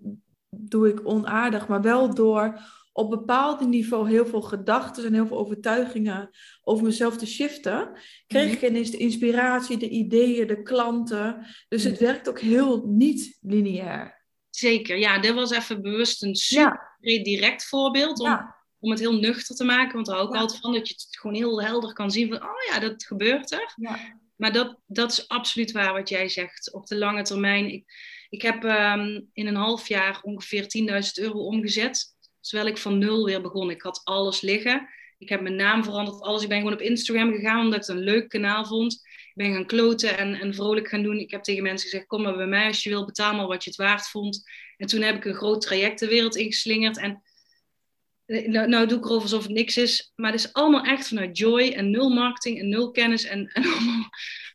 doe 0.50 0.88
ik 0.88 1.00
onaardig, 1.08 1.68
maar 1.68 1.82
wel 1.82 2.14
door 2.14 2.60
op 2.92 3.10
bepaald 3.10 3.66
niveau 3.68 4.08
heel 4.08 4.26
veel 4.26 4.40
gedachten 4.42 5.04
en 5.04 5.12
heel 5.14 5.26
veel 5.26 5.38
overtuigingen 5.38 6.30
over 6.62 6.84
mezelf 6.84 7.16
te 7.16 7.26
shiften, 7.26 7.90
kreeg 8.26 8.52
ik 8.52 8.62
ineens 8.62 8.90
de 8.90 8.96
inspiratie, 8.96 9.76
de 9.76 9.88
ideeën, 9.88 10.46
de 10.46 10.62
klanten. 10.62 11.46
Dus 11.68 11.84
het 11.84 11.98
werkt 11.98 12.28
ook 12.28 12.40
heel 12.40 12.86
niet 12.86 13.38
lineair. 13.40 14.16
zeker. 14.50 14.98
Ja, 14.98 15.18
dit 15.20 15.34
was 15.34 15.50
even 15.50 15.82
bewust 15.82 16.22
een 16.22 16.34
super 16.34 16.96
direct 17.22 17.64
voorbeeld. 17.64 18.18
Om, 18.20 18.26
ja, 18.26 18.56
om 18.78 18.90
het 18.90 19.00
heel 19.00 19.18
nuchter 19.18 19.56
te 19.56 19.64
maken. 19.64 19.94
Want 19.94 20.06
daar 20.06 20.16
hou 20.16 20.28
ik 20.28 20.34
Ja. 20.34 20.40
altijd 20.40 20.60
van 20.60 20.72
dat 20.72 20.88
je 20.88 20.94
het 20.94 21.06
gewoon 21.18 21.36
heel 21.36 21.62
helder 21.62 21.92
kan 21.92 22.10
zien. 22.10 22.28
Van, 22.28 22.42
oh 22.42 22.72
ja, 22.72 22.78
dat 22.80 23.04
gebeurt 23.04 23.52
er. 23.52 23.72
ja. 23.76 23.98
Maar 24.38 24.52
dat, 24.52 24.78
dat 24.86 25.10
is 25.10 25.28
absoluut 25.28 25.72
waar 25.72 25.92
wat 25.92 26.08
jij 26.08 26.28
zegt. 26.28 26.72
Op 26.72 26.86
de 26.86 26.96
lange 26.96 27.22
termijn. 27.22 27.72
Ik, 27.72 27.84
ik 28.28 28.42
heb 28.42 28.64
ehm, 28.64 29.20
in 29.32 29.46
een 29.46 29.54
half 29.54 29.88
jaar 29.88 30.20
ongeveer 30.22 30.62
10.000 30.62 31.24
euro 31.24 31.38
omgezet. 31.38 32.16
Terwijl 32.40 32.68
ik 32.68 32.78
van 32.78 32.98
nul 32.98 33.24
weer 33.24 33.42
begon. 33.42 33.70
Ik 33.70 33.82
had 33.82 34.00
alles 34.04 34.40
liggen. 34.40 34.88
Ik 35.18 35.28
heb 35.28 35.40
mijn 35.40 35.56
naam 35.56 35.84
veranderd, 35.84 36.20
alles. 36.20 36.42
Ik 36.42 36.48
ben 36.48 36.58
gewoon 36.58 36.72
op 36.72 36.80
Instagram 36.80 37.32
gegaan 37.32 37.64
omdat 37.64 37.80
ik 37.80 37.86
het 37.86 37.96
een 37.96 38.04
leuk 38.04 38.28
kanaal 38.28 38.66
vond. 38.66 38.92
Ik 38.94 39.32
ben 39.34 39.52
gaan 39.52 39.66
kloten 39.66 40.18
en, 40.18 40.34
en 40.34 40.54
vrolijk 40.54 40.88
gaan 40.88 41.02
doen. 41.02 41.18
Ik 41.18 41.30
heb 41.30 41.42
tegen 41.42 41.62
mensen 41.62 41.88
gezegd, 41.88 42.06
kom 42.06 42.22
maar 42.22 42.36
bij 42.36 42.46
mij 42.46 42.66
als 42.66 42.82
je 42.82 42.90
wil. 42.90 43.04
Betaal 43.04 43.34
maar 43.34 43.46
wat 43.46 43.64
je 43.64 43.70
het 43.70 43.78
waard 43.78 44.08
vond. 44.08 44.42
En 44.76 44.86
toen 44.86 45.02
heb 45.02 45.16
ik 45.16 45.24
een 45.24 45.34
groot 45.34 45.60
traject 45.60 45.98
de 45.98 46.08
wereld 46.08 46.36
ingeslingerd. 46.36 46.98
En 46.98 47.22
nou, 48.28 48.68
nou 48.68 48.86
doe 48.86 48.98
ik 48.98 49.04
erover 49.04 49.22
alsof 49.22 49.42
het 49.42 49.52
niks 49.52 49.76
is. 49.76 50.12
Maar 50.16 50.32
het 50.32 50.40
is 50.40 50.52
allemaal 50.52 50.82
echt 50.82 51.08
vanuit 51.08 51.38
joy 51.38 51.68
en 51.68 51.90
nul 51.90 52.08
marketing 52.10 52.58
en 52.58 52.68
nul 52.68 52.90
kennis. 52.90 53.24
En, 53.24 53.46
en 53.46 53.64
allemaal, 53.64 54.10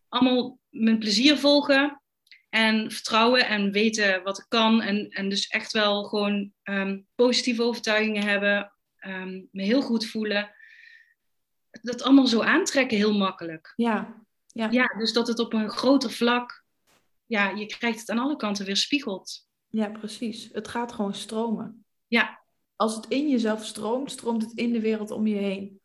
allemaal 0.10 0.60
mijn 0.70 1.00
plezier 1.00 1.38
volgen. 1.38 2.02
En 2.50 2.92
vertrouwen 2.92 3.48
en 3.48 3.72
weten 3.72 4.24
wat 4.24 4.38
ik 4.38 4.46
kan. 4.48 4.82
En, 4.82 5.10
en 5.10 5.30
dus 5.30 5.48
echt 5.48 5.72
wel 5.72 6.04
gewoon 6.04 6.52
ehm, 6.64 7.00
positieve 7.16 7.64
overtuigingen 7.64 8.24
hebben. 8.24 8.74
ehm, 8.96 9.42
me 9.52 9.64
heel 9.64 9.82
goed 9.82 10.06
voelen. 10.06 10.56
Dat 11.82 12.04
allemaal 12.04 12.28
zo 12.28 12.42
aantrekken 12.42 12.98
heel 12.98 13.18
makkelijk. 13.18 13.74
ja, 13.76 14.22
ja. 14.48 14.68
Ja, 14.72 14.88
dus 14.98 15.14
dat 15.14 15.28
het 15.28 15.40
op 15.40 15.54
een 15.54 15.70
groter 15.70 16.12
vlak... 16.12 16.64
Ja, 17.26 17.50
je 17.50 17.66
krijgt 17.66 18.00
het 18.00 18.10
aan 18.10 18.20
alle 18.20 18.36
kanten 18.36 18.66
weer 18.66 18.78
spiegeld. 18.78 19.48
Ja, 19.68 19.90
precies. 19.90 20.50
Het 20.52 20.68
gaat 20.68 20.92
gewoon 20.92 21.14
stromen. 21.14 21.86
Ja. 22.08 22.43
Als 22.84 22.96
het 22.96 23.06
in 23.08 23.30
jezelf 23.30 23.66
stroomt, 23.66 24.12
stroomt 24.12 24.42
het 24.42 24.54
in 24.54 24.74
de 24.74 24.80
wereld 24.80 25.12
om 25.12 25.28
je 25.28 25.36
heen. 25.36 25.82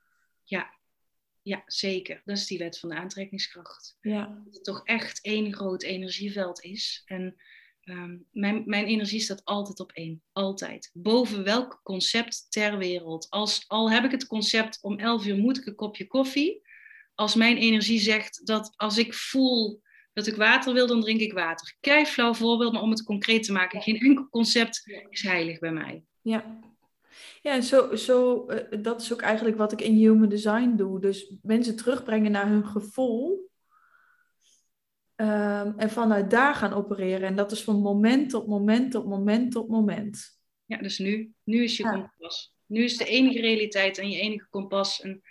Ja, 1.48 1.62
zeker. 1.66 2.22
Dat 2.24 2.36
is 2.36 2.46
die 2.46 2.58
wet 2.58 2.78
van 2.78 2.88
de 2.88 2.94
aantrekkingskracht. 2.94 3.96
Ja, 4.00 4.40
dat 4.44 4.54
het 4.54 4.64
toch 4.64 4.84
echt 4.84 5.22
één 5.22 5.54
groot 5.54 5.82
energieveld 5.82 6.64
is. 6.64 7.02
En 7.04 7.36
ehm, 7.80 8.16
mijn, 8.30 8.62
mijn 8.66 8.84
energie 8.84 9.20
staat 9.20 9.44
altijd 9.44 9.80
op 9.80 9.92
één. 9.92 10.22
Altijd. 10.32 10.90
Boven 10.92 11.44
welk 11.44 11.80
concept 11.82 12.46
ter 12.48 12.78
wereld. 12.78 13.30
Als, 13.30 13.64
al 13.66 13.90
heb 13.90 14.04
ik 14.04 14.10
het 14.10 14.26
concept 14.26 14.78
om 14.82 14.98
11 14.98 15.26
uur 15.26 15.36
moet 15.36 15.58
ik 15.58 15.66
een 15.66 15.74
kopje 15.74 16.06
koffie. 16.06 16.62
Als 17.14 17.34
mijn 17.34 17.56
energie 17.56 18.00
zegt 18.00 18.46
dat 18.46 18.72
als 18.76 18.98
ik 18.98 19.14
voel 19.14 19.82
dat 20.12 20.26
ik 20.26 20.36
water 20.36 20.72
wil, 20.72 20.86
dan 20.86 21.00
drink 21.00 21.20
ik 21.20 21.32
water. 21.32 21.76
Kei 21.80 22.06
flauw 22.06 22.34
voorbeeld, 22.34 22.72
maar 22.72 22.82
om 22.82 22.90
het 22.90 23.02
concreet 23.02 23.42
te 23.42 23.52
maken. 23.52 23.82
Geen 23.82 24.00
enkel 24.00 24.28
concept 24.28 24.82
is 25.08 25.22
heilig 25.22 25.58
bij 25.58 25.72
mij. 25.72 26.04
ja. 26.22 26.66
Ja, 27.42 27.52
en 27.52 27.62
zo, 27.62 27.94
zo, 27.96 28.46
eh, 28.46 28.82
dat 28.82 29.00
is 29.00 29.12
ook 29.12 29.20
eigenlijk 29.20 29.56
wat 29.56 29.72
ik 29.72 29.80
in 29.80 29.94
Human 29.94 30.28
Design 30.28 30.76
doe. 30.76 31.00
Dus 31.00 31.34
mensen 31.42 31.76
terugbrengen 31.76 32.30
naar 32.30 32.48
hun 32.48 32.66
gevoel. 32.66 33.50
Ehm, 35.14 35.72
en 35.76 35.90
vanuit 35.90 36.30
daar 36.30 36.54
gaan 36.54 36.72
opereren. 36.72 37.28
En 37.28 37.36
dat 37.36 37.52
is 37.52 37.64
van 37.64 37.80
moment 37.80 38.30
tot 38.30 38.46
moment 38.46 38.90
tot 38.90 39.06
moment 39.06 39.52
tot 39.52 39.68
moment. 39.68 40.38
Ja, 40.64 40.76
dus 40.76 40.98
nu. 40.98 41.32
Nu 41.44 41.62
is 41.62 41.76
je 41.76 41.82
Ja. 41.82 41.90
kompas. 41.90 42.54
Nu 42.66 42.82
is 42.84 42.96
de 42.96 43.04
enige 43.04 43.40
realiteit 43.40 43.98
en 43.98 44.10
je 44.10 44.20
enige 44.20 44.46
kompas. 44.50 45.00
En 45.00 45.22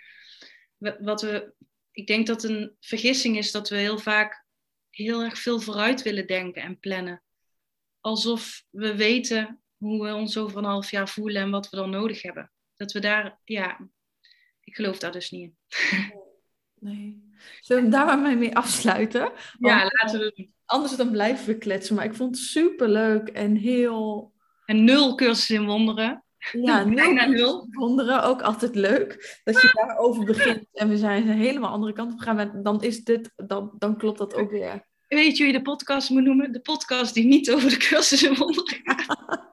wat 0.98 1.22
we, 1.22 1.52
ik 1.90 2.06
denk 2.06 2.26
dat 2.26 2.42
een 2.44 2.76
vergissing 2.80 3.36
is 3.36 3.50
dat 3.50 3.68
we 3.68 3.76
heel 3.76 3.98
vaak 3.98 4.46
heel 4.90 5.22
erg 5.22 5.38
veel 5.38 5.60
vooruit 5.60 6.02
willen 6.02 6.26
denken 6.26 6.62
en 6.62 6.78
plannen. 6.78 7.22
Alsof 8.00 8.64
we 8.70 8.96
weten 8.96 9.60
hoe 9.78 10.04
we 10.04 10.14
ons 10.14 10.36
over 10.38 10.58
een 10.58 10.64
half 10.64 10.90
jaar 10.90 11.08
voelen 11.08 11.42
en 11.42 11.50
wat 11.50 11.70
we 11.70 11.76
dan 11.76 11.90
nodig 11.90 12.22
hebben. 12.22 12.50
Dat 12.76 12.92
we 12.92 13.00
daar, 13.00 13.38
ja, 13.44 13.88
ik 14.60 14.74
geloof 14.74 14.98
daar 14.98 15.12
dus 15.12 15.30
niet 15.30 15.42
in. 15.42 15.56
Nee. 16.80 17.32
Zullen 17.60 17.84
we 17.84 17.88
daar 17.88 18.18
maar 18.18 18.38
mee 18.38 18.56
afsluiten? 18.56 19.32
Ja, 19.58 19.90
laten 19.90 20.18
we 20.20 20.32
doen. 20.34 20.54
Anders 20.64 20.96
dan 20.96 21.10
blijven 21.10 21.46
we 21.46 21.58
kletsen. 21.58 21.94
Maar 21.94 22.04
ik 22.04 22.14
vond 22.14 22.36
het 22.36 22.44
super 22.44 22.88
leuk 22.88 23.28
en 23.28 23.56
heel. 23.56 24.32
En 24.64 24.84
nul 24.84 25.14
cursus 25.14 25.50
in 25.50 25.66
wonderen. 25.66 26.24
Ja, 26.52 26.84
Bijna 26.94 27.26
nul 27.26 27.66
wonderen. 27.70 28.22
Ook 28.22 28.42
altijd 28.42 28.74
leuk 28.74 29.40
dat 29.44 29.62
je 29.62 29.70
daarover 29.86 30.24
begint. 30.24 30.66
En 30.72 30.88
we 30.88 30.96
zijn 30.96 31.28
een 31.28 31.36
helemaal 31.36 31.70
andere 31.70 31.92
kant 31.92 32.12
op 32.12 32.18
gegaan. 32.18 32.62
Dan, 32.62 32.82
is 32.82 33.04
dit, 33.04 33.32
dan, 33.36 33.74
dan 33.78 33.96
klopt 33.96 34.18
dat 34.18 34.34
ook 34.34 34.50
weer. 34.50 34.86
Weet 35.08 35.36
je 35.36 35.44
hoe 35.44 35.52
je 35.52 35.58
de 35.58 35.64
podcast 35.64 36.10
moet 36.10 36.24
noemen? 36.24 36.52
De 36.52 36.60
podcast 36.60 37.14
die 37.14 37.24
niet 37.24 37.52
over 37.52 37.70
de 37.70 37.76
cursus 37.76 38.22
in 38.22 38.34
wonderen 38.34 38.80
gaat. 38.84 39.47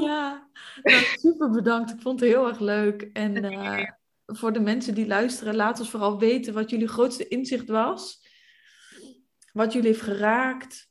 Ja, 0.00 0.48
nou, 0.82 1.04
super 1.16 1.50
bedankt. 1.50 1.90
Ik 1.90 2.00
vond 2.00 2.20
het 2.20 2.28
heel 2.28 2.48
erg 2.48 2.58
leuk. 2.58 3.02
En 3.12 3.44
eh, 3.44 3.90
voor 4.26 4.52
de 4.52 4.60
mensen 4.60 4.94
die 4.94 5.06
luisteren, 5.06 5.56
laat 5.56 5.78
ons 5.78 5.90
vooral 5.90 6.18
weten 6.18 6.54
wat 6.54 6.70
jullie 6.70 6.88
grootste 6.88 7.28
inzicht 7.28 7.68
was. 7.68 8.26
Wat 9.52 9.72
jullie 9.72 9.88
heeft 9.88 10.02
geraakt. 10.02 10.88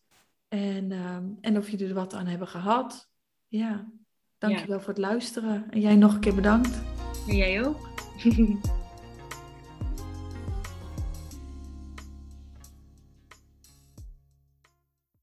En, 0.48 0.92
ehm, 0.92 1.26
en 1.42 1.58
of 1.58 1.70
jullie 1.70 1.88
er 1.88 1.94
wat 1.94 2.14
aan 2.14 2.28
hebben 2.28 2.48
gehad. 2.48 3.10
Ja, 3.48 3.92
dankjewel 4.38 4.80
voor 4.80 4.90
het 4.90 4.98
luisteren. 4.98 5.68
En 5.70 5.80
jij 5.80 5.96
nog 5.96 6.14
een 6.14 6.20
keer 6.20 6.36
bedankt. 6.36 6.82
En 7.28 7.36
jij 7.36 7.66
ook? 7.66 7.90